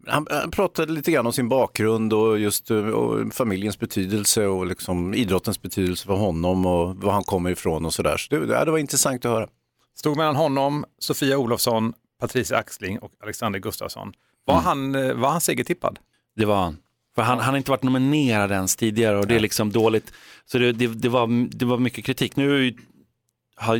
Han, 0.07 0.27
han 0.29 0.51
pratade 0.51 0.93
lite 0.93 1.11
grann 1.11 1.25
om 1.25 1.33
sin 1.33 1.49
bakgrund 1.49 2.13
och 2.13 2.39
just 2.39 2.71
eh, 2.71 2.77
och 2.77 3.33
familjens 3.33 3.79
betydelse 3.79 4.45
och 4.45 4.65
liksom 4.65 5.13
idrottens 5.13 5.61
betydelse 5.61 6.05
för 6.05 6.13
honom 6.13 6.65
och 6.65 6.95
var 6.95 7.11
han 7.11 7.23
kommer 7.23 7.49
ifrån 7.49 7.85
och 7.85 7.93
sådär. 7.93 8.17
Så 8.17 8.35
det, 8.35 8.45
det, 8.45 8.71
var 8.71 8.77
intressant 8.77 9.25
att 9.25 9.31
höra. 9.31 9.47
Stod 9.95 10.17
mellan 10.17 10.35
honom, 10.35 10.85
Sofia 10.99 11.37
Olofsson, 11.37 11.93
Patricia 12.19 12.57
Axling 12.57 12.99
och 12.99 13.11
Alexander 13.23 13.59
Gustafsson. 13.59 14.13
Var, 14.45 14.55
han, 14.55 14.95
eh, 14.95 15.13
var 15.13 15.29
han 15.29 15.41
segertippad? 15.41 15.99
Det 16.35 16.45
var 16.45 16.55
han. 16.55 16.77
För 17.15 17.21
han, 17.21 17.39
han 17.39 17.49
har 17.49 17.57
inte 17.57 17.71
varit 17.71 17.83
nominerad 17.83 18.51
ens 18.51 18.75
tidigare 18.75 19.17
och 19.17 19.27
det 19.27 19.35
är 19.35 19.39
liksom 19.39 19.71
dåligt. 19.71 20.13
Så 20.45 20.57
det, 20.57 20.71
det, 20.71 20.87
det, 20.87 21.09
var, 21.09 21.49
det 21.57 21.65
var 21.65 21.77
mycket 21.77 22.05
kritik. 22.05 22.35
Nu 22.35 22.75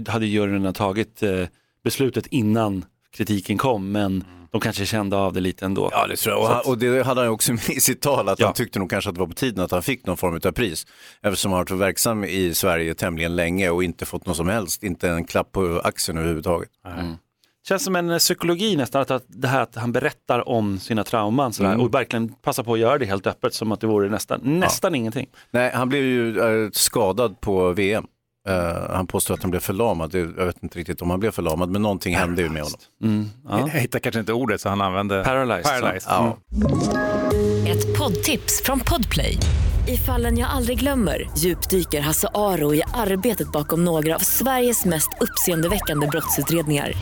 hade 0.08 0.26
juryerna 0.26 0.74
tagit 0.74 1.24
eh, 1.24 1.46
beslutet 1.84 2.28
innan 2.28 2.86
kritiken 3.12 3.58
kom, 3.58 3.92
men 3.92 4.24
de 4.52 4.62
kanske 4.62 4.86
kände 4.86 5.18
av 5.18 5.34
det 5.34 5.40
lite 5.40 5.66
ändå. 5.66 5.90
Ja, 5.92 6.08
det 6.08 6.16
tror 6.16 6.36
jag. 6.36 6.42
Och, 6.44 6.48
han, 6.50 6.62
och 6.66 6.78
det 6.78 7.06
hade 7.06 7.22
han 7.22 7.30
också 7.30 7.52
med 7.54 7.70
i 7.70 7.80
sitt 7.80 8.02
tal, 8.02 8.30
att 8.30 8.40
Ja. 8.40 8.46
han 8.46 8.54
tyckte 8.54 8.80
nog 8.80 8.90
kanske 8.90 9.10
att 9.10 9.16
det 9.16 9.20
var 9.20 9.28
på 9.28 9.34
tiden 9.34 9.64
att 9.64 9.72
han 9.72 9.84
fick 9.84 10.06
någon 10.06 10.18
form 10.18 10.40
av 10.46 10.52
pris. 10.52 10.88
Eftersom 11.22 11.52
han 11.52 11.58
har 11.58 11.66
varit 11.66 11.82
verksam 11.82 12.24
i 12.24 12.54
Sverige 12.54 12.94
tämligen 12.94 13.36
länge 13.36 13.70
och 13.70 13.84
inte 13.84 14.06
fått 14.06 14.26
något 14.26 14.38
som 14.38 14.48
helst, 14.48 14.84
inte 14.84 15.10
en 15.10 15.24
klapp 15.26 15.52
på 15.52 15.82
axeln 15.84 16.18
överhuvudtaget. 16.18 16.70
känns 17.68 17.84
som 17.84 17.96
en 17.96 18.10
eh, 18.10 18.18
psykologi 18.18 18.76
nästan, 18.76 19.06
att, 19.10 19.24
det 19.28 19.48
här 19.48 19.62
att 19.62 19.76
han 19.76 19.92
berättar 19.92 20.50
om 20.50 20.80
sina 20.80 21.04
trauman 21.04 21.54
sådär, 21.54 21.70
Mm. 21.74 21.82
och 21.86 21.94
verkligen 21.94 22.30
passar 22.34 22.64
på 22.64 22.74
att 22.74 22.80
göra 22.80 22.98
det 22.98 23.06
helt 23.06 23.28
öppet 23.28 23.54
som 23.54 23.72
att 23.72 23.82
det 23.82 23.88
vore 23.88 24.10
nästan, 24.10 24.42
nästan 24.44 24.96
ingenting. 24.96 25.28
Nej, 25.52 25.72
han 25.74 25.90
blev 25.90 26.04
ju 26.04 26.40
eh, 26.40 26.70
skadad 26.72 27.42
på 27.42 27.72
VM. 27.74 28.06
Eh, 28.48 28.92
han 28.96 29.08
påstår 29.08 29.34
att 29.34 29.42
han 29.42 29.52
blev 29.52 29.60
förlamad. 29.60 30.16
Jag 30.16 30.46
vet 30.46 30.64
inte 30.64 30.80
riktigt 30.80 31.02
om 31.02 31.10
han 31.10 31.20
blev 31.20 31.32
förlamad, 31.32 31.70
men 31.70 31.82
någonting 31.82 32.16
hände 32.16 32.42
ju 32.42 32.50
med 32.50 32.62
honom. 32.64 32.80
Mm, 33.04 33.30
Jag 33.74 33.80
hittar 33.80 34.00
kanske 34.00 34.20
inte 34.20 34.34
ordet 34.34 34.62
så 34.62 34.70
han 34.70 34.82
använde 34.82 35.24
Paralyzed, 35.24 35.64
paralyzed. 35.64 36.12
Ja. 36.12 36.38
Ett 37.68 37.98
poddtips 37.98 38.62
från 38.64 38.80
Podplay. 38.80 39.38
I 39.88 39.98
fallen 39.98 40.38
jag 40.38 40.50
aldrig 40.50 40.80
glömmer 40.80 41.30
djupdyker 41.38 42.02
Hasse 42.02 42.28
Aro 42.34 42.74
i 42.74 42.82
arbetet 42.94 43.52
bakom 43.52 43.86
några 43.86 44.16
av 44.16 44.20
Sveriges 44.20 44.86
mest 44.86 45.10
uppseendeväckande 45.20 46.08
brottsutredningar. 46.08 46.94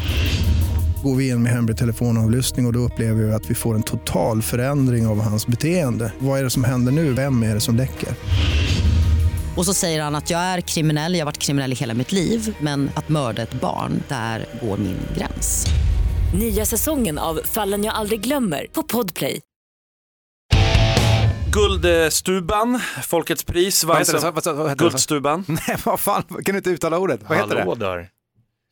Går 1.04 1.16
vi 1.16 1.30
in 1.30 1.44
med 1.44 1.52
hemlig 1.52 1.78
telefonavlyssning 1.78 2.66
och, 2.66 2.70
och 2.70 2.74
då 2.74 2.80
upplever 2.80 3.24
vi 3.24 3.34
att 3.34 3.50
vi 3.50 3.56
får 3.56 3.76
en 3.76 3.84
total 3.84 4.42
förändring 4.42 5.08
av 5.08 5.22
hans 5.22 5.48
beteende. 5.48 6.14
Vad 6.20 6.40
är 6.40 6.44
det 6.44 6.50
som 6.50 6.64
händer 6.64 6.92
nu? 6.92 7.14
Vem 7.14 7.44
är 7.44 7.54
det 7.54 7.60
som 7.62 7.76
läcker? 7.76 8.10
Och 9.58 9.66
så 9.66 9.74
säger 9.74 10.02
han 10.04 10.16
att 10.16 10.30
jag 10.30 10.40
är 10.40 10.62
kriminell, 10.62 11.14
jag 11.14 11.20
har 11.22 11.26
varit 11.26 11.38
kriminell 11.38 11.72
i 11.72 11.76
hela 11.76 11.94
mitt 11.94 12.12
liv 12.12 12.56
men 12.62 12.90
att 12.96 13.10
mörda 13.10 13.42
ett 13.42 13.54
barn, 13.54 14.04
där 14.08 14.46
går 14.62 14.78
min 14.78 14.98
gräns. 15.18 15.66
Nya 16.40 16.66
säsongen 16.66 17.18
av 17.18 17.40
Fallen 17.46 17.84
jag 17.84 17.94
aldrig 17.96 18.22
glömmer 18.22 18.68
på 18.74 18.84
Podplay. 18.84 19.42
Guldstuban, 21.52 22.80
Folkets 23.04 23.44
pris, 23.44 23.84
Vad 23.84 23.98
heter 23.98 24.14
det? 24.14 24.20
vann- 24.20 24.34
Vad- 24.34 24.46
vad- 24.46 24.56
vad 24.56 24.70
heter 24.70 24.84
det? 24.86 24.90
Guldstuban. 24.90 25.46
Nej, 25.68 25.78
vad 25.86 26.00
fan, 26.00 26.24
kan 26.24 26.42
du 26.44 26.56
inte 26.58 26.70
uttala 26.70 26.98
ordet? 27.00 27.20
Vad 27.30 27.38
heter 27.38 27.56
Hallå 27.58 27.76
det? 27.76 27.86
där. 27.86 28.10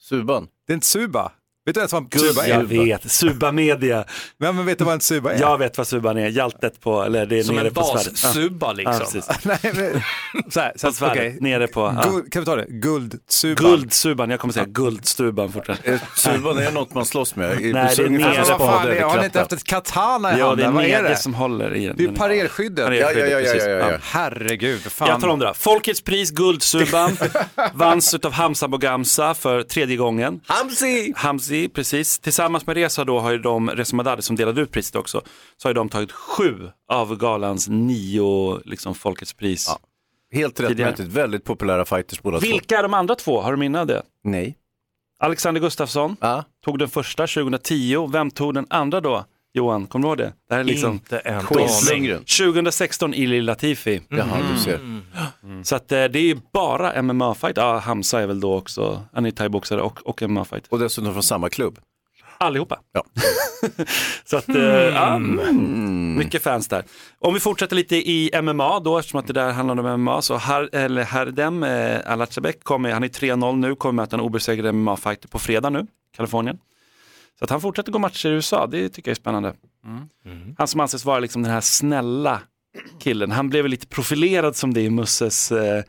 Suban. 0.01 0.47
Det 0.67 0.73
är 0.73 0.75
inte 0.75 0.87
Suba. 0.87 1.31
Vet 1.65 1.75
du 1.75 1.79
ens 1.79 1.93
vad 1.93 2.09
Gud, 2.11 2.21
Suba 2.21 2.47
jag 2.47 2.59
är? 2.59 2.63
vet, 2.63 3.11
Suba 3.11 3.51
Media. 3.51 4.05
Men, 4.37 4.55
men 4.55 4.65
vet 4.65 4.77
du 4.77 4.83
vad 4.85 4.93
en 4.93 5.01
Suba 5.01 5.33
är? 5.33 5.39
Jag 5.39 5.57
vet 5.57 5.77
vad 5.77 5.87
Suban 5.87 6.17
är, 6.17 6.27
hjältet 6.27 6.81
på, 6.81 7.03
eller 7.03 7.25
det 7.25 7.39
är 7.39 7.43
Som 7.43 7.55
nere 7.55 7.67
en 7.67 7.73
på 7.73 7.83
svärdet. 7.83 8.13
bas-suba 8.13 8.73
liksom. 8.73 8.93
Ja, 8.93 8.99
precis. 8.99 9.29
Nej, 9.43 9.57
men, 10.33 10.51
så 10.51 10.59
här, 10.59 10.71
så 10.75 10.81
På 10.81 10.87
att, 10.89 10.95
svärdet, 10.95 11.17
okej. 11.17 11.37
nere 11.41 11.67
på. 11.67 11.93
Ja. 12.03 12.09
Guld, 12.09 12.31
kan 12.33 12.41
vi 12.41 12.45
ta 12.45 12.55
det? 12.55 12.65
Guldsuban. 12.69 13.65
Guldsuban, 13.65 14.29
jag 14.29 14.39
kommer 14.39 14.53
säga 14.53 14.65
guldstuban 14.65 15.51
fortfarande. 15.51 15.93
Eh, 15.93 15.99
Suban 16.15 16.57
är 16.57 16.71
något 16.71 16.93
man 16.93 17.05
slåss 17.05 17.35
med. 17.35 17.49
Nej, 17.49 17.61
det 17.71 17.77
är 17.79 18.05
ungefär 18.05 18.29
nere 18.33 18.45
som 18.45 18.57
på- 18.57 18.65
Vad 18.65 18.73
fan, 18.75 18.87
eller 18.87 18.95
är- 18.95 19.01
har 19.03 19.17
ni 19.19 19.25
inte 19.25 19.39
haft 19.39 19.53
ett 19.53 19.63
katana 19.63 20.37
i 20.37 20.39
Ja, 20.39 20.55
det 20.55 20.63
handen? 20.63 20.65
är 20.67 20.71
Vad 20.71 20.83
är 20.85 21.01
nere 21.01 21.09
det? 21.09 21.15
som 21.17 21.33
håller 21.33 21.75
i 21.75 21.85
den. 21.87 21.97
Det 21.97 22.03
är 22.03 22.07
ju 22.07 22.15
parerskyddet. 22.15 22.85
Ja, 22.87 23.11
ja, 23.11 23.11
ja, 23.11 23.39
ja, 23.39 23.55
ja, 23.55 23.67
ja. 23.91 23.97
Herregud, 24.03 24.81
fan. 24.81 25.07
Jag 25.09 25.21
talar 25.21 25.33
om 25.33 25.39
det 25.39 25.45
då. 25.45 25.53
Folkets 25.53 26.01
pris, 26.01 26.31
Guldsuban, 26.31 27.17
vanns 27.73 28.13
av 28.13 28.31
Hamza 28.31 28.67
Bogamsa 28.67 29.33
för 29.33 29.63
tredje 29.63 29.97
gången. 29.97 30.39
Hamzi! 30.47 31.13
Hamzi, 31.55 31.69
precis. 31.69 32.19
Tillsammans 32.19 32.67
med 32.67 32.75
Reza 32.77 33.03
då 33.03 33.19
har 33.19 33.31
ju 33.31 33.37
de, 33.37 33.69
Reza 33.69 33.95
Madadi 33.95 34.21
som 34.21 34.35
delade 34.35 34.61
ut 34.61 34.71
priset 34.71 34.95
också, 34.95 35.21
så 35.57 35.67
har 35.67 35.69
ju 35.71 35.73
de 35.73 35.89
tagit 35.89 36.11
sju 36.11 36.69
av 36.91 37.17
galans 37.17 37.67
nio 37.69 38.59
liksom, 38.65 38.95
Folkets 38.95 39.33
pris. 39.33 39.65
Ja, 39.69 39.79
Helt 40.31 40.59
rättmätigt, 40.59 41.09
väldigt 41.09 41.43
populära 41.43 41.85
fighters 41.85 42.21
båda. 42.21 42.39
Vilka 42.39 42.77
är 42.79 42.83
de 42.83 42.93
andra 42.93 43.15
två? 43.15 43.41
Har 43.41 43.51
du 43.51 43.57
minne 43.57 43.79
av 43.81 43.87
det? 43.87 44.03
Nej. 44.23 44.57
Alexander 45.19 45.61
Gustafsson 45.61 46.17
Ja. 46.21 46.43
tog 46.65 46.79
den 46.79 46.89
första 46.89 47.27
2010. 47.27 48.07
Vem 48.11 48.31
tog 48.31 48.53
den 48.53 48.65
andra 48.69 49.01
då? 49.01 49.25
Johan, 49.55 49.87
kommer 49.87 50.03
du 50.03 50.09
ihåg 50.09 50.17
det? 50.17 50.33
Det 50.49 50.53
här 50.55 50.59
är 50.59 50.63
liksom 50.63 50.91
Inte 50.91 51.17
en 51.19 51.41
quiz. 51.45 51.91
aning. 51.91 52.07
Lundgren. 52.07 52.19
2016 52.53 53.13
Ili 53.13 53.41
Latifi. 53.41 54.01
Jaha, 54.09 54.37
du 54.53 54.59
ser. 54.59 54.79
Så 55.63 55.75
att, 55.75 55.91
eh, 55.91 56.03
det 56.03 56.19
är 56.19 56.23
ju 56.23 56.37
bara 56.53 57.01
MMA-fight. 57.01 57.53
Ja, 57.55 57.77
Hamza 57.77 58.21
är 58.21 58.27
väl 58.27 58.39
då 58.39 58.55
också, 58.55 59.03
han 59.13 59.25
är 59.25 59.31
thaiboxare 59.31 59.81
och, 59.81 59.99
och 60.07 60.21
MMA-fight. 60.21 60.63
Och 60.69 60.79
dessutom 60.79 61.13
från 61.13 61.23
samma 61.23 61.49
klubb. 61.49 61.79
Allihopa. 62.37 62.79
Ja. 62.93 63.03
Så 64.25 64.37
att, 64.37 64.49
eh, 64.49 64.55
ja, 64.63 65.15
mm, 65.15 66.15
mycket 66.17 66.43
fans 66.43 66.67
där. 66.67 66.83
Om 67.19 67.33
vi 67.33 67.39
fortsätter 67.39 67.75
lite 67.75 67.95
i 67.95 68.31
MMA 68.41 68.79
då, 68.79 68.97
eftersom 68.99 69.19
att 69.19 69.27
det 69.27 69.33
där 69.33 69.51
handlar 69.51 69.79
om 69.79 70.01
MMA, 70.01 70.21
så 70.21 70.35
Har, 70.35 70.69
eller 70.75 71.03
Hardem 71.03 71.63
eh, 71.63 72.11
Alacebek 72.11 72.63
kommer, 72.63 72.91
han 72.91 73.03
är 73.03 73.07
3-0 73.07 73.55
nu, 73.55 73.75
kommer 73.75 74.03
möta 74.03 74.15
en 74.15 74.21
obesegrad 74.21 74.75
MMA-fighter 74.75 75.27
på 75.27 75.39
fredag 75.39 75.69
nu, 75.69 75.87
Kalifornien. 76.17 76.57
Så 77.39 77.43
att 77.45 77.49
han 77.49 77.61
fortsätter 77.61 77.91
gå 77.91 77.99
matcher 77.99 78.29
i 78.29 78.31
USA, 78.31 78.67
det 78.67 78.89
tycker 78.89 79.09
jag 79.11 79.15
är 79.15 79.21
spännande. 79.21 79.53
Han 80.57 80.67
som 80.67 80.79
anses 80.79 81.05
vara 81.05 81.19
liksom 81.19 81.43
den 81.43 81.51
här 81.51 81.61
snälla 81.61 82.41
killen, 82.99 83.31
han 83.31 83.49
blev 83.49 83.63
väl 83.63 83.71
lite 83.71 83.87
profilerad 83.87 84.55
som 84.55 84.73
det 84.73 84.81
i 84.81 84.89
Musses 84.89 85.51
eh, 85.51 85.83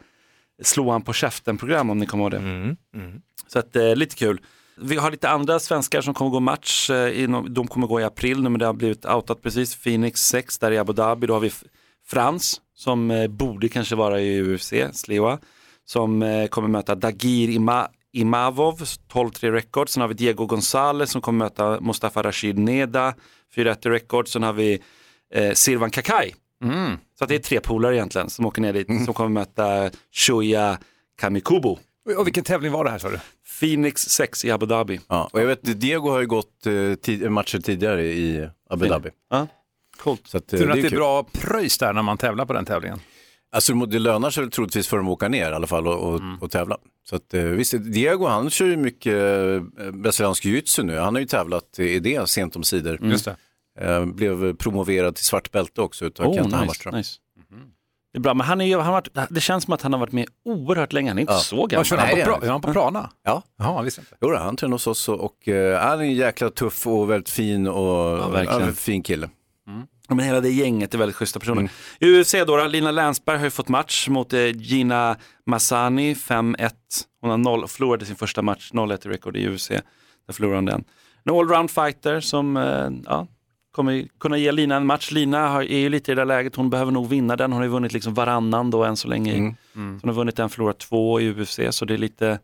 Slå 0.62 0.90
han 0.90 1.02
på 1.02 1.12
käften-program 1.12 1.90
om 1.90 1.98
ni 1.98 2.06
kommer 2.06 2.24
ihåg 2.24 2.30
det. 2.30 2.37
Mm. 2.38 2.76
Mm. 2.94 3.20
Så 3.46 3.59
att, 3.59 3.76
eh, 3.76 3.96
lite 3.96 4.16
kul. 4.16 4.40
Vi 4.80 4.96
har 4.96 5.11
lite 5.11 5.28
andra 5.28 5.59
svenskar 5.59 6.00
som 6.00 6.14
kommer 6.14 6.30
gå 6.30 6.40
match. 6.40 6.90
eh, 6.90 7.42
De 7.48 7.66
kommer 7.68 7.87
gå 7.87 8.00
i 8.00 8.04
april 8.04 8.42
nu 8.42 8.48
men 8.48 8.59
det 8.59 8.66
har 8.66 8.72
blivit 8.72 9.04
outat 9.06 9.42
precis. 9.42 9.76
Phoenix 9.76 10.20
6 10.20 10.59
där 10.59 10.70
i 10.72 10.78
Abu 10.78 10.92
Dhabi. 10.92 11.26
Då 11.26 11.32
har 11.35 11.40
vi 11.40 11.50
Frans 12.06 12.61
som 12.74 13.11
eh, 13.11 13.28
borde 13.28 13.68
kanske 13.68 13.94
vara 13.96 14.20
i 14.20 14.42
UFC, 14.42 14.72
Sliwa. 14.92 15.38
Som 15.85 16.22
eh, 16.22 16.46
kommer 16.46 16.68
möta 16.68 16.94
Dagir 16.94 17.48
Ima 17.50 17.88
Imavov, 18.20 18.83
12-3 19.12 19.52
record. 19.52 19.88
Sen 19.88 20.00
har 20.00 20.09
vi 20.09 20.14
Diego 20.14 20.46
Gonzalez 20.46 21.11
som 21.11 21.20
kommer 21.22 21.44
möta 21.44 21.81
Mustafa 21.81 22.22
Rashid 22.22 22.59
Neda, 22.59 23.14
4-1 23.57 23.90
record. 23.90 24.29
Sen 24.29 24.42
har 24.42 24.52
vi 24.52 24.83
eh, 25.35 25.52
Silvan 25.52 25.90
Kakai. 25.90 26.35
Så 27.18 27.24
att 27.24 27.29
det 27.29 27.35
är 27.35 27.38
tre 27.38 27.61
polare 27.61 27.96
egentligen 27.96 28.31
som 28.31 28.46
åker 28.46 28.62
ner 28.62 28.72
dit, 28.72 28.87
som 29.05 29.14
kommer 29.14 29.31
möta 29.31 29.90
Shoya 30.12 30.79
Kamikubo. 31.20 31.79
Och 32.18 32.26
vilken 32.26 32.44
tävling 32.44 32.72
var 32.72 32.85
det 32.85 32.90
här 32.90 32.98
sa 32.98 33.09
du? 33.11 33.18
Phoenix 33.61 34.02
6 34.02 34.44
i 34.44 34.50
Abu 34.50 34.66
Dhabi. 34.66 35.00
Ja, 35.09 35.29
och 35.33 35.40
jag 35.40 35.46
vet, 35.46 35.81
Diego 35.81 36.11
har 36.11 36.20
ju 36.20 36.26
gått 36.26 36.66
eh, 36.66 36.94
tid- 36.94 37.31
matcher 37.31 37.59
tidigare 37.59 38.05
i 38.05 38.48
Abu 38.70 38.87
Dhabi. 38.88 39.11
Ja, 39.31 39.46
coolt. 39.98 40.22
Så 40.26 40.37
att, 40.37 40.52
eh, 40.52 40.59
Tur 40.59 40.70
att 40.70 40.74
det 40.76 40.81
är 40.81 40.88
kul. 40.88 40.98
bra 40.98 41.22
pröjs 41.33 41.79
där 41.79 41.92
när 41.92 42.02
man 42.02 42.18
tävlar 42.18 42.44
på 42.46 42.52
den 42.52 42.64
tävlingen. 42.64 43.00
Alltså 43.52 43.72
det 43.74 43.98
lönar 43.98 44.30
sig 44.30 44.50
troligtvis 44.50 44.88
för 44.88 44.96
dem 44.96 45.06
att 45.06 45.12
åka 45.12 45.28
ner 45.28 45.50
i 45.50 45.54
alla 45.54 45.66
fall 45.66 45.87
och, 45.87 46.09
och, 46.12 46.20
Mm. 46.20 46.38
och 46.42 46.50
tävla. 46.50 46.76
Så 47.09 47.16
att, 47.16 47.35
eh, 47.35 47.42
visst, 47.42 47.74
Diego 47.92 48.26
han 48.26 48.50
kör 48.50 48.66
ju 48.66 48.76
mycket 48.76 49.14
eh, 49.14 49.90
brasiliansk 49.90 50.44
jiu-jitsu 50.44 50.82
nu. 50.82 50.98
Han 50.98 51.14
har 51.14 51.20
ju 51.20 51.26
tävlat 51.26 51.78
i 51.78 51.98
det 52.00 52.28
sent 52.28 52.56
om 52.56 52.62
sidor. 52.64 52.98
Just 53.02 53.24
det. 53.24 53.37
Eh, 53.80 54.04
blev 54.06 54.56
promoverad 54.56 55.14
till 55.14 55.24
svart 55.24 55.50
bälte 55.52 55.80
också 55.80 56.04
utav 56.04 56.26
Oh, 56.26 56.35
Kent 56.35 56.46
nice, 56.46 56.56
Hammarström. 56.56 56.94
nice. 56.94 57.18
Det 58.12 58.18
är 58.18 58.22
bra, 58.22 58.35
men 58.35 58.46
han 58.46 58.61
är 58.61 58.64
ju, 58.64 58.76
han 58.76 58.85
har 58.87 58.92
varit, 58.92 59.09
det 59.30 59.40
känns 59.40 59.64
som 59.64 59.74
att 59.74 59.82
han 59.82 59.92
har 59.92 60.00
varit 60.00 60.12
med 60.12 60.26
oerhört 60.44 60.92
länge. 60.92 61.11
Han 61.11 61.18
är 61.18 61.20
inte 61.20 61.32
Ja. 61.32 61.38
så 61.38 61.66
gammal. 61.66 61.85
kör 61.85 61.96
han 61.96 62.09
på, 62.11 62.16
pra- 62.16 62.44
är 62.44 62.50
han 62.50 62.61
på 62.61 62.72
Prana? 62.72 63.11
Ja, 63.24 63.42
Jaha, 63.59 63.82
visst 63.82 63.98
inte. 63.98 64.16
jo, 64.20 64.35
han 64.35 64.56
tränar 64.56 64.72
hos 64.72 64.87
oss 64.87 65.09
och, 65.09 65.20
och 65.20 65.48
eh, 65.48 65.80
han 65.80 65.98
är 66.00 66.04
en 66.04 66.14
jäkla 66.14 66.50
tuff 66.50 66.87
och 66.87 67.11
väldigt 67.11 67.30
fin 67.30 67.66
och 67.68 68.35
verkligen. 68.35 68.66
ja, 68.66 68.72
fin 68.72 69.02
kille. 69.02 69.28
Men 70.09 70.19
hela 70.19 70.40
det 70.40 70.51
gänget 70.51 70.95
är 70.95 70.99
väldigt 70.99 71.16
schyssta 71.16 71.40
personer. 71.40 71.71
I 72.01 72.21
UFC 72.21 72.33
då, 72.33 72.57
då, 72.57 72.66
Lina 72.66 72.90
Länsberg 72.90 73.37
har 73.37 73.45
ju 73.45 73.51
fått 73.51 73.69
match 73.69 74.09
mot 74.09 74.33
eh, 74.33 74.57
Gina 74.57 75.16
Massani, 75.47 76.14
5-1. 76.14 76.71
Hon 77.21 77.31
har 77.31 77.38
noll, 77.38 77.69
förlorade 77.69 78.05
sin 78.05 78.16
första 78.16 78.42
match, 78.42 78.71
0-1 78.73 79.07
i 79.07 79.11
rekord 79.11 79.37
i 79.37 79.49
UFC. 79.49 79.69
Där 79.69 80.33
förlorade 80.33 80.57
hon 80.57 80.64
den. 80.64 80.85
En 81.25 81.35
allround 81.35 81.71
fighter 81.71 82.21
som 82.21 82.57
eh, 82.57 82.90
ja, 83.05 83.27
kommer 83.73 84.07
kunna 84.21 84.38
ge 84.38 84.53
Lina 84.53 84.77
en 84.77 84.87
match. 84.87 85.11
Lina 85.11 85.49
har, 85.49 85.62
är 85.62 85.79
ju 85.79 85.88
lite 85.88 86.12
i 86.12 86.14
det 86.14 86.21
där 86.21 86.27
läget, 86.27 86.57
hon 86.57 86.71
behöver 86.71 86.92
nog 86.92 87.09
vinna 87.09 87.37
den. 87.37 87.53
Hon 87.53 87.57
har 87.57 87.64
ju 87.64 87.71
vunnit 87.71 87.92
liksom 87.92 88.14
varannan 88.14 88.71
då 88.71 88.85
än 88.85 88.97
så 88.97 89.09
länge. 89.09 89.35
Mm. 89.35 89.55
Så 89.75 89.79
Hon 89.79 90.01
har 90.05 90.12
vunnit 90.12 90.38
en, 90.38 90.51
förlorat 90.51 90.79
två 90.79 91.21
i 91.21 91.31
UFC, 91.31 91.61
så 91.71 91.85
det 91.85 91.95
är 91.95 91.99
lite 91.99 92.38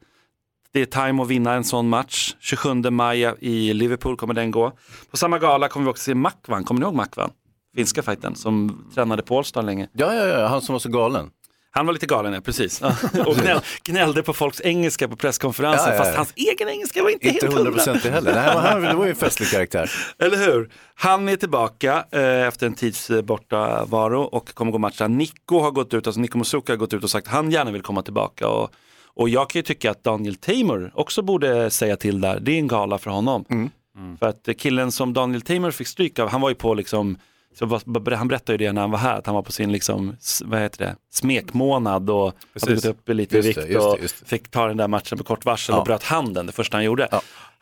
det 0.73 0.81
är 0.81 1.09
time 1.09 1.23
att 1.23 1.29
vinna 1.29 1.53
en 1.53 1.65
sån 1.65 1.89
match. 1.89 2.37
27 2.41 2.75
maj 2.75 3.35
i 3.41 3.73
Liverpool 3.73 4.17
kommer 4.17 4.35
den 4.35 4.51
gå. 4.51 4.73
På 5.11 5.17
samma 5.17 5.39
gala 5.39 5.69
kommer 5.69 5.85
vi 5.85 5.91
också 5.91 6.03
se 6.03 6.15
Makvan, 6.15 6.65
kommer 6.65 6.81
ni 6.81 6.85
ihåg 6.85 6.95
Makvan? 6.95 7.31
Finska 7.77 8.03
fighten 8.03 8.35
som 8.35 8.85
tränade 8.95 9.23
på 9.23 9.39
Allstar 9.39 9.63
länge. 9.63 9.89
Ja, 9.93 10.15
ja, 10.15 10.27
ja, 10.27 10.47
han 10.47 10.63
som 10.63 10.73
var 10.73 10.81
så 10.81 10.89
galen. 10.89 11.31
Han 11.75 11.87
var 11.87 11.93
lite 11.93 12.07
galen, 12.07 12.33
ja 12.33 12.41
precis. 12.41 12.83
Och 13.27 13.37
gnäll, 13.37 13.61
gnällde 13.85 14.23
på 14.23 14.33
folks 14.33 14.61
engelska 14.61 15.09
på 15.09 15.17
presskonferensen, 15.17 15.89
Ja, 15.89 15.95
ja, 15.95 15.99
ja. 15.99 16.05
fast 16.05 16.17
hans 16.17 16.33
egen 16.37 16.69
engelska 16.69 17.03
var 17.03 17.11
inte, 17.11 17.29
Inte 17.29 17.47
helt 17.47 17.59
hundra. 17.59 17.71
100% 17.83 18.11
heller. 18.11 18.35
Nej, 18.35 18.57
han, 18.57 18.83
det 18.83 18.95
var 18.95 19.05
ju 19.05 19.11
en 19.11 19.17
festlig 19.17 19.49
karaktär. 19.49 19.91
Eller 20.19 20.37
hur? 20.37 20.71
Han 20.95 21.29
är 21.29 21.37
tillbaka 21.37 22.05
eh, 22.11 22.47
efter 22.47 22.67
en 22.67 22.75
tids 22.75 23.11
eh, 23.11 23.23
bortavaro 23.23 24.23
och 24.23 24.55
kommer 24.55 24.73
gå 24.73 24.79
matcha. 24.79 25.09
Nico 25.09 25.59
har 25.61 25.71
gått 25.71 25.95
ut, 25.95 26.07
alltså 26.07 26.21
Nico 26.21 26.39
Musuka 26.39 26.73
har 26.73 26.77
gått 26.77 26.95
ut 26.95 27.05
och 27.05 27.11
sagt 27.11 27.27
att 27.27 27.33
han 27.33 27.51
gärna 27.51 27.71
vill 27.71 27.83
komma 27.83 28.03
tillbaka. 28.03 28.49
Och, 28.49 28.71
och 29.15 29.29
jag 29.29 29.51
kan 29.51 29.59
ju 29.59 29.63
tycka 29.63 29.91
att 29.91 30.05
Daniel 30.05 30.35
Tamer 30.35 30.93
också 30.95 31.23
borde 31.23 31.71
säga 31.71 31.97
till 31.97 32.21
där. 32.21 32.41
Det 32.41 32.53
är 32.53 32.59
en 32.59 32.69
gala 32.69 32.99
för 32.99 33.11
honom. 33.11 33.71
För 34.19 34.27
att 34.27 34.49
killen 34.59 34.93
som 34.93 35.13
Daniel 35.13 35.43
Tamer 35.43 35.71
fick 35.71 35.87
stryk 35.89 36.19
av, 36.19 36.29
han 36.29 36.41
var 36.41 36.49
ju 36.49 36.55
på 36.55 36.75
liksom 36.75 37.17
så 37.55 37.67
var- 37.67 38.13
han 38.17 38.29
berättade 38.29 38.53
ju 38.53 38.59
det 38.67 38.73
när 38.73 38.81
han 38.81 38.91
var 38.91 38.99
här, 38.99 39.19
att 39.19 39.27
han 39.27 39.35
var 39.35 39.43
på 39.43 39.53
sin 39.53 39.73
liksom, 39.73 40.17
vad 40.45 40.61
heter 40.61 40.79
det, 40.85 40.97
smekmånad 41.11 42.11
och 42.11 42.25
hade 42.25 42.37
Precis. 42.53 42.75
gått 42.75 42.85
upp 42.85 43.09
i 43.09 43.15
lite 43.15 43.37
Just 43.37 43.49
vikt 43.49 43.57
det, 43.61 43.67
just 43.67 43.73
det, 43.85 43.87
och 43.91 43.99
just 44.03 44.21
det. 44.21 44.27
fick 44.27 44.51
ta 44.51 44.67
den 44.67 44.77
där 44.77 44.89
matchen 44.89 45.19
på 45.19 45.25
kort 45.25 45.45
varsel 45.45 45.73
Ja. 45.73 45.79
och 45.79 45.85
bröt 45.85 46.03
handen 46.03 46.47
det 46.47 46.53
första 46.53 46.77
han 46.77 46.85
gjorde. 46.85 47.09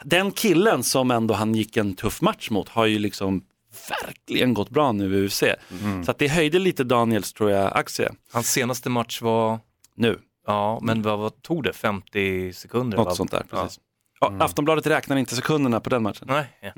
Den 0.05 0.31
killen 0.33 0.83
som 0.83 1.11
ändå 1.11 1.35
han 1.35 1.55
gick 1.55 1.77
en 1.77 1.95
tuff 1.95 2.21
match 2.21 2.51
mot 2.51 2.69
har 2.69 2.87
ju 2.87 2.99
liksom 2.99 3.43
verkligen 4.03 4.55
gått 4.55 4.71
bra 4.71 4.93
nu 4.93 5.15
i 5.19 5.27
UFC. 5.27 5.43
Mm. 5.83 6.05
Så 6.05 6.11
att 6.11 6.19
det 6.19 6.29
höjde 6.29 6.59
lite 6.59 6.85
Daniels, 6.85 7.33
tror 7.33 7.51
jag, 7.51 7.77
aktie 7.77 8.11
Hans 8.33 8.53
senaste 8.53 8.91
match 8.91 9.23
var, 9.23 9.59
nu. 9.97 10.19
ja 10.47 10.79
men 10.83 11.03
vad, 11.03 11.19
vad 11.19 11.43
tog 11.43 11.63
det, 11.65 11.73
50 11.73 12.53
sekunder? 12.53 12.97
Något 12.99 13.07
va? 13.07 13.15
sånt 13.15 13.31
där, 13.31 13.43
precis. 13.51 13.79
Ja, 14.21 14.33
Aftonbladet 14.41 14.87
räknar 14.87 15.17
inte 15.17 15.37
sekunderna 15.37 15.81
på 15.81 15.91
den 15.91 16.03
matchen. 16.03 16.27
Nej, 16.31 16.47
ja. 16.61 16.71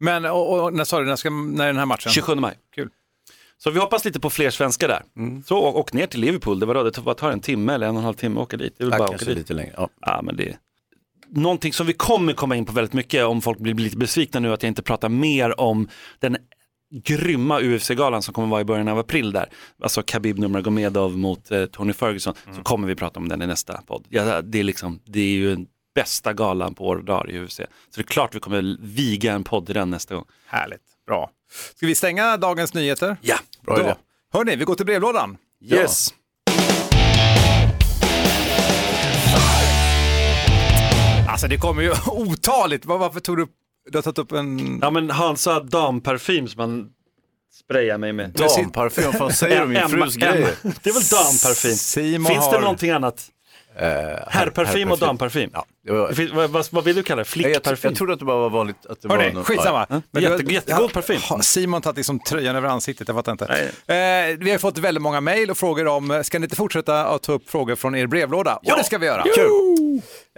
Men 0.00 0.24
och, 0.24 0.62
och, 0.62 0.74
när 0.74 0.84
sa 0.84 1.00
du, 1.00 1.06
när, 1.06 1.16
ska, 1.16 1.30
när 1.30 1.64
är 1.64 1.68
den 1.68 1.76
här 1.76 1.86
matchen? 1.86 2.12
27 2.12 2.34
maj. 2.34 2.58
Kul. 2.74 2.90
Så 3.58 3.70
vi 3.70 3.78
hoppas 3.78 4.04
lite 4.04 4.20
på 4.20 4.30
fler 4.30 4.50
svenskar 4.50 4.88
där. 4.88 5.02
Så 5.44 5.58
och, 5.58 5.80
och 5.80 5.94
ner 5.94 6.06
till 6.06 6.20
Liverpool, 6.20 6.60
det 6.60 6.66
var 6.66 6.74
då, 6.74 6.82
det 6.82 6.90
tar, 6.90 7.02
vad 7.02 7.16
tar 7.16 7.30
en 7.30 7.40
timme 7.40 7.74
eller 7.74 7.86
en 7.86 7.94
och 7.94 7.98
en 7.98 8.04
halv 8.04 8.14
timme 8.14 8.40
att 8.40 8.42
åka 8.46 8.56
dit. 8.56 8.74
Det 8.78 8.84
är 8.84 8.88
väl 8.88 8.98
bara 8.98 9.08
åka 9.08 9.24
dit. 9.24 9.36
lite 9.36 9.54
längre. 9.54 9.74
Ja. 9.76 9.88
Ja, 10.00 10.20
men 10.22 10.36
det... 10.36 10.56
Någonting 11.28 11.72
som 11.72 11.86
vi 11.86 11.92
kommer 11.92 12.32
komma 12.32 12.56
in 12.56 12.64
på 12.64 12.72
väldigt 12.72 12.92
mycket 12.92 13.24
om 13.24 13.42
folk 13.42 13.58
blir 13.58 13.74
lite 13.74 13.96
besvikna 13.96 14.40
nu 14.40 14.52
att 14.52 14.62
jag 14.62 14.70
inte 14.70 14.82
pratar 14.82 15.08
mer 15.08 15.60
om 15.60 15.88
den 16.18 16.36
grymma 16.92 17.60
UFC-galan 17.60 18.22
som 18.22 18.34
kommer 18.34 18.48
vara 18.48 18.60
i 18.60 18.64
början 18.64 18.88
av 18.88 18.98
april 18.98 19.32
där. 19.32 19.48
Alltså 19.82 20.02
Khabib 20.02 20.38
Nurmagomedov 20.38 21.18
mot 21.18 21.50
eh, 21.50 21.64
Tony 21.64 21.92
Ferguson. 21.92 22.34
Så 22.56 22.62
kommer 22.62 22.88
vi 22.88 22.94
prata 22.94 23.20
om 23.20 23.28
den 23.28 23.42
i 23.42 23.46
nästa 23.46 23.82
podd. 23.86 24.06
Ja, 24.08 24.42
det, 24.42 24.58
är 24.58 24.64
liksom, 24.64 25.00
det 25.04 25.20
är 25.20 25.32
ju 25.32 25.50
den 25.50 25.66
bästa 25.94 26.32
galan 26.32 26.74
på 26.74 26.86
år 26.86 26.96
och 26.96 27.04
dagar 27.04 27.30
i 27.30 27.38
UFC. 27.40 27.56
Så 27.56 27.62
det 27.94 28.00
är 28.00 28.02
klart 28.02 28.34
vi 28.34 28.40
kommer 28.40 28.76
viga 28.80 29.32
en 29.32 29.44
podd 29.44 29.70
i 29.70 29.72
den 29.72 29.90
nästa 29.90 30.14
gång. 30.14 30.24
Härligt, 30.46 30.80
bra. 31.06 31.30
Ska 31.76 31.86
vi 31.86 31.94
stänga 31.94 32.36
dagens 32.36 32.74
nyheter? 32.74 33.16
Ja, 33.20 33.36
Bra 33.66 33.80
idé. 33.80 33.94
Hörni, 34.32 34.56
vi 34.56 34.64
går 34.64 34.74
till 34.74 34.86
brevlådan. 34.86 35.36
yes. 35.64 36.14
Alltså 41.28 41.48
det 41.48 41.56
kommer 41.56 41.82
ju 41.82 41.92
otaligt. 42.06 42.84
Var- 42.86 42.98
Varför 42.98 43.20
tog 43.20 43.36
du 43.36 43.46
du 43.90 43.98
har 43.98 44.02
tagit 44.02 44.18
upp 44.18 44.32
en... 44.32 44.78
Ja 44.82 44.90
men 44.90 45.10
Hans 45.10 45.42
sa 45.42 45.60
damparfym 45.60 46.48
som 46.48 46.60
han 46.60 46.86
sprayar 47.64 47.98
mig 47.98 48.12
med. 48.12 48.30
Damparfym, 48.30 49.04
vad 49.04 49.14
fan 49.18 49.32
säger 49.32 49.56
du 49.56 49.62
om 49.62 49.68
min 49.68 49.88
frus 49.88 50.14
grejer? 50.16 50.54
Det 50.62 50.90
är 50.90 50.94
väl 50.94 51.02
damparfym? 51.02 51.74
Simon 51.74 52.26
Finns 52.32 52.44
har... 52.44 52.52
det 52.52 52.60
någonting 52.60 52.90
annat? 52.90 53.26
Eh, 53.76 53.88
Herrparfym 54.28 54.92
och 54.92 54.98
damparfym? 54.98 55.50
Ja, 55.52 55.64
det 56.08 56.14
finns- 56.14 56.32
Vad, 56.32 56.50
vad, 56.50 56.66
vad 56.70 56.84
vill 56.84 56.96
du 56.96 57.02
kalla 57.02 57.22
det? 57.22 57.36
jag, 57.36 57.50
jag, 57.50 57.52
Flickparfym? 57.54 57.88
jag 57.90 57.96
trodde 57.98 58.12
att 58.12 58.18
det 58.18 58.24
bara 58.24 58.38
var 58.38 58.50
vanligt 58.50 58.86
att 58.86 59.02
det 59.02 59.08
var 59.08 59.16
Hörni, 59.16 59.32
någon- 59.32 59.44
skitsamma. 59.44 59.86
Ja, 59.90 60.02
Men 60.10 60.22
jätte- 60.22 60.42
du- 60.42 60.52
jättegod 60.54 60.82
ja, 60.84 60.88
parfym. 60.94 61.20
Simon 61.42 61.82
tagit 61.82 61.96
liksom 61.96 62.20
tröjan 62.20 62.56
över 62.56 62.68
ansiktet? 62.68 63.08
Jag 63.08 63.16
fattar 63.16 63.32
inte. 63.32 63.44
Eh, 63.46 64.38
vi 64.44 64.50
har 64.50 64.58
fått 64.58 64.78
väldigt 64.78 65.02
många 65.02 65.20
mejl 65.20 65.50
och 65.50 65.56
frågor 65.58 65.86
om, 65.86 66.20
ska 66.24 66.38
ni 66.38 66.44
inte 66.44 66.56
fortsätta 66.56 67.06
att 67.06 67.22
ta 67.22 67.32
upp 67.32 67.50
frågor 67.50 67.74
från 67.76 67.94
er 67.94 68.06
brevlåda? 68.06 68.56
Och 68.56 68.76
det 68.78 68.84
ska 68.84 68.98
vi 68.98 69.06
göra. 69.06 69.24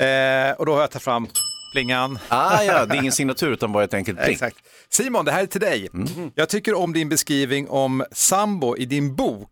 Eh, 0.01 0.53
och 0.53 0.67
då 0.67 0.73
har 0.75 0.81
jag 0.81 0.91
tagit 0.91 1.03
fram 1.05 1.29
plingan. 1.73 2.19
Ah, 2.29 2.63
ja, 2.63 2.87
det 2.87 2.95
är 2.95 2.99
ingen 3.01 3.13
signatur 3.21 3.53
utan 3.53 3.73
bara 3.73 3.85
ett 3.85 3.95
enkelt 3.95 4.19
pling. 4.19 4.33
Exakt. 4.33 4.57
Simon, 4.91 5.25
det 5.25 5.33
här 5.33 5.43
är 5.43 5.47
till 5.47 5.61
dig. 5.61 5.89
Mm. 5.95 6.09
Jag 6.35 6.49
tycker 6.49 6.75
om 6.75 6.93
din 6.93 7.09
beskrivning 7.09 7.69
om 7.69 8.05
sambo 8.13 8.77
i 8.77 8.85
din 8.85 9.15
bok 9.15 9.51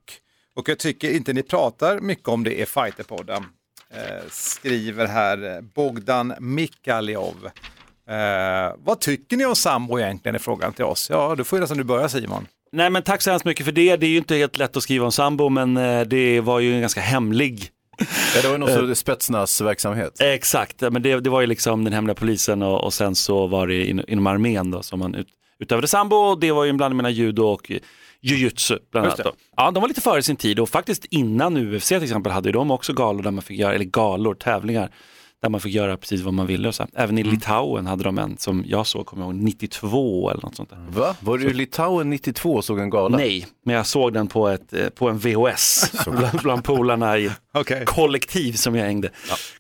och 0.57 0.69
jag 0.69 0.79
tycker 0.79 1.11
inte 1.11 1.33
ni 1.33 1.43
pratar 1.43 1.99
mycket 2.01 2.29
om 2.29 2.45
det 2.45 2.61
i 2.61 2.67
Fighterpodden. 2.67 3.45
Eh, 3.95 4.23
skriver 4.31 5.07
här 5.07 5.57
eh, 5.57 5.61
Bogdan 5.61 6.35
Mikaljov. 6.41 7.51
Eh, 8.09 8.75
vad 8.79 9.01
tycker 9.01 9.37
ni 9.37 9.45
om 9.47 9.57
sambo 9.57 9.99
egentligen 9.99 10.35
är 10.35 10.39
frågan 10.39 10.73
till 10.73 10.85
oss. 10.85 11.11
Ja, 11.11 11.35
då 11.35 11.45
får 11.45 11.57
ju 11.57 11.61
nästan 11.61 11.79
du 11.79 11.85
börja 11.85 12.09
Simon. 12.09 12.47
Nej 12.73 12.91
men 12.91 13.03
tack 13.03 13.23
så 13.23 13.31
hemskt 13.31 13.45
mycket 13.45 13.65
för 13.65 13.73
det. 13.73 13.97
Det 13.97 14.07
är 14.07 14.11
ju 14.11 14.19
inte 14.19 14.37
helt 14.37 14.59
lätt 14.59 14.77
att 14.77 14.83
skriva 14.83 15.05
om 15.05 15.13
sambo 15.13 15.49
men 15.49 15.77
eh, 15.77 16.01
det 16.01 16.41
var 16.41 16.61
ju 16.61 16.75
en 16.75 16.81
ganska 16.81 17.01
hemlig 17.01 17.71
Ja, 18.35 18.43
det 18.43 18.49
var 18.49 18.55
ju 18.55 18.59
någon 18.59 18.89
sorts 18.89 19.01
spetsnaz-verksamhet. 19.01 20.21
Exakt, 20.21 20.81
men 20.81 21.03
det, 21.03 21.21
det 21.21 21.31
var 21.31 21.41
ju 21.41 21.47
liksom 21.47 21.85
den 21.85 21.93
hemliga 21.93 22.15
polisen 22.15 22.63
och, 22.63 22.85
och 22.85 22.95
sen 22.95 23.15
så 23.15 23.47
var 23.47 23.67
det 23.67 23.85
in, 23.85 24.05
inom 24.09 24.27
armén 24.27 24.71
då 24.71 24.83
som 24.83 24.99
man 24.99 25.15
ut, 25.15 25.29
utövade 25.59 25.89
sambo 25.89 26.17
och 26.17 26.41
det 26.41 26.53
var 26.53 26.65
ju 26.65 26.71
en 26.71 26.77
blandning 26.77 26.97
mellan 26.97 27.13
judo 27.13 27.43
och 27.43 27.73
jujutsu 28.23 28.79
bland 28.91 29.07
annat. 29.07 29.37
Ja, 29.57 29.71
de 29.71 29.81
var 29.81 29.89
lite 29.89 30.01
före 30.01 30.23
sin 30.23 30.37
tid 30.37 30.59
och 30.59 30.69
faktiskt 30.69 31.05
innan 31.05 31.57
UFC 31.57 31.89
till 31.89 32.03
exempel 32.03 32.33
hade 32.33 32.53
de 32.53 32.71
också 32.71 32.93
galor 32.93 33.23
där 33.23 33.31
man 33.31 33.43
fick 33.43 33.59
göra, 33.59 33.75
eller 33.75 33.85
galor, 33.85 34.35
tävlingar, 34.35 34.91
där 35.43 35.49
man 35.49 35.61
fick 35.61 35.75
göra 35.75 35.97
precis 35.97 36.21
vad 36.21 36.35
man 36.35 36.47
ville. 36.47 36.69
Och 36.69 36.75
så. 36.75 36.87
Även 36.95 37.19
i 37.19 37.23
Litauen 37.23 37.87
hade 37.87 38.05
de 38.05 38.19
en 38.19 38.37
som 38.39 38.65
jag 38.67 38.87
såg, 38.87 39.07
kommer 39.07 39.23
jag 39.23 39.35
ihåg, 39.35 39.43
92 39.43 40.31
eller 40.31 40.43
något 40.43 40.57
sånt 40.57 40.71
där. 40.71 40.79
Va? 40.89 41.17
Var 41.21 41.39
du 41.39 41.51
i 41.51 41.55
Litauen 41.55 42.11
92 42.11 42.55
och 42.55 42.65
såg 42.65 42.79
en 42.79 42.91
gala? 42.91 43.17
Nej, 43.17 43.47
men 43.65 43.75
jag 43.75 43.87
såg 43.87 44.13
den 44.13 44.27
på, 44.27 44.49
ett, 44.49 44.73
eh, 44.73 44.89
på 44.89 45.09
en 45.09 45.19
VHS 45.19 45.93
bland, 46.07 46.43
bland 46.43 46.65
polarna 46.65 47.19
i 47.19 47.31
Okej. 47.55 47.85
kollektiv 47.87 48.53
som 48.53 48.77
jag 48.77 48.85
hängde. 48.85 49.11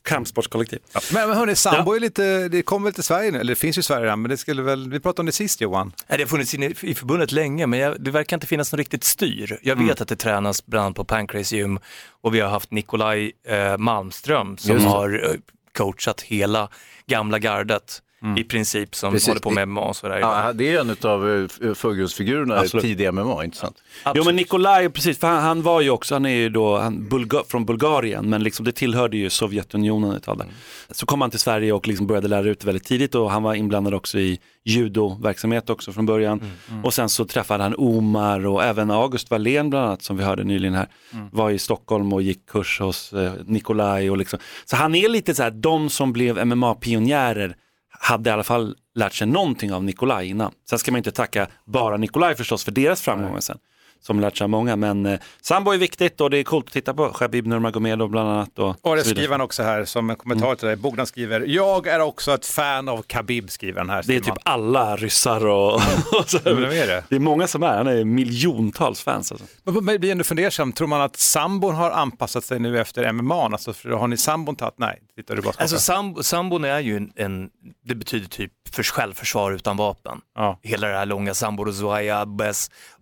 Kampsportskollektiv. 0.02 0.78
Men, 1.12 1.28
men 1.28 1.38
hörni, 1.38 1.56
sambo 1.56 1.94
är 1.94 2.00
lite, 2.00 2.48
det 2.48 2.62
kommer 2.62 2.84
väl 2.84 2.94
till 2.94 3.02
Sverige 3.04 3.30
nu, 3.30 3.38
eller 3.38 3.52
det 3.52 3.60
finns 3.60 3.78
ju 3.78 3.80
i 3.80 3.82
Sverige 3.82 4.04
redan, 4.04 4.22
men 4.22 4.30
det 4.30 4.36
skulle 4.36 4.62
väl, 4.62 4.90
vi 4.90 5.00
pratade 5.00 5.20
om 5.20 5.26
det 5.26 5.32
sist 5.32 5.60
Johan. 5.60 5.92
Nej, 6.08 6.18
det 6.18 6.24
har 6.24 6.28
funnits 6.28 6.54
inne 6.54 6.66
i 6.80 6.94
förbundet 6.94 7.32
länge, 7.32 7.66
men 7.66 7.78
jag, 7.78 8.02
det 8.04 8.10
verkar 8.10 8.36
inte 8.36 8.46
finnas 8.46 8.72
något 8.72 8.78
riktigt 8.78 9.04
styr. 9.04 9.58
Jag 9.62 9.76
vet 9.76 10.00
att 10.00 10.08
det 10.08 10.16
tränas 10.16 10.66
bland 10.66 10.84
annat 10.84 10.96
på 10.96 11.04
Pancrase 11.04 11.56
Gym 11.56 11.78
och 12.22 12.34
vi 12.34 12.40
har 12.40 12.48
haft 12.48 12.70
Nikolaj 12.70 13.32
eh, 13.46 13.78
Malmström 13.78 14.56
som 14.56 14.84
har 14.84 15.24
eh, 15.24 15.34
coachat 15.72 16.20
hela 16.20 16.68
gamla 17.06 17.38
gardet 17.38 18.02
i 18.36 18.44
princip 18.44 18.94
som 18.94 19.12
Precis. 19.12 19.28
håller 19.28 19.40
på 19.40 19.50
med 19.50 19.68
MMA 19.68 19.80
och 19.80 19.96
sådär. 19.96 20.18
Ja, 20.18 20.52
det 20.52 20.74
är 20.74 20.80
en 20.80 20.90
av 20.90 21.48
förgrundsfigurerna 21.74 22.56
i 22.56 22.58
Absolut. 22.58 22.84
tidig 22.84 23.14
MMA, 23.14 23.44
inte 23.44 23.56
sant? 23.56 23.76
Jo 24.14 24.24
men 24.24 24.36
Nikolaj, 24.36 24.90
precis, 24.90 25.18
för 25.18 25.26
han, 25.26 25.42
han 25.42 25.62
var 25.62 25.80
ju 25.80 25.90
också, 25.90 26.14
han 26.14 26.26
är 26.26 26.30
ju 26.34 26.48
då 26.48 26.78
han, 26.78 27.08
Bulga, 27.08 27.42
från 27.48 27.64
Bulgarien, 27.64 28.30
men 28.30 28.42
liksom 28.42 28.64
det 28.64 28.72
tillhörde 28.72 29.16
ju 29.16 29.30
Sovjetunionen 29.30 30.16
ett 30.16 30.22
tag 30.22 30.38
där. 30.38 30.46
Så 30.90 31.06
kom 31.06 31.20
han 31.20 31.30
till 31.30 31.38
Sverige 31.38 31.72
och 31.72 31.88
liksom 31.88 32.06
började 32.06 32.28
lära 32.28 32.48
ut 32.48 32.64
väldigt 32.64 32.84
tidigt 32.84 33.14
och 33.14 33.30
han 33.30 33.42
var 33.42 33.54
inblandad 33.54 33.94
också 33.94 34.18
i 34.18 34.38
judoverksamhet 34.64 35.70
också 35.70 35.92
från 35.92 36.06
början. 36.06 36.52
Och 36.84 36.94
sen 36.94 37.08
så 37.08 37.24
träffade 37.24 37.62
han 37.62 37.74
Omar 37.78 38.46
och 38.46 38.64
även 38.64 38.90
August 38.90 39.30
Wallén 39.30 39.70
bland 39.70 39.86
annat 39.86 40.02
som 40.02 40.16
vi 40.16 40.24
hörde 40.24 40.44
nyligen 40.44 40.74
här. 40.74 40.88
Var 41.32 41.50
i 41.50 41.58
Stockholm 41.58 42.12
och 42.12 42.22
gick 42.22 42.46
kurs 42.46 42.80
hos 42.80 43.12
eh, 43.12 43.32
Nikolaj 43.46 44.10
och 44.10 44.16
liksom. 44.16 44.38
Så 44.64 44.76
han 44.76 44.94
är 44.94 45.08
lite 45.08 45.34
så 45.34 45.42
här, 45.42 45.50
de 45.50 45.90
som 45.90 46.12
blev 46.12 46.38
MMA-pionjärer 46.38 47.54
hade 48.02 48.30
i 48.30 48.32
alla 48.32 48.42
fall 48.42 48.76
lärt 48.94 49.14
sig 49.14 49.26
någonting 49.26 49.72
av 49.72 49.84
Nikolaj 49.84 50.28
innan. 50.28 50.52
Sen 50.70 50.78
ska 50.78 50.92
man 50.92 50.98
inte 50.98 51.12
tacka 51.12 51.46
bara 51.64 51.96
Nikolaj 51.96 52.34
förstås 52.36 52.64
för 52.64 52.72
deras 52.72 53.02
framgångar 53.02 53.40
sen. 53.40 53.58
Som 54.02 54.20
lärt 54.20 54.36
sig 54.36 54.44
av 54.44 54.50
många, 54.50 54.76
men 54.76 55.06
eh, 55.06 55.20
sambo 55.40 55.70
är 55.70 55.78
viktigt 55.78 56.20
och 56.20 56.30
det 56.30 56.38
är 56.38 56.44
coolt 56.44 56.66
att 56.66 56.72
titta 56.72 56.94
på. 56.94 57.08
Shabib 57.12 57.46
Nurmagomedov 57.46 58.10
bland 58.10 58.28
annat. 58.28 58.58
Och, 58.58 58.76
Och 58.86 58.96
det 58.96 59.04
skriver 59.04 59.30
han 59.30 59.40
också 59.40 59.62
här 59.62 59.84
som 59.84 60.10
en 60.10 60.16
kommentar 60.16 60.54
till 60.54 60.66
dig. 60.66 60.76
Bogdan 60.76 61.06
skriver, 61.06 61.40
jag 61.40 61.86
är 61.86 62.00
också 62.00 62.34
ett 62.34 62.46
fan 62.46 62.88
av 62.88 63.02
Khabib, 63.02 63.50
skriver 63.50 63.78
han 63.78 63.90
här. 63.90 64.02
Det 64.06 64.16
är 64.16 64.20
typ 64.20 64.34
alla 64.42 64.96
ryssar 64.96 65.46
och, 65.46 65.74
och 66.20 66.30
så. 66.30 66.38
Men 66.44 66.60
vem 66.60 66.70
är 66.70 66.86
det? 66.86 67.04
Det 67.08 67.16
är 67.16 67.20
många 67.20 67.46
som 67.46 67.62
är, 67.62 67.76
han 67.76 67.86
är 67.86 68.04
miljontals 68.04 69.02
fans 69.02 69.32
alltså. 69.32 69.46
Men 69.64 69.84
man 69.84 69.98
blir 69.98 70.12
ändå 70.12 70.24
fundersam, 70.24 70.72
tror 70.72 70.88
man 70.88 71.00
att 71.00 71.16
sambon 71.16 71.74
har 71.74 71.90
anpassat 71.90 72.44
sig 72.44 72.58
nu 72.58 72.80
efter 72.80 73.12
MMA? 73.12 73.44
Alltså, 73.44 73.72
för 73.72 73.90
har 73.90 74.08
ni 74.08 74.16
sambon 74.16 74.56
tagit? 74.56 74.74
Nej, 74.78 74.98
tittar 75.16 75.36
du 75.36 75.42
bara. 75.42 75.54
Alltså 75.58 75.78
sambo, 75.78 76.22
sambon 76.22 76.64
är 76.64 76.80
ju 76.80 76.96
en, 76.96 77.12
en, 77.16 77.50
det 77.84 77.94
betyder 77.94 78.28
typ 78.28 78.52
för 78.70 78.82
självförsvar 78.82 79.52
utan 79.52 79.76
vapen. 79.76 80.20
Ja. 80.34 80.58
Hela 80.62 80.88
det 80.88 80.94
här 80.96 81.06
långa 81.06 81.34
sambo, 81.34 81.64
Rozoaya, 81.64 82.26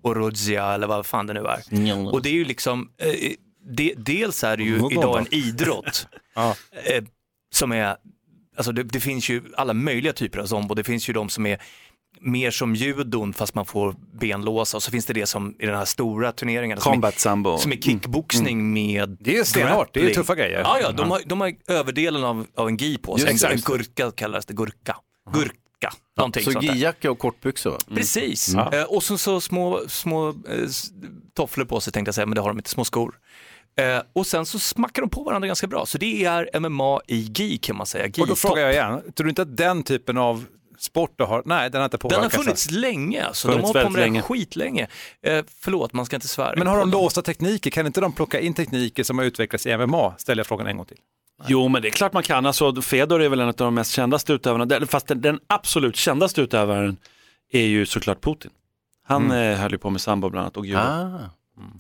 Orozia 0.03 0.75
eller 0.75 0.87
vad 0.87 1.07
fan 1.07 1.27
det 1.27 1.33
nu 1.33 1.41
är. 1.41 1.61
Och 2.15 2.23
det 2.23 2.29
är 2.29 2.35
ju 2.35 2.45
liksom, 2.45 2.91
eh, 2.99 3.33
det, 3.77 3.95
dels 3.97 4.45
är 4.45 4.57
det 4.57 4.63
ju 4.63 4.77
idag 4.93 5.19
en 5.19 5.35
idrott 5.35 6.07
eh, 6.37 7.05
som 7.55 7.73
är, 7.73 7.97
alltså 8.57 8.73
det, 8.73 8.83
det 8.83 9.01
finns 9.01 9.29
ju 9.29 9.43
alla 9.57 9.73
möjliga 9.73 10.13
typer 10.13 10.39
av 10.39 10.47
sambo. 10.47 10.75
Det 10.75 10.85
finns 10.85 11.09
ju 11.09 11.13
de 11.13 11.29
som 11.29 11.47
är 11.47 11.63
mer 12.21 12.51
som 12.51 12.75
judon 12.75 13.33
fast 13.33 13.55
man 13.55 13.67
får 13.67 13.95
benlåsa 14.21 14.77
och 14.77 14.83
så 14.83 14.91
finns 14.91 15.07
det 15.07 15.13
det 15.13 15.27
som 15.27 15.55
i 15.59 15.67
den 15.67 15.75
här 15.75 15.85
stora 15.85 16.33
turneringen 16.33 16.81
som 16.81 17.05
är, 17.05 17.11
sambo. 17.11 17.59
som 17.59 17.73
är 17.73 17.77
kickboxning 17.77 18.73
med 18.73 19.17
Det 19.21 19.37
är 19.37 19.45
stenhårt, 19.45 19.95
det 19.95 20.11
är 20.11 20.15
tuffa 20.15 20.35
grejer. 20.35 20.61
Ja, 20.61 20.79
ja, 20.83 20.93
de 20.93 21.11
har, 21.11 21.21
de 21.27 21.41
har 21.41 21.53
överdelen 21.67 22.25
av, 22.25 22.47
av 22.55 22.69
en 22.69 22.77
gi 22.77 22.99
på 22.99 23.19
sig. 23.19 23.31
En, 23.31 23.53
en 23.53 23.61
gurka 23.61 24.11
kallas 24.11 24.47
det, 24.47 24.55
gurka. 24.55 24.97
Gurka, 25.81 25.95
någonting 26.17 26.45
Så 26.45 26.51
gijacka 26.61 27.11
och 27.11 27.19
kortbyxor. 27.19 27.71
va? 27.71 27.79
Precis, 27.95 28.49
Ja. 28.55 28.73
eh, 28.75 28.83
och 28.83 29.03
så, 29.03 29.19
så 29.19 29.41
små, 29.41 29.81
små 29.89 30.29
eh, 30.29 30.35
tofflor 31.35 31.65
på 31.65 31.81
sig 31.81 31.93
tänkte 31.93 32.09
jag 32.09 32.15
säga, 32.15 32.27
men 32.27 32.35
det 32.35 32.41
har 32.41 32.49
de 32.49 32.59
inte, 32.59 32.71
små 32.71 32.85
skor. 32.85 33.15
Eh, 33.81 34.03
och 34.13 34.27
sen 34.27 34.47
så 34.47 34.59
smackar 34.59 35.03
de 35.03 35.11
på 35.11 35.23
varandra 35.23 35.47
ganska 35.47 35.67
bra, 35.67 35.87
så 35.87 35.99
det 35.99 36.25
är 36.25 36.61
MMA 36.61 37.01
i 37.07 37.17
gi 37.17 37.59
kan 37.59 37.77
man 37.77 37.87
säga. 37.87 38.13
Och 38.21 38.27
då 38.27 38.37
frågar 38.37 38.63
jag 38.63 38.73
igen, 38.73 39.03
tror 39.17 39.25
du 39.25 39.29
inte 39.31 39.43
att 39.43 39.57
den 39.57 39.83
typen 39.83 40.19
av 40.19 40.45
sport 40.79 41.13
du 41.17 41.25
har, 41.25 41.43
nej 41.47 41.71
den 41.71 41.81
har 41.81 41.85
inte 41.87 41.97
Den 41.97 42.01
påverkats? 42.01 42.37
har 42.37 42.43
funnits 42.43 42.71
länge, 42.71 43.25
alltså. 43.25 43.49
de 43.49 43.53
Funnits 43.55 43.69
har 43.69 43.75
hållit 43.75 43.87
på 43.87 43.91
med 43.93 44.01
länge. 44.01 44.19
det 44.19 44.23
skitlänge. 44.23 44.89
Eh, 45.23 45.45
förlåt, 45.61 45.93
man 45.93 46.07
ska 46.07 46.17
inte 46.17 46.29
svära. 46.29 46.55
Men 46.57 46.67
har 46.67 46.79
de 46.79 46.91
låsta 46.91 47.23
tekniker, 47.23 47.71
kan 47.71 47.87
inte 47.87 48.01
de 48.01 48.13
plocka 48.13 48.41
in 48.41 48.55
tekniker 48.55 49.03
som 49.05 49.19
har 49.19 49.25
utvecklats 49.25 49.67
i 49.67 49.77
MMA? 49.77 50.15
Ställer 50.19 50.41
jag 50.41 50.47
frågan 50.47 50.67
en 50.67 50.77
gång 50.77 50.87
till. 50.87 50.99
Jo, 51.47 51.69
men 51.69 51.83
det 51.83 51.89
är 51.89 51.93
klart 51.93 52.13
man 52.13 52.23
kan. 52.23 52.47
Alltså, 52.47 52.83
Fedor 52.83 53.23
är 53.23 53.29
väl 53.29 53.41
en 53.41 53.49
av 53.49 53.55
de 53.55 53.75
mest 53.75 53.93
kändaste 53.93 54.33
utövarna. 54.33 54.65
Den- 54.67 54.87
Fast 54.87 55.07
den, 55.07 55.21
den 55.21 55.41
absolut 55.47 55.97
kändaste 55.97 56.41
utövaren 56.41 56.97
är 57.53 57.67
ju 57.67 57.87
såklart 57.87 58.21
Putin. 58.25 58.51
Han 59.07 59.25
mm. 59.25 59.59
höll 59.59 59.73
ju 59.73 59.79
på 59.79 59.91
med 59.91 60.01
sambo 60.01 60.31
bland 60.31 60.43
annat 60.45 60.57
och 60.57 60.67
judo. 60.67 60.79
Ah. 60.81 61.19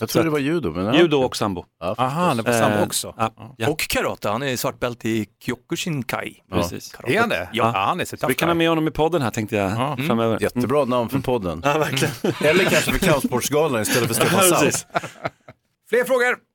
Jag 0.00 0.08
trodde 0.08 0.26
det 0.26 0.30
var 0.30 0.38
judo. 0.38 0.70
Men 0.70 0.94
Judo 0.94 1.16
och 1.16 1.36
sambo. 1.36 1.64
Ja, 1.80 1.94
Aha, 1.98 2.34
det 2.34 2.42
var 2.42 2.52
samma 2.52 2.74
Eh, 2.74 2.82
också. 2.82 3.14
Ja, 3.18 3.54
ja. 3.56 3.68
Och 3.68 3.78
karate, 3.88 4.28
han 4.28 4.42
är 4.42 4.56
svartbälte 4.56 5.08
i 5.08 5.26
Kyokushinkai. 5.44 6.34
Precis. 6.52 6.92
Karate. 6.92 7.14
Är 7.14 7.20
han 7.20 7.28
det? 7.28 7.48
Ja. 7.52 7.72
Ja, 7.74 7.80
han 7.80 8.00
är 8.00 8.04
så 8.04 8.16
Så 8.16 8.26
vi 8.26 8.34
kan 8.34 8.48
ha 8.48 8.54
med 8.54 8.68
honom 8.68 8.88
i 8.88 8.90
podden 8.90 9.22
här 9.22 9.30
tänkte 9.30 9.56
jag 9.56 9.70
Ja. 9.72 9.96
framöver. 10.06 10.38
Jättebra 10.42 10.84
namn 10.84 11.08
för 11.08 11.18
podden. 11.18 11.60
Ja, 11.64 11.78
verkligen. 11.78 12.14
Eller 12.44 12.64
kanske 12.64 12.92
för 12.92 12.98
Kampsportsgalan 13.06 13.82
istället 13.82 14.08
för 14.08 14.14
Stefan 14.24 14.48
Ja, 14.50 14.56
precis. 14.60 14.86
Fler 15.90 16.04
frågor! 16.04 16.49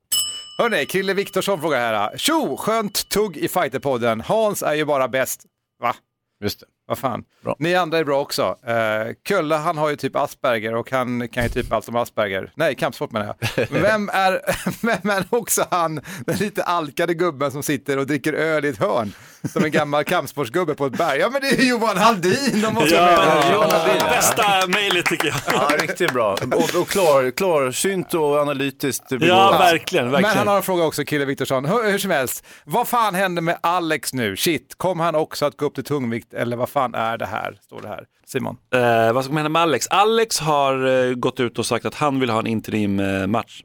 Hörrni, 0.57 0.85
Krille 0.85 1.13
Viktorsson 1.13 1.61
frågar 1.61 1.79
här. 1.79 2.17
Tjo, 2.17 2.57
skönt 2.57 3.09
tugg 3.09 3.37
i 3.37 3.47
fighterpodden. 3.47 4.21
Hans 4.21 4.63
är 4.63 4.73
ju 4.73 4.85
bara 4.85 5.07
bäst. 5.07 5.45
Va? 5.79 5.95
Just 6.43 6.59
det. 6.59 6.65
Vad 6.87 6.97
fan. 6.97 7.23
Bra. 7.43 7.55
Ni 7.59 7.75
andra 7.75 7.97
är 7.97 8.03
bra 8.03 8.21
också. 8.21 8.43
Uh, 8.43 9.13
Kölle, 9.27 9.55
han 9.55 9.77
har 9.77 9.89
ju 9.89 9.95
typ 9.95 10.15
Asperger 10.15 10.75
och 10.75 10.91
han 10.91 11.27
kan 11.27 11.43
ju 11.43 11.49
typ 11.49 11.73
allt 11.73 11.89
om 11.89 11.95
Asperger. 11.95 12.51
Nej, 12.55 12.75
kampsport 12.75 13.11
menar 13.11 13.35
jag. 13.55 13.67
Vem 13.81 14.09
är, 14.13 14.41
vem 14.85 15.09
är 15.09 15.25
också 15.29 15.65
han, 15.71 16.01
den 16.25 16.37
lite 16.37 16.63
alkade 16.63 17.13
gubben 17.13 17.51
som 17.51 17.63
sitter 17.63 17.97
och 17.97 18.07
dricker 18.07 18.33
öl 18.33 18.65
i 18.65 18.67
ett 18.67 18.77
hörn? 18.79 19.13
Som 19.53 19.63
en 19.63 19.71
gammal 19.71 20.03
kampsportsgubbe 20.03 20.75
på 20.75 20.85
ett 20.85 20.97
berg. 20.97 21.19
Ja, 21.19 21.29
men 21.29 21.41
det 21.41 21.47
är 21.47 21.57
ju 21.61 21.69
Johan 21.69 21.97
Halldin! 21.97 22.61
De 22.61 22.73
måste 22.73 22.95
Ja, 22.95 23.01
med. 23.01 23.53
Johan 23.53 23.71
Halldin. 23.71 24.01
Bästa 24.09 24.67
mejlet 24.67 25.05
tycker 25.05 25.27
jag. 25.27 25.37
Ja, 25.47 25.77
riktigt 25.77 26.13
bra. 26.13 26.33
Och, 26.33 26.81
och 26.81 26.87
klar, 26.87 27.31
klarsynt 27.31 28.13
och 28.13 28.37
analytiskt. 28.37 29.03
Ja, 29.09 29.17
begåvad. 29.17 29.59
verkligen. 29.59 30.05
Men 30.05 30.11
verkligen. 30.11 30.37
han 30.37 30.47
har 30.47 30.55
en 30.55 30.63
fråga 30.63 30.83
också, 30.83 31.03
Kille 31.05 31.25
Viktorsson. 31.25 31.65
Hur, 31.65 31.91
hur 31.91 31.97
som 31.97 32.11
helst, 32.11 32.45
vad 32.63 32.87
fan 32.87 33.15
hände 33.15 33.41
med 33.41 33.57
Alex 33.61 34.13
nu? 34.13 34.37
Shit, 34.37 34.75
kom 34.77 34.99
han 34.99 35.15
också 35.15 35.45
att 35.45 35.57
gå 35.57 35.65
upp 35.65 35.75
till 35.75 35.83
tungvikt 35.83 36.33
eller 36.33 36.57
vad 36.57 36.69
fan 36.75 36.95
är 36.95 37.17
det 37.17 37.25
här? 37.25 37.57
Står 37.61 37.81
det 37.81 37.87
här. 37.87 38.05
Simon? 38.25 38.57
Eh, 38.73 39.13
vad 39.13 39.23
ska 39.25 39.33
hända 39.33 39.49
med 39.49 39.61
Alex? 39.61 39.87
Alex 39.87 40.39
har 40.39 40.85
eh, 40.85 41.13
gått 41.13 41.39
ut 41.39 41.59
och 41.59 41.65
sagt 41.65 41.85
att 41.85 41.93
han 41.95 42.19
vill 42.19 42.29
ha 42.29 42.39
en 42.39 42.47
interim 42.47 42.99
eh, 42.99 43.27
match. 43.27 43.63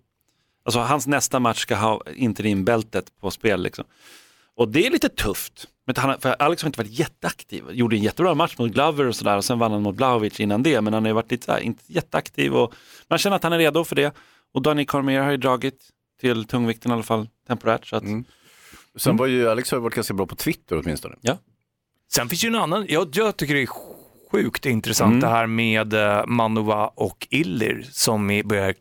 Alltså 0.64 0.80
hans 0.80 1.06
nästa 1.06 1.40
match 1.40 1.58
ska 1.58 1.76
ha 1.76 2.02
interimbältet 2.14 3.04
på 3.20 3.30
spel. 3.30 3.62
Liksom. 3.62 3.84
Och 4.56 4.68
det 4.68 4.86
är 4.86 4.90
lite 4.90 5.08
tufft. 5.08 5.66
Men 5.86 5.96
han, 5.98 6.20
för 6.20 6.36
Alex 6.38 6.62
har 6.62 6.68
inte 6.68 6.78
varit 6.78 6.98
jätteaktiv. 6.98 7.64
Gjorde 7.70 7.96
en 7.96 8.02
jättebra 8.02 8.34
match 8.34 8.58
mot 8.58 8.72
Glover 8.72 9.06
och 9.06 9.16
sådär 9.16 9.36
och 9.36 9.44
sen 9.44 9.58
vann 9.58 9.72
han 9.72 9.82
mot 9.82 9.96
Blahovic 9.96 10.40
innan 10.40 10.62
det. 10.62 10.80
Men 10.80 10.94
han 10.94 11.02
har 11.02 11.08
ju 11.08 11.14
varit 11.14 11.30
lite 11.30 11.44
så 11.46 11.52
här, 11.52 11.60
inte 11.60 11.82
jätteaktiv 11.86 12.54
och 12.54 12.74
man 13.08 13.18
känner 13.18 13.36
att 13.36 13.42
han 13.42 13.52
är 13.52 13.58
redo 13.58 13.84
för 13.84 13.96
det. 13.96 14.14
Och 14.54 14.62
Danny 14.62 14.84
Cormier 14.84 15.22
har 15.22 15.30
ju 15.30 15.36
dragit 15.36 15.88
till 16.20 16.44
tungvikten 16.44 16.90
i 16.90 16.94
alla 16.94 17.02
fall 17.02 17.28
temporärt. 17.48 17.86
Så 17.86 17.96
att, 17.96 18.02
Mm. 18.02 18.24
Sen 18.96 19.16
var 19.16 19.26
ju 19.26 19.48
Alex 19.48 19.70
har 19.70 19.78
varit 19.78 19.94
ganska 19.94 20.14
bra 20.14 20.26
på 20.26 20.36
Twitter 20.36 20.78
åtminstone. 20.78 21.16
Sen 22.14 22.28
finns 22.28 22.44
ju 22.44 22.48
en 22.48 22.54
annan, 22.54 22.86
jag, 22.88 23.08
jag 23.12 23.36
tycker 23.36 23.54
det 23.54 23.62
är 23.62 23.68
sjukt 24.30 24.66
intressant 24.66 25.08
Mm. 25.10 25.20
det 25.20 25.26
här 25.28 25.46
med 25.46 25.94
uh, 25.94 26.26
Manova 26.26 26.86
och 26.88 27.26
Illir 27.30 27.86
som 27.92 28.30
är, 28.30 28.42
börjar, 28.42 28.74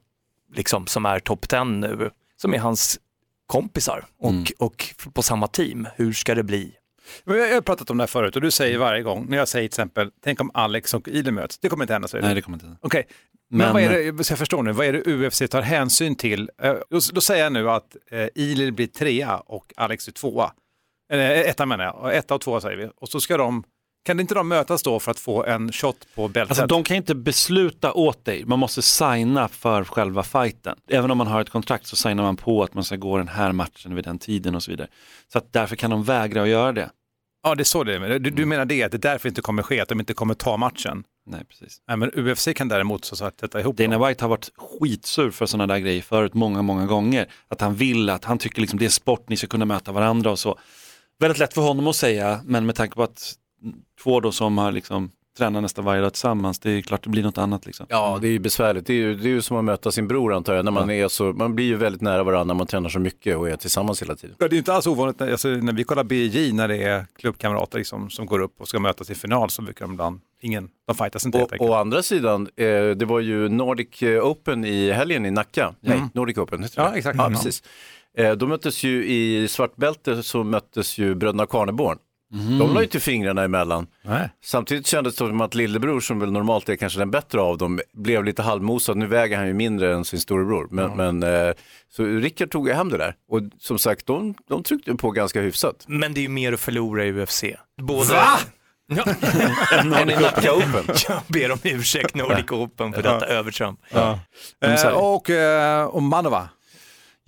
liksom, 0.55 0.87
som 0.87 1.05
är 1.05 1.19
topp 1.19 1.47
10 1.49 1.63
nu, 1.63 2.09
som 2.37 2.53
är 2.53 2.59
hans 2.59 2.99
kompisar 3.47 4.05
och, 4.19 4.29
Mm. 4.31 4.43
och 4.57 4.85
på 5.13 5.21
samma 5.21 5.47
team. 5.47 5.87
Hur 5.95 6.13
ska 6.13 6.35
det 6.35 6.43
bli? 6.43 6.71
Jag 7.25 7.53
har 7.53 7.61
pratat 7.61 7.89
om 7.89 7.97
det 7.97 8.01
här 8.01 8.07
förut 8.07 8.35
och 8.35 8.41
du 8.41 8.51
säger 8.51 8.77
varje 8.77 9.03
gång, 9.03 9.25
när 9.29 9.37
jag 9.37 9.47
säger 9.47 9.67
till 9.67 9.71
exempel, 9.71 10.11
tänk 10.23 10.41
om 10.41 10.51
Alex 10.53 10.93
och 10.93 11.07
Ilir 11.07 11.31
möts. 11.31 11.59
Det 11.59 11.69
kommer 11.69 11.83
inte 11.83 11.93
hända, 11.93 12.07
säger 12.07 12.21
du? 12.21 12.27
nej, 12.27 12.35
det 12.35 12.41
kommer 12.41 12.55
inte 12.55 12.65
hända. 12.65 12.79
Okej, 12.81 13.07
men, 13.49 13.57
Men- 13.57 13.73
vad 13.73 13.81
är 13.83 14.11
det, 14.13 14.23
så 14.23 14.31
jag 14.31 14.39
förstår 14.39 14.63
nu, 14.63 14.71
vad 14.71 14.85
är 14.85 14.93
det 14.93 15.07
UFC 15.07 15.47
tar 15.49 15.61
hänsyn 15.61 16.15
till? 16.15 16.49
Eh, 16.61 16.73
Då, 16.89 16.99
då 17.13 17.21
säger 17.21 17.43
jag 17.43 17.53
nu 17.53 17.69
att 17.69 17.95
eh, 18.11 18.27
Ilir 18.35 18.71
blir 18.71 18.87
trea 18.87 19.37
och 19.37 19.73
Alex 19.77 20.07
är 20.07 20.11
tvåa. 20.11 20.51
Eller 21.09 21.35
eh, 21.35 21.39
etta 21.49 21.65
menar 21.65 21.83
jag, 21.83 22.15
etta 22.15 22.35
och 22.35 22.41
tvåa 22.41 22.61
säger 22.61 22.77
vi. 22.77 22.89
Och 22.95 23.09
så 23.09 23.19
ska 23.19 23.37
de, 23.37 23.63
kan 24.05 24.19
inte 24.19 24.33
de 24.33 24.47
mötas 24.47 24.83
då 24.83 24.99
för 24.99 25.11
att 25.11 25.19
få 25.19 25.45
en 25.45 25.71
shot 25.71 26.07
på 26.15 26.27
bältet? 26.27 26.59
Alltså 26.59 26.67
de 26.67 26.83
kan 26.83 26.97
inte 26.97 27.15
besluta 27.15 27.93
åt 27.93 28.25
dig, 28.25 28.45
man 28.45 28.59
måste 28.59 28.81
signa 28.81 29.47
för 29.47 29.83
själva 29.83 30.23
fighten. 30.23 30.77
Även 30.89 31.11
om 31.11 31.17
man 31.17 31.27
har 31.27 31.41
ett 31.41 31.49
kontrakt 31.49 31.85
så 31.87 31.95
signar 31.95 32.23
man 32.23 32.37
på 32.37 32.63
att 32.63 32.73
man 32.73 32.83
ska 32.83 32.95
gå 32.95 33.17
den 33.17 33.27
här 33.27 33.51
matchen 33.51 33.95
vid 33.95 34.03
den 34.03 34.19
tiden 34.19 34.55
och 34.55 34.63
så 34.63 34.71
vidare. 34.71 34.87
Så 35.31 35.37
att 35.37 35.53
därför 35.53 35.75
kan 35.75 35.89
de 35.91 36.03
vägra 36.03 36.41
att 36.41 36.49
göra 36.49 36.71
det. 36.71 36.89
Ja, 37.43 37.55
det 37.55 37.61
är 37.61 37.65
så 37.65 37.83
det 37.83 37.95
är. 37.95 38.19
Du, 38.19 38.29
du 38.29 38.45
menar 38.45 38.65
det, 38.65 38.83
att 38.83 38.91
det 38.91 38.97
därför 38.97 39.29
inte 39.29 39.41
kommer 39.41 39.63
ske, 39.63 39.79
att 39.79 39.89
de 39.89 39.99
inte 39.99 40.13
kommer 40.13 40.33
ta 40.33 40.57
matchen? 40.57 41.03
Nej, 41.25 41.45
precis. 41.45 41.81
Nej, 41.87 41.97
men 41.97 42.11
UFC 42.15 42.47
kan 42.55 42.67
däremot 42.67 43.05
så 43.05 43.25
att 43.25 43.39
sätta 43.39 43.59
ihop 43.59 43.77
dem. 43.77 43.91
Dana 43.91 44.07
White 44.07 44.23
har 44.23 44.29
varit 44.29 44.49
skitsur 44.57 45.31
för 45.31 45.45
sådana 45.45 45.73
där 45.73 45.79
grejer 45.79 46.01
förut 46.01 46.33
många, 46.33 46.61
många 46.61 46.85
gånger. 46.85 47.27
Att 47.47 47.61
han 47.61 47.75
vill 47.75 48.09
att, 48.09 48.25
han 48.25 48.37
tycker 48.37 48.61
liksom 48.61 48.79
det 48.79 48.85
är 48.85 48.89
sport, 48.89 49.29
ni 49.29 49.37
ska 49.37 49.47
kunna 49.47 49.65
möta 49.65 49.91
varandra 49.91 50.31
och 50.31 50.39
så. 50.39 50.59
Väldigt 51.19 51.37
lätt 51.39 51.53
för 51.53 51.61
honom 51.61 51.87
att 51.87 51.95
säga, 51.95 52.39
men 52.45 52.65
med 52.65 52.75
tanke 52.75 52.95
på 52.95 53.03
att 53.03 53.33
två 54.03 54.19
då 54.19 54.31
som 54.31 54.57
har 54.57 54.71
liksom 54.71 55.11
tränat 55.37 55.61
nästan 55.63 55.85
varje 55.85 56.01
dag 56.01 56.13
tillsammans, 56.13 56.59
det 56.59 56.71
är 56.71 56.81
klart 56.81 57.03
det 57.03 57.09
blir 57.09 57.23
något 57.23 57.37
annat 57.37 57.65
liksom. 57.65 57.85
Ja, 57.89 58.17
det 58.21 58.27
är 58.27 58.31
ju 58.31 58.39
besvärligt. 58.39 58.85
Det 58.85 58.93
är 58.93 58.97
ju, 58.97 59.15
det 59.15 59.27
är 59.29 59.31
ju 59.31 59.41
som 59.41 59.57
att 59.57 59.63
möta 59.63 59.91
sin 59.91 60.07
bror 60.07 60.33
antar 60.33 60.53
jag. 60.53 60.65
När 60.65 60.71
man, 60.71 60.89
är 60.89 61.07
så, 61.07 61.23
man 61.23 61.55
blir 61.55 61.65
ju 61.65 61.75
väldigt 61.75 62.01
nära 62.01 62.23
varandra 62.23 62.43
när 62.53 62.57
man 62.57 62.67
tränar 62.67 62.89
så 62.89 62.99
mycket 62.99 63.37
och 63.37 63.49
är 63.49 63.55
tillsammans 63.55 64.01
hela 64.01 64.15
tiden. 64.15 64.35
Ja, 64.39 64.47
det 64.47 64.55
är 64.55 64.57
inte 64.57 64.73
alls 64.73 64.87
ovanligt, 64.87 65.19
när, 65.19 65.31
alltså, 65.31 65.47
när 65.47 65.73
vi 65.73 65.83
kollar 65.83 66.03
BJ, 66.03 66.51
när 66.53 66.67
det 66.67 66.83
är 66.83 67.05
klubbkamrater 67.19 67.77
liksom, 67.77 68.09
som 68.09 68.25
går 68.25 68.39
upp 68.39 68.61
och 68.61 68.67
ska 68.67 68.79
mötas 68.79 69.09
i 69.09 69.15
final 69.15 69.49
så 69.49 69.61
brukar 69.61 69.85
de 69.85 69.91
ibland, 69.93 70.19
ingen, 70.41 70.69
de 70.87 70.95
fightas 70.95 71.25
inte 71.25 71.37
helt 71.37 71.47
Och, 71.47 71.53
enkelt. 71.53 71.69
å 71.71 71.73
andra 71.73 72.03
sidan, 72.03 72.47
eh, 72.55 72.65
det 72.95 73.05
var 73.05 73.19
ju 73.19 73.49
Nordic 73.49 74.01
Open 74.23 74.65
i 74.65 74.91
helgen 74.91 75.25
i 75.25 75.31
Nacka. 75.31 75.73
Nej, 75.79 76.01
Nordic 76.13 76.37
Open 76.37 76.63
heter 76.63 76.75
det. 76.75 76.89
Ja, 76.89 76.95
exakt. 76.95 77.17
Ja, 77.17 77.23
Ja. 77.23 77.29
precis. 77.29 77.63
Eh, 77.63 77.69
de 78.37 78.49
möttes 78.49 78.83
ju 78.83 79.05
i 79.05 79.47
svartbälte 79.47 80.23
så 80.23 80.43
möttes 80.43 80.97
ju 80.97 81.15
bröderna 81.15 81.45
Karneborn. 81.45 81.97
Mm. 82.33 82.59
De 82.59 82.73
la 82.73 82.79
ju 82.79 82.83
inte 82.83 82.99
fingrarna 82.99 83.43
emellan. 83.43 83.87
Nej. 84.01 84.29
Samtidigt 84.43 84.87
kändes 84.87 85.13
det 85.13 85.17
som 85.17 85.41
att 85.41 85.55
lillebror, 85.55 85.99
som 85.99 86.19
väl 86.19 86.31
normalt 86.31 86.69
är 86.69 86.75
kanske 86.75 86.99
den 86.99 87.11
bättre 87.11 87.41
av 87.41 87.57
dem, 87.57 87.79
blev 87.93 88.23
lite 88.23 88.41
halvmosad. 88.41 88.97
Nu 88.97 89.05
väger 89.05 89.37
han 89.37 89.47
ju 89.47 89.53
mindre 89.53 89.93
än 89.93 90.05
sin 90.05 90.19
storebror. 90.19 90.67
Men, 90.71 90.97
men, 90.97 91.23
eh, 91.23 91.53
så 91.89 92.03
Rickard 92.03 92.51
tog 92.51 92.67
ju 92.67 92.73
hem 92.73 92.89
det 92.89 92.97
där. 92.97 93.15
Och 93.29 93.41
som 93.59 93.79
sagt, 93.79 94.05
de, 94.05 94.35
de 94.49 94.63
tryckte 94.63 94.95
på 94.95 95.11
ganska 95.11 95.41
hyfsat. 95.41 95.85
Men 95.87 96.13
det 96.13 96.19
är 96.19 96.21
ju 96.21 96.29
mer 96.29 96.53
att 96.53 96.59
förlora 96.59 97.05
i 97.05 97.11
UFC. 97.11 97.43
Både... 97.81 98.13
Va? 98.13 98.25
Ja. 98.91 99.05
Nacka 99.83 100.53
Open. 100.53 100.95
Jag 101.07 101.21
ber 101.27 101.51
om 101.51 101.59
ursäkt 101.63 102.15
Nordic 102.15 102.51
Open 102.51 102.93
för 102.93 103.01
detta 103.01 103.25
övertramp. 103.25 103.79
Ja. 103.93 104.19
Eh, 104.61 104.87
och, 104.87 105.29
eh, 105.29 105.85
och 105.85 106.03
Manova. 106.03 106.49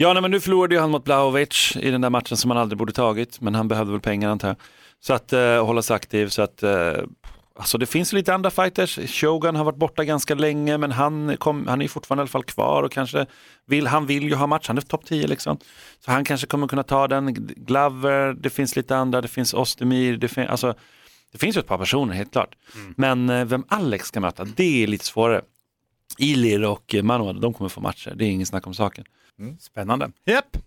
Ja, 0.02 0.14
nej, 0.14 0.22
men 0.22 0.32
nu 0.32 0.40
förlorade 0.40 0.76
ju 0.76 0.82
han 0.82 0.92
mot 0.92 1.04
Blaovic 1.04 1.78
i 1.82 1.92
den 1.92 2.02
där 2.02 2.10
matchen 2.10 2.38
som 2.38 2.52
han 2.52 2.58
aldrig 2.58 2.78
borde 2.78 2.94
tagit, 2.94 3.42
men 3.42 3.56
han 3.56 3.68
behövde 3.68 3.92
väl 3.92 4.02
pengar 4.02 4.30
antar 4.30 4.48
jag. 4.48 4.58
Så 5.00 5.14
att 5.14 5.34
eh, 5.34 5.66
hålla 5.66 5.82
sig 5.82 5.96
aktiv, 5.96 6.28
så 6.28 6.42
att 6.42 6.64
eh, 6.64 6.94
alltså 7.56 7.78
det 7.78 7.86
finns 7.86 8.14
lite 8.14 8.34
andra 8.34 8.52
fighters. 8.52 9.00
Shogun 9.22 9.56
har 9.56 9.64
varit 9.64 9.78
borta 9.78 10.04
ganska 10.04 10.36
länge, 10.36 10.78
men 10.78 10.92
han, 10.92 11.38
kom, 11.38 11.68
han 11.68 11.82
är 11.82 11.88
fortfarande 11.88 12.22
i 12.22 12.24
alla 12.24 12.30
fall 12.30 12.44
kvar 12.44 12.84
och 12.84 12.92
kanske 12.92 13.26
vill, 13.66 13.88
han 13.88 14.06
vill 14.06 14.24
ju 14.24 14.36
ha 14.36 14.48
match, 14.48 14.68
han 14.68 14.78
är 14.78 14.82
topp 14.82 15.06
10 15.06 15.28
liksom. 15.28 15.58
Så 16.06 16.12
han 16.12 16.24
kanske 16.24 16.48
kommer 16.48 16.68
kunna 16.68 16.84
ta 16.84 17.08
den. 17.08 17.34
Glover, 17.56 18.34
det 18.34 18.50
finns 18.50 18.76
lite 18.76 18.98
andra, 18.98 19.22
det 19.22 19.28
finns 19.28 19.54
Ostemir, 19.54 20.18
det, 20.18 20.28
fin, 20.28 20.48
alltså, 20.48 20.74
det 21.32 21.38
finns 21.38 21.56
ju 21.56 21.60
ett 21.60 21.68
par 21.68 21.78
personer 21.78 22.14
helt 22.14 22.32
klart. 22.32 22.56
Men 22.96 23.30
eh, 23.30 23.46
vem 23.46 23.66
Alex 23.68 24.08
ska 24.08 24.20
möta, 24.20 24.44
det 24.44 24.84
är 24.84 24.88
lite 24.88 25.06
svårare. 25.06 25.42
Ilir 26.18 26.66
och 26.66 26.96
Manuel, 27.04 27.42
de 27.42 27.54
kommer 27.54 27.70
få 27.70 27.82
matcher, 27.82 28.14
det 28.16 28.26
är 28.26 28.30
ingen 28.30 28.48
snack 28.48 28.68
om 28.68 28.74
saken. 28.74 29.06
Spännande. 29.60 30.12
Japp. 30.26 30.58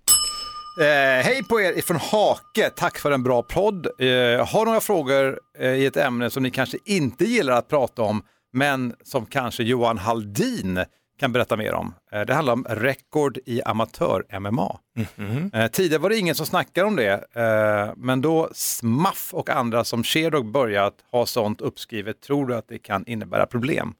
Eh, 0.80 1.24
hej 1.24 1.42
på 1.48 1.60
er 1.60 1.78
ifrån 1.78 1.96
Hake, 1.96 2.70
tack 2.76 2.98
för 2.98 3.10
en 3.10 3.22
bra 3.22 3.42
podd. 3.42 3.86
Eh, 3.86 4.46
har 4.46 4.64
några 4.64 4.80
frågor 4.80 5.40
eh, 5.58 5.70
i 5.70 5.86
ett 5.86 5.96
ämne 5.96 6.30
som 6.30 6.42
ni 6.42 6.50
kanske 6.50 6.78
inte 6.84 7.24
gillar 7.24 7.52
att 7.58 7.68
prata 7.68 8.02
om, 8.02 8.22
men 8.52 8.94
som 9.04 9.26
kanske 9.26 9.62
Johan 9.62 9.98
Haldin 9.98 10.84
kan 11.18 11.32
berätta 11.32 11.56
mer 11.56 11.74
om. 11.74 11.94
Eh, 12.12 12.20
det 12.20 12.34
handlar 12.34 12.52
om 12.52 12.64
rekord 12.68 13.38
i 13.46 13.62
amatör-MMA. 13.62 14.78
Eh, 15.52 15.66
tidigare 15.66 16.02
var 16.02 16.10
det 16.10 16.18
ingen 16.18 16.34
som 16.34 16.46
snackade 16.46 16.86
om 16.86 16.96
det, 16.96 17.12
eh, 17.34 17.92
men 17.96 18.20
då 18.20 18.48
Smaff 18.52 19.34
och 19.34 19.50
andra 19.50 19.84
som 19.84 20.04
Sherdog 20.04 20.52
börjat 20.52 20.94
ha 21.12 21.26
sånt 21.26 21.60
uppskrivet, 21.60 22.20
tror 22.20 22.46
du 22.46 22.54
att 22.56 22.68
det 22.68 22.78
kan 22.78 23.06
innebära 23.06 23.46
problem? 23.46 23.94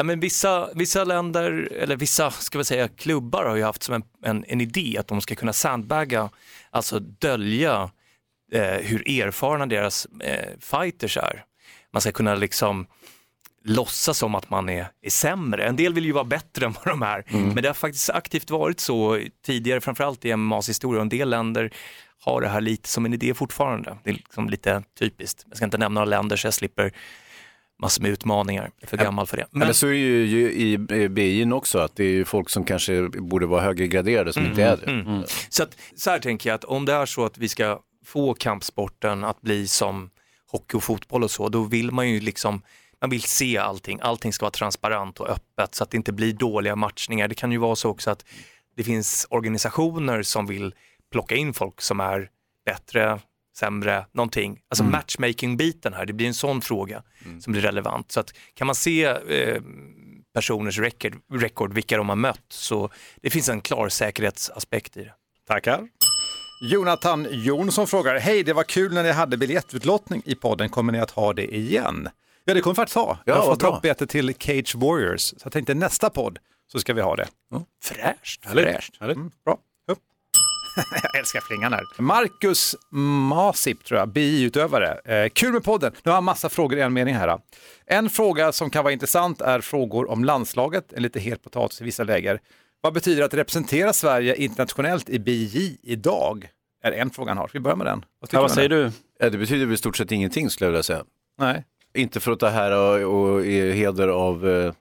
Ja, 0.00 0.04
men 0.04 0.20
vissa, 0.20 0.68
vissa 0.74 1.04
länder, 1.04 1.68
eller 1.72 1.96
vissa 1.96 2.30
ska 2.30 2.58
vi 2.58 2.64
säga, 2.64 2.88
klubbar 2.88 3.44
har 3.44 3.56
ju 3.56 3.62
haft 3.62 3.82
som 3.82 3.94
en, 3.94 4.02
en, 4.22 4.44
en 4.48 4.60
idé 4.60 4.96
att 4.98 5.08
de 5.08 5.20
ska 5.20 5.34
kunna 5.34 5.52
sandbagga, 5.52 6.30
alltså 6.70 6.98
dölja 6.98 7.90
eh, 8.52 8.62
hur 8.62 9.20
erfarna 9.20 9.66
deras 9.66 10.06
eh, 10.20 10.48
fighters 10.60 11.16
är. 11.16 11.44
Man 11.92 12.00
ska 12.00 12.12
kunna 12.12 12.34
liksom 12.34 12.86
låtsas 13.64 14.18
som 14.18 14.34
att 14.34 14.50
man 14.50 14.68
är, 14.68 14.86
är 15.02 15.10
sämre. 15.10 15.66
En 15.66 15.76
del 15.76 15.94
vill 15.94 16.04
ju 16.04 16.12
vara 16.12 16.24
bättre 16.24 16.66
än 16.66 16.72
vad 16.72 16.86
de 16.86 17.02
är, 17.02 17.24
men 17.28 17.62
det 17.62 17.68
har 17.68 17.74
faktiskt 17.74 18.10
aktivt 18.10 18.50
varit 18.50 18.80
så 18.80 19.20
tidigare, 19.46 19.80
framförallt 19.80 20.24
i 20.24 20.36
MMAs 20.36 20.68
historia. 20.68 20.98
Och 20.98 21.02
En 21.02 21.08
del 21.08 21.30
länder 21.30 21.70
har 22.20 22.40
det 22.40 22.48
här 22.48 22.60
lite 22.60 22.88
som 22.88 23.06
en 23.06 23.14
idé 23.14 23.34
fortfarande. 23.34 23.98
Det 24.04 24.10
är 24.10 24.14
liksom 24.14 24.48
lite 24.48 24.82
typiskt. 24.98 25.44
Jag 25.48 25.56
ska 25.56 25.64
inte 25.64 25.78
nämna 25.78 26.00
några 26.00 26.10
länder 26.10 26.36
så 26.36 26.46
jag 26.46 26.54
slipper 26.54 26.92
massor 27.78 28.02
med 28.02 28.10
utmaningar. 28.10 28.62
Jag 28.62 28.82
är 28.82 28.86
för 28.86 28.96
gammal 28.96 29.26
för 29.26 29.36
det. 29.36 29.46
Men... 29.50 29.62
Eller 29.62 29.72
så 29.72 29.86
är 29.86 29.90
det 29.90 29.98
ju, 29.98 30.52
i 30.52 30.76
BI'n 31.08 31.52
också, 31.52 31.78
att 31.78 31.96
det 31.96 32.04
är 32.04 32.10
ju 32.10 32.24
folk 32.24 32.50
som 32.50 32.64
kanske 32.64 33.08
borde 33.08 33.46
vara 33.46 33.62
högre 33.62 33.86
graderade 33.86 34.32
som 34.32 34.46
inte 34.46 34.62
är 34.62 34.76
det. 34.76 34.90
Mm, 34.90 35.06
mm. 35.06 35.22
Så, 35.48 35.62
att, 35.62 35.76
så 35.96 36.10
här 36.10 36.18
tänker 36.18 36.50
jag 36.50 36.54
att 36.54 36.64
om 36.64 36.84
det 36.84 36.92
är 36.92 37.06
så 37.06 37.24
att 37.24 37.38
vi 37.38 37.48
ska 37.48 37.80
få 38.04 38.34
kampsporten 38.34 39.24
att 39.24 39.40
bli 39.40 39.68
som 39.68 40.10
hockey 40.50 40.76
och 40.76 40.82
fotboll 40.82 41.24
och 41.24 41.30
så, 41.30 41.48
då 41.48 41.62
vill 41.62 41.90
man 41.90 42.10
ju 42.10 42.20
liksom 42.20 42.62
man 43.00 43.10
vill 43.10 43.22
se 43.22 43.58
allting, 43.58 43.98
allting 44.02 44.32
ska 44.32 44.44
vara 44.44 44.50
transparent 44.50 45.20
och 45.20 45.28
öppet 45.28 45.74
så 45.74 45.84
att 45.84 45.90
det 45.90 45.96
inte 45.96 46.12
blir 46.12 46.32
dåliga 46.32 46.76
matchningar. 46.76 47.28
Det 47.28 47.34
kan 47.34 47.52
ju 47.52 47.58
vara 47.58 47.76
så 47.76 47.90
också 47.90 48.10
att 48.10 48.24
det 48.76 48.84
finns 48.84 49.26
organisationer 49.30 50.22
som 50.22 50.46
vill 50.46 50.74
plocka 51.12 51.34
in 51.34 51.54
folk 51.54 51.80
som 51.80 52.00
är 52.00 52.30
bättre, 52.64 53.18
sämre, 53.58 54.06
någonting. 54.12 54.58
Alltså 54.68 54.82
Mm. 54.84 54.92
matchmaking-biten 54.92 55.92
här, 55.94 56.06
det 56.06 56.12
blir 56.12 56.26
en 56.26 56.34
sån 56.34 56.60
fråga 56.60 57.02
som 57.40 57.52
blir 57.52 57.62
relevant. 57.62 58.12
Så 58.12 58.20
att 58.20 58.32
kan 58.54 58.66
man 58.66 58.74
se 58.74 59.04
eh, 59.04 59.62
personers 60.34 60.78
record, 60.78 61.14
record, 61.32 61.72
vilka 61.74 61.96
de 61.96 62.08
har 62.08 62.16
mött, 62.16 62.44
så 62.48 62.90
det 63.22 63.30
finns 63.30 63.48
en 63.48 63.60
klar 63.60 63.88
säkerhetsaspekt 63.88 64.96
i 64.96 65.04
det. 65.04 65.12
Tackar. 65.48 65.88
Jonathan 66.62 67.26
Jonsson 67.30 67.86
frågar, 67.86 68.18
hej 68.18 68.42
det 68.42 68.52
var 68.52 68.62
kul 68.64 68.94
när 68.94 69.02
ni 69.02 69.10
hade 69.12 69.36
biljettutlottning 69.36 70.22
i 70.24 70.34
podden, 70.34 70.68
kommer 70.68 70.92
ni 70.92 71.00
att 71.00 71.10
ha 71.10 71.32
det 71.32 71.54
igen? 71.56 72.08
Ja 72.44 72.54
det 72.54 72.60
kommer 72.60 72.74
vi 72.74 72.76
faktiskt 72.76 72.96
ha. 72.96 73.18
jag 73.24 73.34
har 73.34 73.42
fått 73.42 73.58
bra. 73.58 73.70
loppbiljetter 73.70 74.06
till 74.06 74.34
Cage 74.38 74.74
Warriors, 74.74 75.20
så 75.20 75.36
jag 75.44 75.52
tänkte 75.52 75.74
nästa 75.74 76.10
podd 76.10 76.38
så 76.72 76.78
ska 76.78 76.94
vi 76.94 77.00
ha 77.00 77.16
det. 77.16 77.28
Fräscht. 77.82 78.46
Fräscht. 78.46 79.00
Mm, 79.00 79.30
bra. 79.44 79.58
Jag 81.02 81.16
älskar 81.18 81.40
flingan 81.40 81.72
här. 81.72 81.84
Marcus 81.98 82.76
Masip 82.90 83.84
tror 83.84 84.00
jag, 84.00 84.08
BI-utövare. 84.08 85.00
Eh, 85.04 85.28
kul 85.28 85.52
med 85.52 85.64
podden. 85.64 85.92
Nu 86.02 86.10
har 86.10 86.16
jag 86.16 86.24
massa 86.24 86.48
frågor 86.48 86.78
i 86.78 86.80
en 86.80 86.92
mening 86.92 87.14
här. 87.14 87.38
En 87.86 88.10
fråga 88.10 88.52
som 88.52 88.70
kan 88.70 88.84
vara 88.84 88.92
intressant 88.92 89.40
är 89.40 89.60
frågor 89.60 90.10
om 90.10 90.24
landslaget, 90.24 90.92
en 90.92 91.02
lite 91.02 91.20
het 91.20 91.42
potatis 91.42 91.80
i 91.80 91.84
vissa 91.84 92.04
läger. 92.04 92.40
Vad 92.80 92.94
betyder 92.94 93.18
det 93.18 93.24
att 93.26 93.34
representera 93.34 93.92
Sverige 93.92 94.34
internationellt 94.34 95.08
i 95.08 95.18
BJ 95.18 95.78
idag? 95.82 96.48
Är 96.84 96.92
en 96.92 97.10
fråga 97.10 97.30
han 97.30 97.38
har. 97.38 97.48
Ska 97.48 97.58
vi 97.58 97.62
börja 97.62 97.76
med 97.76 97.86
den? 97.86 98.00
tycker 98.00 98.36
Ja, 98.36 98.42
vad 98.42 98.50
säger 98.50 98.68
du? 98.68 98.90
Ja, 99.18 99.30
det 99.30 99.38
betyder 99.38 99.66
väl 99.66 99.74
i 99.74 99.78
stort 99.78 99.96
sett 99.96 100.12
ingenting 100.12 100.50
skulle 100.50 100.66
jag 100.66 100.72
vilja 100.72 100.82
säga. 100.82 101.04
Nej. 101.38 101.64
Inte 101.94 102.20
för 102.20 102.32
att 102.32 102.40
ta 102.40 102.48
här 102.48 103.04
och, 103.04 103.34
och 103.34 103.46
i 103.46 103.72
heder 103.72 104.08
av 104.08 104.46
uh, 104.46 104.72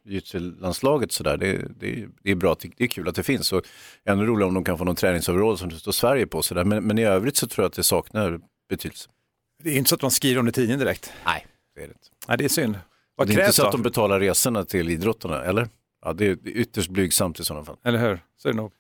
landslaget 0.60 1.12
sådär. 1.12 1.38
Det, 1.38 1.58
det, 1.80 2.08
det 2.24 2.32
är 2.32 2.36
bra, 2.36 2.56
det 2.62 2.70
det 2.78 2.84
är 2.84 2.88
kul 2.88 3.08
att 3.08 3.16
det 3.16 3.24
finns. 3.24 3.54
Och 3.54 3.62
ännu 4.06 4.26
roligare 4.26 4.48
om 4.48 4.54
de 4.54 4.64
kan 4.64 4.78
få 4.78 4.84
någon 4.84 4.96
träningsoverall 4.96 5.58
som 5.58 5.70
det 5.70 5.76
står 5.76 5.92
Sverige 5.92 6.28
på. 6.28 6.42
Sådär. 6.42 6.64
Men, 6.64 6.84
men 6.84 6.98
i 6.98 7.04
övrigt 7.04 7.38
så 7.38 7.48
tror 7.48 7.64
jag 7.64 7.70
att 7.70 7.76
det 7.76 7.84
saknar 7.84 8.40
betydelse. 8.70 9.10
Det 9.64 9.70
är 9.70 9.78
inte 9.78 9.90
så 9.90 9.96
att 9.96 10.02
man 10.02 10.12
skriver 10.12 10.40
om 10.40 10.46
det 10.46 10.50
i 10.50 10.54
tidningen 10.54 10.80
direkt. 10.80 11.14
Nej, 11.26 11.46
det 11.76 11.82
är 11.82 11.88
det 11.88 11.94
inte. 11.94 12.08
Nej, 12.28 12.38
det 12.38 12.46
är 12.46 12.50
synd. 12.50 12.80
Vad 13.16 13.28
det 13.28 13.34
är 13.34 13.40
inte 13.40 13.54
så 13.54 13.62
då? 13.62 13.68
att 13.68 13.72
de 13.72 13.84
betalar 13.84 14.20
resorna 14.20 14.64
till 14.64 14.90
idrottarna, 14.90 15.44
eller? 15.44 15.68
Ja, 16.06 16.14
det 16.14 16.26
är 16.26 16.36
det 16.36 16.50
är 16.50 16.54
ytterst 16.54 16.90
blygsamt 16.90 17.40
i 17.40 17.44
sådana 17.44 17.66
fall. 17.66 17.78
Eller 17.84 18.00
hur? 18.00 18.20
Så 18.38 18.50
är 18.50 18.54
det 18.54 18.58
nog. 18.58 18.72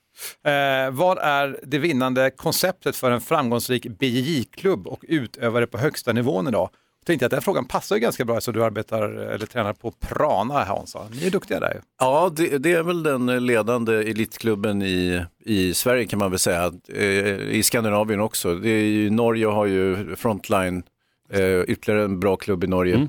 Eh, 0.43 0.91
vad 0.91 1.17
är 1.17 1.59
det 1.63 1.77
vinnande 1.77 2.31
konceptet 2.31 2.95
för 2.95 3.11
en 3.11 3.21
framgångsrik 3.21 3.85
BJJ-klubb 3.85 4.87
och 4.87 5.05
utövare 5.07 5.67
på 5.67 5.77
högsta 5.77 6.13
nivån 6.13 6.47
idag? 6.47 6.69
Jag 7.07 7.09
tänkte 7.09 7.25
att 7.25 7.31
den 7.31 7.41
frågan 7.41 7.65
passar 7.65 7.95
ju 7.95 7.99
ganska 7.99 8.25
bra 8.25 8.41
så 8.41 8.51
du 8.51 8.63
arbetar 8.63 9.01
eller 9.09 9.45
tränar 9.45 9.73
på 9.73 9.91
Prana 9.91 10.63
Hansa. 10.63 10.99
Ni 11.11 11.27
är 11.27 11.31
duktiga 11.31 11.59
där 11.59 11.73
ju. 11.73 11.79
Ja, 11.99 12.31
det, 12.35 12.57
det 12.57 12.71
är 12.73 12.83
väl 12.83 13.03
den 13.03 13.45
ledande 13.45 13.93
elitklubben 13.93 14.81
i, 14.81 15.25
i 15.45 15.73
Sverige 15.73 16.05
kan 16.05 16.19
man 16.19 16.29
väl 16.31 16.39
säga. 16.39 16.71
Eh, 16.93 17.05
I 17.37 17.61
Skandinavien 17.63 18.19
också. 18.19 18.55
Det 18.55 18.69
är 18.69 18.83
ju, 18.85 19.09
Norge 19.09 19.45
har 19.47 19.65
ju 19.65 20.15
Frontline, 20.15 20.83
eh, 21.31 21.59
ytterligare 21.61 22.03
en 22.03 22.19
bra 22.19 22.35
klubb 22.35 22.63
i 22.63 22.67
Norge. 22.67 23.07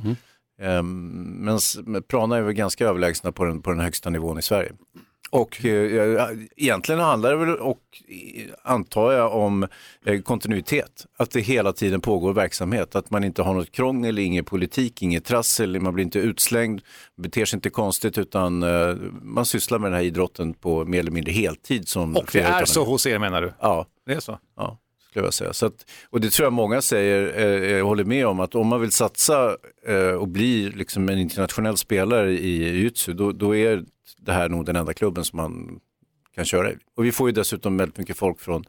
Men 0.85 1.57
s- 1.57 1.79
men 1.85 2.03
Prana 2.03 2.37
är 2.37 2.43
väl 2.43 2.53
ganska 2.55 2.87
överlägsna 2.89 3.33
på 3.33 3.45
den, 3.45 3.63
på 3.63 3.71
den 3.71 3.81
högsta 3.81 4.11
nivån 4.11 4.39
i 4.39 4.43
Sverige. 4.43 4.73
Och 5.31 5.65
eh, 5.65 6.31
egentligen 6.57 7.01
handlar 7.01 7.31
det 7.31 7.37
väl, 7.37 7.57
och 7.57 7.83
eh, 8.09 8.73
antar 8.73 9.13
jag, 9.13 9.35
om 9.35 9.67
eh, 10.05 10.21
kontinuitet. 10.21 11.07
Att 11.17 11.31
det 11.31 11.41
hela 11.41 11.73
tiden 11.73 12.01
pågår 12.01 12.33
verksamhet. 12.33 12.97
Att 12.97 13.11
man 13.11 13.25
inte 13.25 13.43
har 13.43 13.55
något 13.55 13.73
krångel, 13.73 14.19
ingen 14.19 14.45
politik, 14.45 15.03
inget 15.03 15.25
trassel, 15.25 15.81
man 15.81 15.95
blir 15.95 16.05
inte 16.05 16.19
utslängd, 16.19 16.81
beter 17.17 17.45
sig 17.45 17.57
inte 17.57 17.71
konstigt 17.71 18.19
utan 18.19 18.63
eh, 18.63 18.97
man 19.23 19.47
sysslar 19.47 19.79
med 19.79 19.91
den 19.91 19.97
här 19.97 20.05
idrotten 20.05 20.55
på 20.55 20.85
mer 20.85 21.01
eller 21.01 21.11
mindre 21.11 21.33
heltid. 21.33 21.89
Som 21.89 22.17
Och 22.17 22.31
det 22.33 22.41
är 22.41 22.65
så 22.65 22.85
hos 22.85 23.07
er 23.07 23.19
menar 23.19 23.43
du? 23.43 23.53
Ja. 23.61 23.87
Det 24.07 24.13
är 24.13 24.21
så? 24.21 24.39
Ja, 24.57 24.79
skulle 25.11 25.25
jag 25.25 25.35
säga. 25.35 25.53
Så 25.53 25.67
att, 25.67 25.75
och 26.11 26.21
det 26.21 26.31
tror 26.31 26.47
jag 26.47 26.53
många 26.53 26.83
säger, 26.83 27.39
eh, 27.39 27.71
jag 27.71 27.85
håller 27.85 28.05
med 28.05 28.27
om, 28.27 28.41
att 28.41 28.55
om 28.55 28.67
man 28.67 28.81
vill 28.81 28.93
satsa 28.93 29.57
eh, 29.87 30.13
och 30.13 30.29
bli 30.29 30.71
liksom 30.71 31.09
en 31.09 31.19
internationell 31.19 31.77
spelare 31.77 32.33
i 32.33 32.65
jujutsu, 32.65 33.13
då, 33.13 33.33
då 33.33 33.57
är 33.57 33.85
det 34.29 34.35
här 34.35 34.45
är 34.45 34.49
nog 34.49 34.65
den 34.65 34.77
enda 34.77 34.95
klubben 34.95 35.25
som 35.25 35.37
man 35.37 35.81
kan 36.35 36.45
köra 36.45 36.73
i. 36.73 36.77
Och 36.97 37.05
vi 37.05 37.13
får 37.13 37.29
ju 37.29 37.33
dessutom 37.33 37.77
väldigt 37.77 37.99
mycket 37.99 38.17
folk 38.17 38.41
från, 38.41 38.65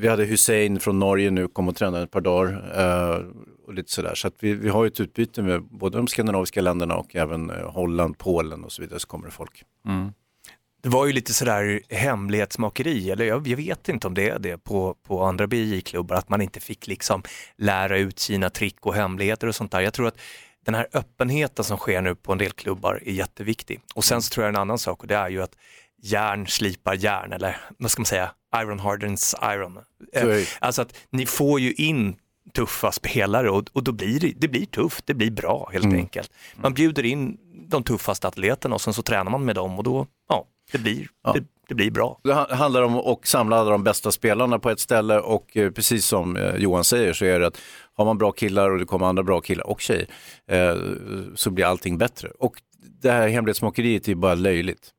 vi 0.00 0.08
hade 0.08 0.24
Hussein 0.24 0.80
från 0.80 0.98
Norge 0.98 1.30
nu, 1.30 1.48
kom 1.48 1.68
och 1.68 1.76
tränade 1.76 2.04
ett 2.04 2.10
par 2.10 2.20
dagar 2.20 2.72
eh, 2.76 3.24
och 3.66 3.74
lite 3.74 3.92
sådär. 3.92 4.14
Så 4.14 4.28
att 4.28 4.34
vi, 4.40 4.54
vi 4.54 4.68
har 4.68 4.84
ju 4.84 4.88
ett 4.88 5.00
utbyte 5.00 5.42
med 5.42 5.62
både 5.62 5.96
de 5.96 6.06
skandinaviska 6.06 6.60
länderna 6.60 6.96
och 6.96 7.16
även 7.16 7.50
eh, 7.50 7.70
Holland, 7.70 8.18
Polen 8.18 8.64
och 8.64 8.72
så 8.72 8.82
vidare 8.82 9.00
så 9.00 9.06
kommer 9.06 9.26
det 9.26 9.32
folk. 9.32 9.62
Mm. 9.86 10.12
Det 10.82 10.88
var 10.88 11.06
ju 11.06 11.12
lite 11.12 11.34
sådär 11.34 11.80
hemlighetsmakeri, 11.88 13.10
eller 13.10 13.24
jag, 13.24 13.46
jag 13.46 13.56
vet 13.56 13.88
inte 13.88 14.06
om 14.06 14.14
det 14.14 14.28
är 14.28 14.38
det 14.38 14.58
på, 14.58 14.94
på 15.06 15.24
andra 15.24 15.46
BJ-klubbar, 15.46 16.16
att 16.16 16.28
man 16.28 16.40
inte 16.40 16.60
fick 16.60 16.86
liksom 16.86 17.22
lära 17.56 17.98
ut 17.98 18.18
sina 18.18 18.50
trick 18.50 18.86
och 18.86 18.94
hemligheter 18.94 19.46
och 19.46 19.54
sånt 19.54 19.72
där. 19.72 19.80
Jag 19.80 19.92
tror 19.94 20.06
att 20.06 20.18
den 20.68 20.74
här 20.74 20.88
öppenheten 20.92 21.64
som 21.64 21.76
sker 21.76 22.02
nu 22.02 22.14
på 22.14 22.32
en 22.32 22.38
del 22.38 22.50
klubbar 22.52 23.02
är 23.06 23.12
jätteviktig. 23.12 23.80
Och 23.94 24.04
sen 24.04 24.22
så 24.22 24.30
tror 24.34 24.44
jag 24.46 24.54
en 24.54 24.60
annan 24.60 24.78
sak 24.78 25.00
och 25.02 25.06
det 25.06 25.14
är 25.16 25.28
ju 25.28 25.42
att 25.42 25.56
järn 26.02 26.46
slipar 26.46 26.94
järn, 26.94 27.32
eller 27.32 27.56
vad 27.78 27.90
ska 27.90 28.00
man 28.00 28.06
säga, 28.06 28.30
iron 28.56 28.78
hardens 28.80 29.34
iron. 29.42 29.78
Det. 30.12 30.40
Eh, 30.40 30.46
Alltså 30.60 30.82
att 30.82 30.94
ni 31.10 31.26
får 31.26 31.60
ju 31.60 31.72
in 31.72 32.16
tuffa 32.54 32.92
spelare 32.92 33.50
och, 33.50 33.64
och 33.72 33.82
då 33.84 33.92
blir 33.92 34.20
det, 34.20 34.32
det 34.36 34.48
blir 34.48 34.66
tufft, 34.66 35.06
det 35.06 35.14
blir 35.14 35.30
bra 35.30 35.70
helt 35.72 35.84
Mm. 35.84 35.96
enkelt. 35.98 36.32
Man 36.56 36.74
bjuder 36.74 37.04
in 37.04 37.38
de 37.68 37.82
tuffaste 37.82 38.28
atleterna 38.28 38.74
och 38.74 38.80
sen 38.80 38.94
så 38.94 39.02
tränar 39.02 39.30
man 39.30 39.44
med 39.44 39.54
dem 39.54 39.78
och 39.78 39.84
då, 39.84 40.06
ja, 40.28 40.46
det 40.72 40.78
blir, 40.78 41.08
Det, 41.34 41.44
det 41.68 41.74
blir 41.74 41.90
bra. 41.90 42.20
Det 42.24 42.32
ha- 42.32 42.54
handlar 42.54 42.82
om 42.82 42.96
att 42.96 43.26
samla 43.26 43.56
alla 43.56 43.70
de 43.70 43.84
bästa 43.84 44.12
spelarna 44.12 44.58
på 44.58 44.70
ett 44.70 44.80
ställe 44.80 45.18
och 45.20 45.56
eh, 45.56 45.70
precis 45.70 46.06
som 46.06 46.36
eh, 46.36 46.56
Johan 46.56 46.84
säger 46.84 47.12
så 47.12 47.24
är 47.24 47.40
det 47.40 47.46
att 47.46 47.58
har 47.96 48.04
man 48.04 48.18
bra 48.18 48.32
killar 48.32 48.70
och 48.70 48.78
det 48.78 48.84
kommer 48.84 49.06
andra 49.06 49.22
bra 49.22 49.40
killar 49.40 49.66
och 49.66 49.80
tjejer 49.80 50.06
eh, 50.50 50.76
så 51.34 51.50
blir 51.50 51.64
allting 51.64 51.98
bättre. 51.98 52.28
Och 52.38 52.62
det 53.02 53.10
här 53.10 53.28
hemlighetsmakeriet 53.28 54.08
är 54.08 54.14
bara 54.14 54.34
löjligt. 54.34 54.90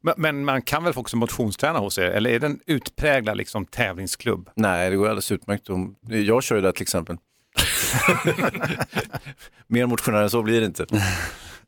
Men, 0.00 0.14
men 0.16 0.44
man 0.44 0.62
kan 0.62 0.84
väl 0.84 0.92
också 0.96 1.16
motionsträna 1.16 1.78
hos 1.78 1.98
er, 1.98 2.10
eller 2.10 2.30
är 2.30 2.38
det 2.38 2.46
en 2.46 2.60
utpräglad 2.66 3.36
liksom, 3.36 3.64
tävlingsklubb? 3.66 4.50
Nej, 4.56 4.90
det 4.90 4.96
går 4.96 5.04
alldeles 5.04 5.32
utmärkt. 5.32 5.68
Jag 6.08 6.42
kör 6.42 6.56
ju 6.56 6.62
det 6.62 6.72
till 6.72 6.82
exempel. 6.82 7.16
Mer 9.66 9.86
motionär 9.86 10.22
än 10.22 10.30
så 10.30 10.42
blir 10.42 10.60
det 10.60 10.66
inte. 10.66 10.86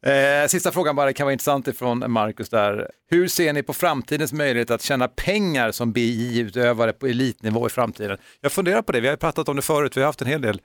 Eh, 0.02 0.46
sista 0.48 0.72
frågan 0.72 0.96
bara, 0.96 1.06
det 1.06 1.12
kan 1.12 1.24
vara 1.24 1.32
intressant 1.32 1.68
ifrån 1.68 2.12
Marcus 2.12 2.48
där. 2.48 2.90
Hur 3.10 3.28
ser 3.28 3.52
ni 3.52 3.62
på 3.62 3.72
framtidens 3.72 4.32
möjlighet 4.32 4.70
att 4.70 4.82
tjäna 4.82 5.08
pengar 5.08 5.70
som 5.70 5.92
BI-utövare 5.92 6.92
på 6.92 7.06
elitnivå 7.06 7.66
i 7.66 7.70
framtiden? 7.70 8.18
Jag 8.40 8.52
funderar 8.52 8.82
på 8.82 8.92
det, 8.92 9.00
vi 9.00 9.08
har 9.08 9.16
pratat 9.16 9.48
om 9.48 9.56
det 9.56 9.62
förut, 9.62 9.96
vi 9.96 10.00
har 10.00 10.06
haft 10.06 10.22
en 10.22 10.28
hel 10.28 10.40
del 10.40 10.60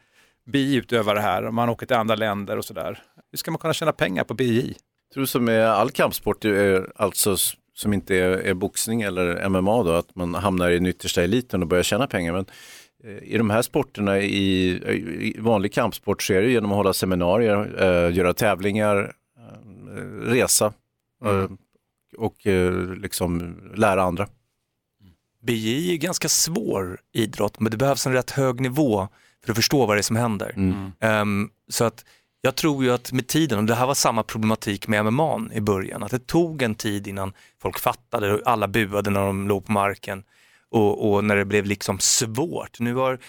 BI-utövare 0.46 1.20
här, 1.20 1.52
man 1.52 1.70
åker 1.70 1.86
till 1.86 1.96
andra 1.96 2.16
länder 2.16 2.58
och 2.58 2.66
sådär. 2.66 3.04
Hur 3.32 3.38
ska 3.38 3.52
man 3.52 3.60
kunna 3.60 3.74
tjäna 3.74 3.92
pengar 3.92 4.24
på 4.24 4.34
BI? 4.34 4.76
Jag 5.10 5.14
tror 5.14 5.26
som 5.26 5.46
med 5.46 5.68
all 5.68 5.92
kampsport, 5.92 6.46
alltså 6.96 7.38
som 7.74 7.94
inte 7.94 8.16
är, 8.16 8.30
är 8.30 8.54
boxning 8.54 9.02
eller 9.02 9.50
MMA 9.50 9.84
då, 9.84 9.92
att 9.92 10.16
man 10.16 10.36
hamnar 10.36 10.70
i 10.70 10.74
den 10.74 10.86
yttersta 10.86 11.24
eliten 11.24 11.62
och 11.62 11.68
börjar 11.68 11.84
tjäna 11.84 12.08
pengar. 12.08 12.34
Men 12.34 12.46
eh, 13.04 13.24
i 13.24 13.38
de 13.38 13.50
här 13.50 13.62
sporterna, 13.62 14.20
i, 14.20 14.70
i 15.20 15.36
vanlig 15.40 15.74
kampsport, 15.74 16.24
så 16.24 16.34
är 16.34 16.42
det 16.42 16.52
genom 16.52 16.72
att 16.72 16.78
hålla 16.78 16.94
seminarier, 16.94 17.84
eh, 17.84 18.18
göra 18.18 18.34
tävlingar, 18.34 19.14
resa 20.22 20.74
eh, 21.26 21.48
och 22.18 22.48
eh, 22.48 22.96
liksom 22.96 23.58
lära 23.76 24.04
andra. 24.04 24.28
BJ 25.42 25.88
är 25.88 25.92
ju 25.92 25.98
ganska 25.98 26.30
svår 26.30 27.00
idrott, 27.12 27.60
men 27.60 27.72
det 27.72 27.78
behövs 27.78 28.08
en 28.08 28.14
rätt 28.14 28.32
hög 28.32 28.62
nivå 28.62 29.08
för 29.44 29.52
att 29.52 29.56
förstå 29.56 29.86
vad 29.86 29.96
det 29.96 30.00
är 30.00 30.04
som 30.04 30.16
händer. 30.16 30.54
Ehm, 31.00 31.50
så 31.70 31.86
att 31.86 32.06
jag 32.42 32.56
tror 32.56 32.84
ju 32.84 32.92
att 32.92 33.12
med 33.12 33.28
tiden, 33.28 33.60
och 33.60 33.66
det 33.66 33.76
här 33.76 33.88
var 33.88 33.94
samma 33.94 34.24
problematik 34.24 34.88
med 34.88 35.06
MMA 35.06 35.50
i 35.54 35.62
början, 35.62 36.04
att 36.04 36.12
det 36.12 36.28
tog 36.28 36.62
en 36.62 36.76
tid 36.76 37.08
innan 37.08 37.34
folk 37.62 37.80
fattade 37.80 38.34
och 38.34 38.42
alla 38.46 38.68
buade 38.68 39.10
när 39.10 39.26
de 39.26 39.48
låg 39.48 39.66
på 39.66 39.72
marken 39.72 40.24
och, 40.70 41.12
och 41.12 41.24
när 41.24 41.36
det 41.36 41.46
blev 41.46 41.66
liksom 41.66 42.00
svårt. 42.00 42.80
Nu, 42.80 42.96
har, 42.96 43.20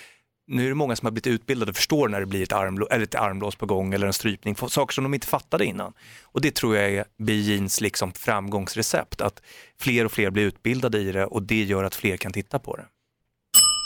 nu 0.47 0.65
är 0.65 0.69
det 0.69 0.75
många 0.75 0.97
som 0.97 1.07
har 1.07 1.11
blivit 1.11 1.27
utbildade 1.27 1.71
och 1.71 1.77
förstår 1.77 2.09
när 2.09 2.21
det 2.21 2.27
blir 2.27 2.43
ett, 2.43 2.53
armlå, 2.53 2.89
eller 2.91 3.05
ett 3.05 3.15
armlås 3.15 3.57
på 3.57 3.67
gång 3.67 3.95
eller 3.95 4.07
en 4.07 4.13
strypning, 4.13 4.57
saker 4.57 4.93
som 4.93 5.05
de 5.05 5.15
inte 5.15 5.27
fattade 5.27 5.65
innan. 5.65 5.93
Och 6.23 6.41
det 6.41 6.55
tror 6.55 6.77
jag 6.77 6.91
är 6.91 7.05
BJs 7.19 7.81
liksom 7.81 8.13
framgångsrecept, 8.13 9.21
att 9.21 9.43
fler 9.81 10.05
och 10.05 10.13
fler 10.13 10.31
blir 10.31 10.45
utbildade 10.45 10.99
i 10.99 11.13
det 11.13 11.27
och 11.27 11.43
det 11.43 11.63
gör 11.63 11.85
att 11.85 11.95
fler 11.95 12.17
kan 12.17 12.33
titta 12.33 12.59
på 12.59 12.77
det. 12.77 12.87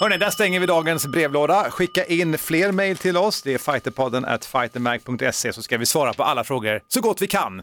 Hörni, 0.00 0.18
där 0.18 0.30
stänger 0.30 0.60
vi 0.60 0.66
dagens 0.66 1.06
brevlåda. 1.06 1.70
Skicka 1.70 2.04
in 2.04 2.38
fler 2.38 2.72
mejl 2.72 2.96
till 2.96 3.16
oss. 3.16 3.42
Det 3.42 3.54
är 3.54 3.58
fighterpodden 3.58 4.24
at 4.24 4.44
fightermag.se 4.44 5.52
så 5.52 5.62
ska 5.62 5.78
vi 5.78 5.86
svara 5.86 6.12
på 6.12 6.22
alla 6.22 6.44
frågor 6.44 6.80
så 6.88 7.00
gott 7.00 7.22
vi 7.22 7.26
kan. 7.26 7.62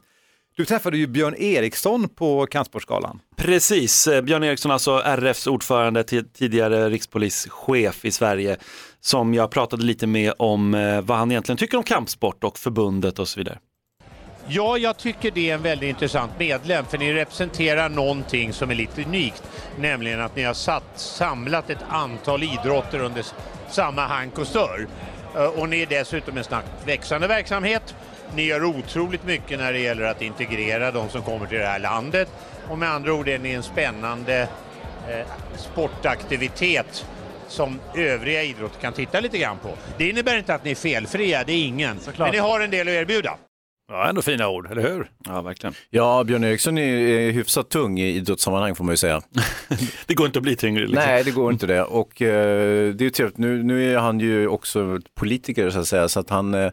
Du 0.56 0.66
träffade 0.66 0.98
ju 0.98 1.08
Björn 1.08 1.36
Eriksson 1.38 2.10
på 2.10 2.46
Kampsportsgalan. 2.46 3.20
Precis, 3.36 4.08
Eh, 4.08 4.22
Björn 4.22 4.44
Eriksson 4.44 4.72
alltså 4.72 4.92
RFs 5.06 5.48
ordförande, 5.48 6.04
ti- 6.04 6.26
tidigare 6.34 6.90
rikspolischef 6.90 8.06
i 8.06 8.12
Sverige, 8.12 8.58
som 9.00 9.34
jag 9.34 9.52
pratade 9.52 9.84
lite 9.84 10.08
med 10.08 10.34
om 10.38 10.74
eh, 10.74 11.02
vad 11.02 11.18
han 11.18 11.32
egentligen 11.32 11.58
tycker 11.58 11.78
om 11.78 11.84
kampsport 11.84 12.44
och 12.44 12.60
förbundet 12.60 13.20
och 13.20 13.28
så 13.28 13.40
vidare. 13.40 13.58
Ja, 14.48 14.78
jag 14.78 14.98
tycker 14.98 15.32
det 15.32 15.50
är 15.50 15.54
en 15.54 15.62
väldigt 15.62 15.90
intressant 15.90 16.32
medlem 16.40 16.86
för 16.86 16.98
ni 16.98 17.14
representerar 17.14 17.90
någonting 17.90 18.54
som 18.54 18.72
är 18.72 18.76
lite 18.76 19.04
unikt. 19.04 19.44
Nämligen 19.80 20.22
att 20.22 20.36
ni 20.36 20.44
har 20.44 20.54
satt, 20.54 20.84
samlat 20.96 21.70
ett 21.70 21.84
antal 21.90 22.44
idrotter 22.44 23.00
under 23.00 23.26
samma 23.70 24.08
hank 24.08 24.38
och 24.40 24.48
stör. 24.48 24.88
Eh, 25.36 25.44
Och 25.46 25.70
ni 25.70 25.82
är 25.82 25.86
dessutom 25.86 26.38
en 26.38 26.44
snabbt 26.44 26.88
växande 26.88 27.28
verksamhet. 27.28 27.96
Ni 28.36 28.46
gör 28.46 28.64
otroligt 28.64 29.26
mycket 29.26 29.60
när 29.60 29.74
det 29.74 29.80
gäller 29.80 30.04
att 30.04 30.22
integrera 30.22 30.92
de 30.92 31.10
som 31.10 31.22
kommer 31.22 31.46
till 31.46 31.58
det 31.58 31.66
här 31.66 31.80
landet. 31.80 32.30
Och 32.70 32.78
med 32.78 32.90
andra 32.90 33.14
ord 33.14 33.28
är 33.28 33.40
ni 33.40 33.52
en 33.52 33.64
spännande 33.64 34.48
eh, 35.10 35.28
sportaktivitet 35.58 37.06
som 37.48 37.80
övriga 37.96 38.44
idrotter 38.44 38.82
kan 38.82 38.94
titta 38.94 39.20
lite 39.20 39.38
grann 39.38 39.58
på. 39.58 39.70
Det 39.98 40.10
innebär 40.10 40.38
inte 40.38 40.54
att 40.54 40.66
ni 40.66 40.72
är 40.72 40.76
felfria, 40.76 41.44
det 41.44 41.54
är 41.54 41.66
ingen. 41.66 42.00
Men 42.18 42.32
ni 42.32 42.38
har 42.38 42.60
en 42.60 42.72
del 42.72 42.88
att 42.88 42.94
erbjuda. 42.94 43.38
Ja, 43.88 44.10
ändå 44.10 44.22
fina 44.22 44.50
ord, 44.50 44.72
eller 44.72 44.82
hur? 44.82 45.12
Ja, 45.26 45.42
verkligen. 45.42 45.74
Ja, 45.90 46.24
Björn 46.24 46.44
Eriksson 46.44 46.78
är, 46.78 46.98
är 46.98 47.32
hyfsat 47.32 47.70
tung 47.70 48.00
i 48.00 48.08
idrottssammanhang 48.16 48.76
får 48.76 48.84
man 48.84 48.94
ju 48.94 48.98
säga. 48.98 49.22
det 50.06 50.14
går 50.14 50.26
inte 50.26 50.40
att 50.40 50.44
bli 50.44 50.56
tyngre. 50.56 50.82
Liksom. 50.82 51.06
Nej, 51.06 51.24
det 51.24 51.32
går 51.32 51.52
inte 51.52 51.68
det. 51.68 51.84
Och 51.84 52.22
eh, 52.22 52.94
det 52.94 53.04
är 53.04 53.06
ju 53.06 53.10
trevligt, 53.10 53.38
nu, 53.38 53.64
nu 53.64 53.94
är 53.94 53.98
han 53.98 54.20
ju 54.20 54.48
också 54.48 55.00
politiker 55.16 55.70
så 55.70 55.80
att 55.80 55.88
säga, 55.88 56.10
så 56.10 56.20
att 56.20 56.30
han, 56.30 56.54
eh, 56.54 56.72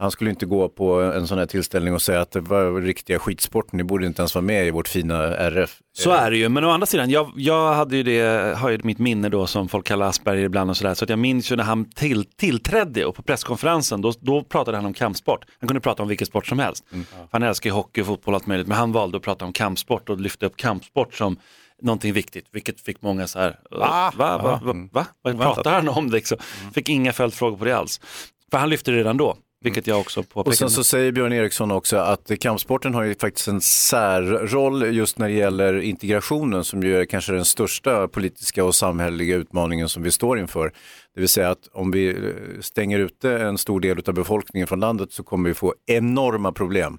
han 0.00 0.10
skulle 0.10 0.30
inte 0.30 0.46
gå 0.46 0.68
på 0.68 1.00
en 1.00 1.26
sån 1.26 1.38
här 1.38 1.46
tillställning 1.46 1.94
och 1.94 2.02
säga 2.02 2.20
att 2.20 2.30
det 2.30 2.40
var 2.40 2.80
riktiga 2.80 3.18
skitsporten, 3.18 3.76
ni 3.76 3.84
borde 3.84 4.06
inte 4.06 4.22
ens 4.22 4.34
vara 4.34 4.42
med 4.42 4.66
i 4.66 4.70
vårt 4.70 4.88
fina 4.88 5.36
RF. 5.36 5.78
Så 5.98 6.10
är 6.10 6.30
det 6.30 6.36
ju, 6.36 6.48
men 6.48 6.64
å 6.64 6.70
andra 6.70 6.86
sidan, 6.86 7.10
jag, 7.10 7.32
jag 7.36 7.74
hade 7.74 7.96
ju 7.96 8.02
det, 8.02 8.56
har 8.58 8.70
ju 8.70 8.78
mitt 8.82 8.98
minne 8.98 9.28
då 9.28 9.46
som 9.46 9.68
folk 9.68 9.86
kallar 9.86 10.06
Asperger 10.06 10.44
ibland 10.44 10.70
och 10.70 10.76
sådär, 10.76 10.94
så 10.94 11.04
att 11.04 11.10
jag 11.10 11.18
minns 11.18 11.52
ju 11.52 11.56
när 11.56 11.64
han 11.64 11.84
till, 11.84 12.24
tillträdde 12.24 13.04
och 13.04 13.14
på 13.14 13.22
presskonferensen, 13.22 14.00
då, 14.00 14.12
då 14.20 14.42
pratade 14.42 14.76
han 14.76 14.86
om 14.86 14.94
kampsport. 14.94 15.44
Han 15.60 15.68
kunde 15.68 15.80
prata 15.80 16.02
om 16.02 16.08
vilken 16.08 16.26
sport 16.26 16.46
som 16.46 16.58
helst. 16.58 16.84
För 16.90 17.28
Han 17.30 17.42
älskar 17.42 17.70
ju 17.70 17.74
hockey, 17.74 18.04
fotboll 18.04 18.34
och 18.34 18.40
allt 18.40 18.46
möjligt, 18.46 18.66
men 18.66 18.76
han 18.76 18.92
valde 18.92 19.16
att 19.16 19.22
prata 19.22 19.44
om 19.44 19.52
kampsport 19.52 20.08
och 20.08 20.20
lyfte 20.20 20.46
upp 20.46 20.56
kampsport 20.56 21.14
som 21.14 21.36
någonting 21.82 22.12
viktigt, 22.12 22.46
vilket 22.52 22.80
fick 22.80 23.02
många 23.02 23.26
så 23.26 23.38
här, 23.38 23.58
va? 23.70 24.12
Va? 24.16 24.38
Va? 24.38 24.38
Va? 24.42 24.60
va? 24.62 24.86
va? 24.92 25.06
Vad 25.22 25.38
pratar 25.40 25.72
han 25.72 25.88
om? 25.88 26.10
Liksom. 26.10 26.38
Fick 26.74 26.88
inga 26.88 27.12
följdfrågor 27.12 27.56
på 27.56 27.64
det 27.64 27.76
alls. 27.76 28.00
För 28.50 28.58
han 28.58 28.68
lyfte 28.68 28.90
det 28.90 28.96
redan 28.96 29.16
då, 29.16 29.36
vilket 29.64 29.86
jag 29.86 30.00
också 30.00 30.22
påpekade. 30.22 30.48
Och 30.48 30.54
sen 30.54 30.70
så 30.70 30.84
säger 30.84 31.12
Björn 31.12 31.32
Eriksson 31.32 31.70
också 31.70 31.96
att 31.96 32.30
kampsporten 32.40 32.94
har 32.94 33.02
ju 33.02 33.14
faktiskt 33.14 33.48
en 33.48 33.60
särroll 33.60 34.94
just 34.94 35.18
när 35.18 35.28
det 35.28 35.34
gäller 35.34 35.80
integrationen 35.80 36.64
som 36.64 36.82
ju 36.82 37.00
är 37.00 37.04
kanske 37.04 37.32
den 37.32 37.44
största 37.44 38.08
politiska 38.08 38.64
och 38.64 38.74
samhälleliga 38.74 39.36
utmaningen 39.36 39.88
som 39.88 40.02
vi 40.02 40.10
står 40.10 40.38
inför. 40.38 40.72
Det 41.14 41.20
vill 41.20 41.28
säga 41.28 41.50
att 41.50 41.68
om 41.72 41.90
vi 41.90 42.32
stänger 42.60 42.98
ute 42.98 43.38
en 43.38 43.58
stor 43.58 43.80
del 43.80 44.02
av 44.06 44.14
befolkningen 44.14 44.66
från 44.66 44.80
landet 44.80 45.12
så 45.12 45.22
kommer 45.22 45.48
vi 45.48 45.54
få 45.54 45.74
enorma 45.86 46.52
problem. 46.52 46.98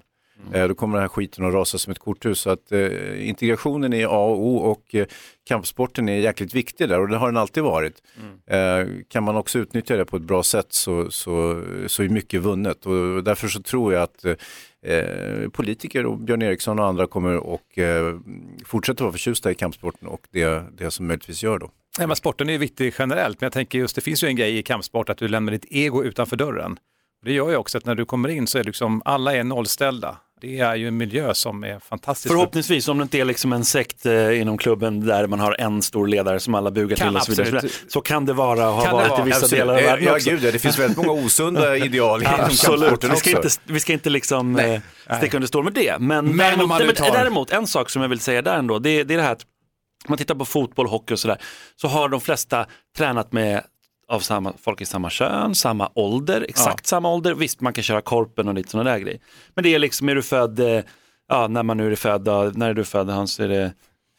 Eh, 0.52 0.68
Då 0.68 0.74
kommer 0.74 0.94
den 0.96 1.02
här 1.02 1.08
skiten 1.08 1.44
att 1.44 1.54
rasa 1.54 1.78
som 1.78 1.90
ett 1.90 1.98
korthus. 1.98 2.40
Så 2.40 2.50
att 2.50 2.72
eh, 2.72 3.28
integrationen 3.28 3.92
är 3.92 4.04
A 4.06 4.24
och 4.24 4.46
O 4.46 4.56
och 4.56 4.94
eh, 4.94 5.06
kampsporten 5.48 6.08
är 6.08 6.18
jäkligt 6.18 6.54
viktig 6.54 6.88
där 6.88 7.00
och 7.00 7.08
det 7.08 7.16
har 7.16 7.26
den 7.26 7.36
alltid 7.36 7.62
varit. 7.62 8.02
Eh, 8.46 8.86
kan 9.08 9.22
man 9.24 9.36
också 9.36 9.58
utnyttja 9.58 9.96
det 9.96 10.04
på 10.04 10.16
ett 10.16 10.22
bra 10.22 10.42
sätt 10.42 10.66
så, 10.72 11.10
så, 11.10 11.62
så 11.86 12.02
är 12.02 12.08
mycket 12.08 12.42
vunnet 12.42 12.86
och 12.86 13.24
därför 13.24 13.48
så 13.48 13.62
tror 13.62 13.92
jag 13.94 14.02
att 14.02 14.24
eh, 14.24 15.48
politiker 15.52 16.06
och 16.06 16.18
Björn 16.18 16.42
Eriksson 16.42 16.78
och 16.78 16.86
andra 16.86 17.06
kommer 17.06 17.36
och 17.36 17.78
eh, 17.78 18.16
fortsätta 18.64 19.04
vara 19.04 19.12
förtjusta 19.12 19.50
i 19.50 19.54
kampsporten 19.54 20.08
och 20.08 20.20
det, 20.30 20.64
det 20.78 20.90
som 20.90 21.06
möjligtvis 21.06 21.42
gör 21.42 21.58
då. 21.58 21.70
Nej, 21.98 22.06
men 22.06 22.16
sporten 22.16 22.48
är 22.50 22.58
viktig 22.58 22.94
generellt, 22.98 23.40
men 23.40 23.46
jag 23.46 23.52
tänker 23.52 23.78
just 23.78 23.94
det 23.94 24.00
finns 24.00 24.24
ju 24.24 24.28
en 24.28 24.36
grej 24.36 24.58
i 24.58 24.62
kampsport 24.62 25.08
att 25.08 25.18
du 25.18 25.28
lämnar 25.28 25.52
ditt 25.52 25.66
ego 25.70 26.04
utanför 26.04 26.36
dörren. 26.36 26.76
Det 27.24 27.32
gör 27.32 27.50
ju 27.50 27.56
också 27.56 27.78
att 27.78 27.84
när 27.86 27.94
du 27.94 28.04
kommer 28.04 28.28
in 28.28 28.46
så 28.46 28.58
är 28.58 28.64
liksom 28.64 29.02
alla 29.04 29.34
är 29.34 29.44
nollställda. 29.44 30.16
Det 30.40 30.58
är 30.58 30.74
ju 30.76 30.88
en 30.88 30.96
miljö 30.96 31.34
som 31.34 31.64
är 31.64 31.78
fantastisk. 31.78 32.32
Förhoppningsvis, 32.34 32.88
om 32.88 32.98
det 32.98 33.02
inte 33.02 33.18
är 33.18 33.24
liksom 33.24 33.52
en 33.52 33.64
sekt 33.64 34.06
eh, 34.06 34.40
inom 34.40 34.58
klubben 34.58 35.06
där 35.06 35.26
man 35.26 35.40
har 35.40 35.56
en 35.60 35.82
stor 35.82 36.06
ledare 36.06 36.40
som 36.40 36.54
alla 36.54 36.70
bugar 36.70 36.96
Kan 36.96 37.08
till 37.08 37.16
och 37.16 37.22
så 37.22 37.30
vidare. 37.32 37.56
absolut. 37.56 37.92
Så 37.92 38.00
kan 38.00 38.26
det 38.26 38.32
vara 38.32 38.68
och 38.68 38.74
har 38.74 38.92
varit 38.92 39.10
vara? 39.10 39.20
i 39.22 39.24
vissa 39.24 39.36
Absolut. 39.38 39.60
delar 39.60 39.74
av 39.74 39.80
Ja, 39.80 39.86
världen 39.86 40.04
ja, 40.04 40.12
också. 40.14 40.30
gud, 40.30 40.44
ja, 40.44 40.50
det 40.52 40.58
finns 40.58 40.78
väldigt 40.78 40.96
många 41.06 41.10
osunda 41.12 41.76
ideal 41.86 42.22
inom 42.22 42.34
Absolut, 42.40 43.04
vi 43.04 43.16
ska, 43.16 43.30
inte, 43.30 43.48
vi 43.64 43.80
ska 43.80 43.92
inte 43.92 44.10
liksom 44.10 44.56
eh, 44.58 44.80
sticka 45.18 45.36
under 45.36 45.46
stol 45.48 45.64
med 45.64 45.72
det. 45.72 45.96
Men, 45.98 46.24
Men 46.26 46.36
däremot, 46.36 46.68
men 46.86 46.94
tar- 46.94 47.10
däremot, 47.12 47.50
en 47.50 47.66
sak 47.66 47.90
som 47.90 48.02
jag 48.02 48.08
vill 48.08 48.20
säga 48.20 48.42
där 48.42 48.56
ändå, 48.58 48.78
det, 48.78 49.04
det 49.04 49.14
är 49.14 49.18
det 49.18 49.24
här 49.24 49.32
att 49.32 49.42
om 49.42 50.06
man 50.08 50.18
tittar 50.18 50.34
på 50.34 50.44
fotboll, 50.44 50.86
hockey 50.86 51.14
och 51.14 51.18
sådär, 51.18 51.38
så 51.76 51.88
har 51.88 52.08
de 52.08 52.20
flesta 52.20 52.66
tränat 52.98 53.32
med 53.32 53.62
av 54.08 54.20
samma, 54.20 54.52
folk 54.62 54.80
i 54.80 54.84
samma 54.84 55.10
kön, 55.10 55.54
samma 55.54 55.90
ålder, 55.94 56.46
exakt 56.48 56.86
samma 56.86 57.12
ålder. 57.12 57.34
Visst, 57.34 57.60
man 57.60 57.72
kan 57.72 57.84
köra 57.84 58.00
korpen 58.00 58.48
och 58.48 58.54
lite 58.54 58.70
sådana 58.70 58.90
där 58.90 58.98
grejer. 58.98 59.20
Men 59.54 59.64
det 59.64 59.74
är 59.74 59.78
liksom, 59.78 60.08
är 60.08 60.14
du 60.14 60.22
född, 60.22 60.60
eh, 60.60 60.80
ja, 61.28 61.48
när 61.48 61.62
man 61.62 61.76
nu 61.76 61.92
är 61.92 61.96
född, 61.96 62.56
när 62.56 62.70
är 62.70 62.74
du 62.74 62.84
född 62.84 63.10
Hans? 63.10 63.40
Är 63.40 63.48
det 63.48 63.72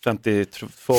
52. 0.04 0.94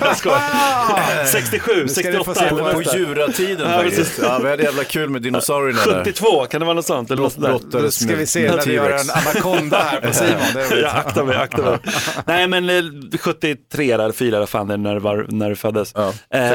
Jag 0.00 0.16
skojar. 0.16 1.24
67, 1.32 1.72
Nu 1.82 1.88
ska 1.88 2.10
ni 2.10 2.16
få 2.24 2.34
68 2.34 2.34
se 2.34 2.46
eller 2.46 2.72
på, 2.72 2.82
djuratiden 2.96 3.70
Ja, 3.70 3.78
faktiskt. 3.82 4.18
Ja, 4.22 4.38
vi 4.42 4.50
hade 4.50 4.62
jävla 4.62 4.84
kul 4.84 5.10
med 5.10 5.22
dinosaurierna 5.22 5.84
där. 5.86 6.04
72, 6.04 6.46
kan 6.46 6.60
det 6.60 6.64
vara 6.64 6.74
något 6.74 6.86
sånt? 6.86 7.10
Eller 7.10 7.22
något 7.22 7.32
sånt 7.32 7.72
där? 7.72 7.90
Ska 7.90 8.16
vi 8.16 8.26
se 8.26 8.50
när 8.56 8.66
vi 8.66 8.72
gör 8.72 8.90
en 8.90 9.10
anakonda 9.10 9.78
här 9.78 10.00
på 10.00 10.12
Simon. 10.14 10.68
Det 10.70 10.90
aktar 10.90 11.24
mig, 11.24 11.36
aktar 11.36 11.62
mig. 11.62 11.78
Nej 12.26 12.48
men 12.48 12.70
eh, 12.70 13.18
73 13.20 13.90
eller 13.92 14.12
4 14.12 14.36
eller 14.36 14.46
fan 14.46 14.82
när 14.82 14.94
det, 14.94 15.00
var, 15.00 15.26
när 15.28 15.50
det 15.50 15.56
föddes. 15.56 15.94
eh, 15.94 16.02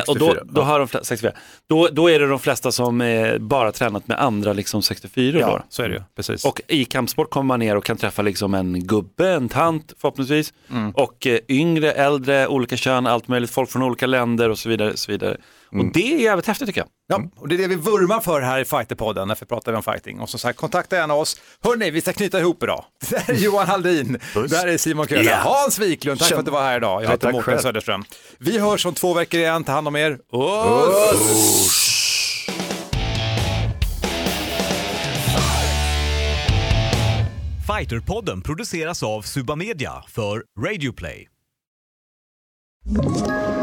och 0.07 0.17
då, 0.19 0.25
64, 0.27 0.43
då, 0.45 0.61
har 0.61 0.79
de 0.79 0.87
flesta, 0.87 1.05
64. 1.05 1.31
Då, 1.69 1.87
då 1.91 2.09
är 2.09 2.19
det 2.19 2.27
de 2.27 2.39
flesta 2.39 2.71
som 2.71 3.01
eh, 3.01 3.37
bara 3.37 3.71
tränat 3.71 4.07
med 4.07 4.19
andra 4.19 4.53
liksom 4.53 4.81
64 4.81 5.39
Ja, 5.39 5.51
år. 5.53 5.63
så 5.69 5.83
är 5.83 5.89
det 5.89 5.95
ju. 5.95 6.01
Precis. 6.15 6.45
Och 6.45 6.61
i 6.67 6.85
kampsport 6.85 7.29
kommer 7.29 7.45
man 7.47 7.59
ner 7.59 7.75
och 7.77 7.85
kan 7.85 7.97
träffa 7.97 8.21
liksom 8.21 8.53
en 8.53 8.87
gubbe, 8.87 9.29
en 9.29 9.49
tant 9.49 9.93
förhoppningsvis. 10.01 10.53
Mm. 10.71 10.91
Och 10.91 11.27
eh, 11.27 11.39
yngre, 11.63 11.91
äldre, 11.91 12.47
olika 12.47 12.77
kön, 12.77 13.07
allt 13.07 13.27
möjligt, 13.27 13.49
folk 13.51 13.69
från 13.71 13.83
olika 13.83 14.05
länder 14.07 14.49
och 14.49 14.59
så 14.59 14.69
vidare. 14.69 14.97
Så 14.97 15.11
vidare. 15.11 15.37
Mm. 15.73 15.87
Och 15.87 15.93
det 15.93 16.13
är 16.13 16.17
jävligt 16.19 16.47
häftigt 16.47 16.67
tycker 16.67 16.81
jag. 16.81 16.87
Ja, 17.07 17.29
och 17.37 17.47
det 17.47 17.55
är 17.55 17.57
det 17.57 17.67
vi 17.67 17.75
vurmar 17.75 18.19
för 18.19 18.41
här 18.41 18.59
i 18.59 18.65
Fighterpodden, 18.65 19.27
därför 19.27 19.45
pratar 19.45 19.71
vi 19.71 19.75
om 19.77 19.83
fighting. 19.83 20.19
Och 20.19 20.29
som 20.29 20.39
sagt, 20.39 20.59
kontakta 20.59 20.95
gärna 20.95 21.13
oss. 21.13 21.41
Hörni, 21.63 21.91
vi 21.91 22.01
ska 22.01 22.13
knyta 22.13 22.39
ihop 22.39 22.63
idag. 22.63 22.85
Det 23.09 23.17
här 23.17 23.33
är 23.33 23.37
Johan 23.37 23.67
Haldin, 23.67 24.19
där 24.33 24.67
är 24.67 24.77
Simon 24.77 25.07
Köhler, 25.07 25.31
Ja. 25.31 25.37
Hans 25.37 25.79
Wiklund, 25.79 26.19
tack 26.19 26.29
för 26.29 26.39
att 26.39 26.45
du 26.45 26.51
var 26.51 26.61
här 26.63 26.77
idag. 26.77 27.01
Jag 27.03 27.07
Ja, 27.07 27.11
heter 27.11 27.31
Mårten 27.31 27.43
själv. 27.43 27.59
Söderström. 27.59 28.03
Vi 28.39 28.59
hörs 28.59 28.85
om 28.85 28.93
två 28.93 29.13
veckor 29.13 29.39
igen, 29.39 29.63
ta 29.63 29.71
hand 29.71 29.87
om 29.87 29.95
er. 29.95 30.17
Oss! 30.31 31.89
Fighterpodden 37.67 38.41
produceras 38.41 39.03
av 39.03 39.21
Suba 39.21 39.55
Media 39.55 40.03
för 40.07 40.43
Radio 40.59 40.91
Play. 40.91 41.29
Ett 42.85 43.62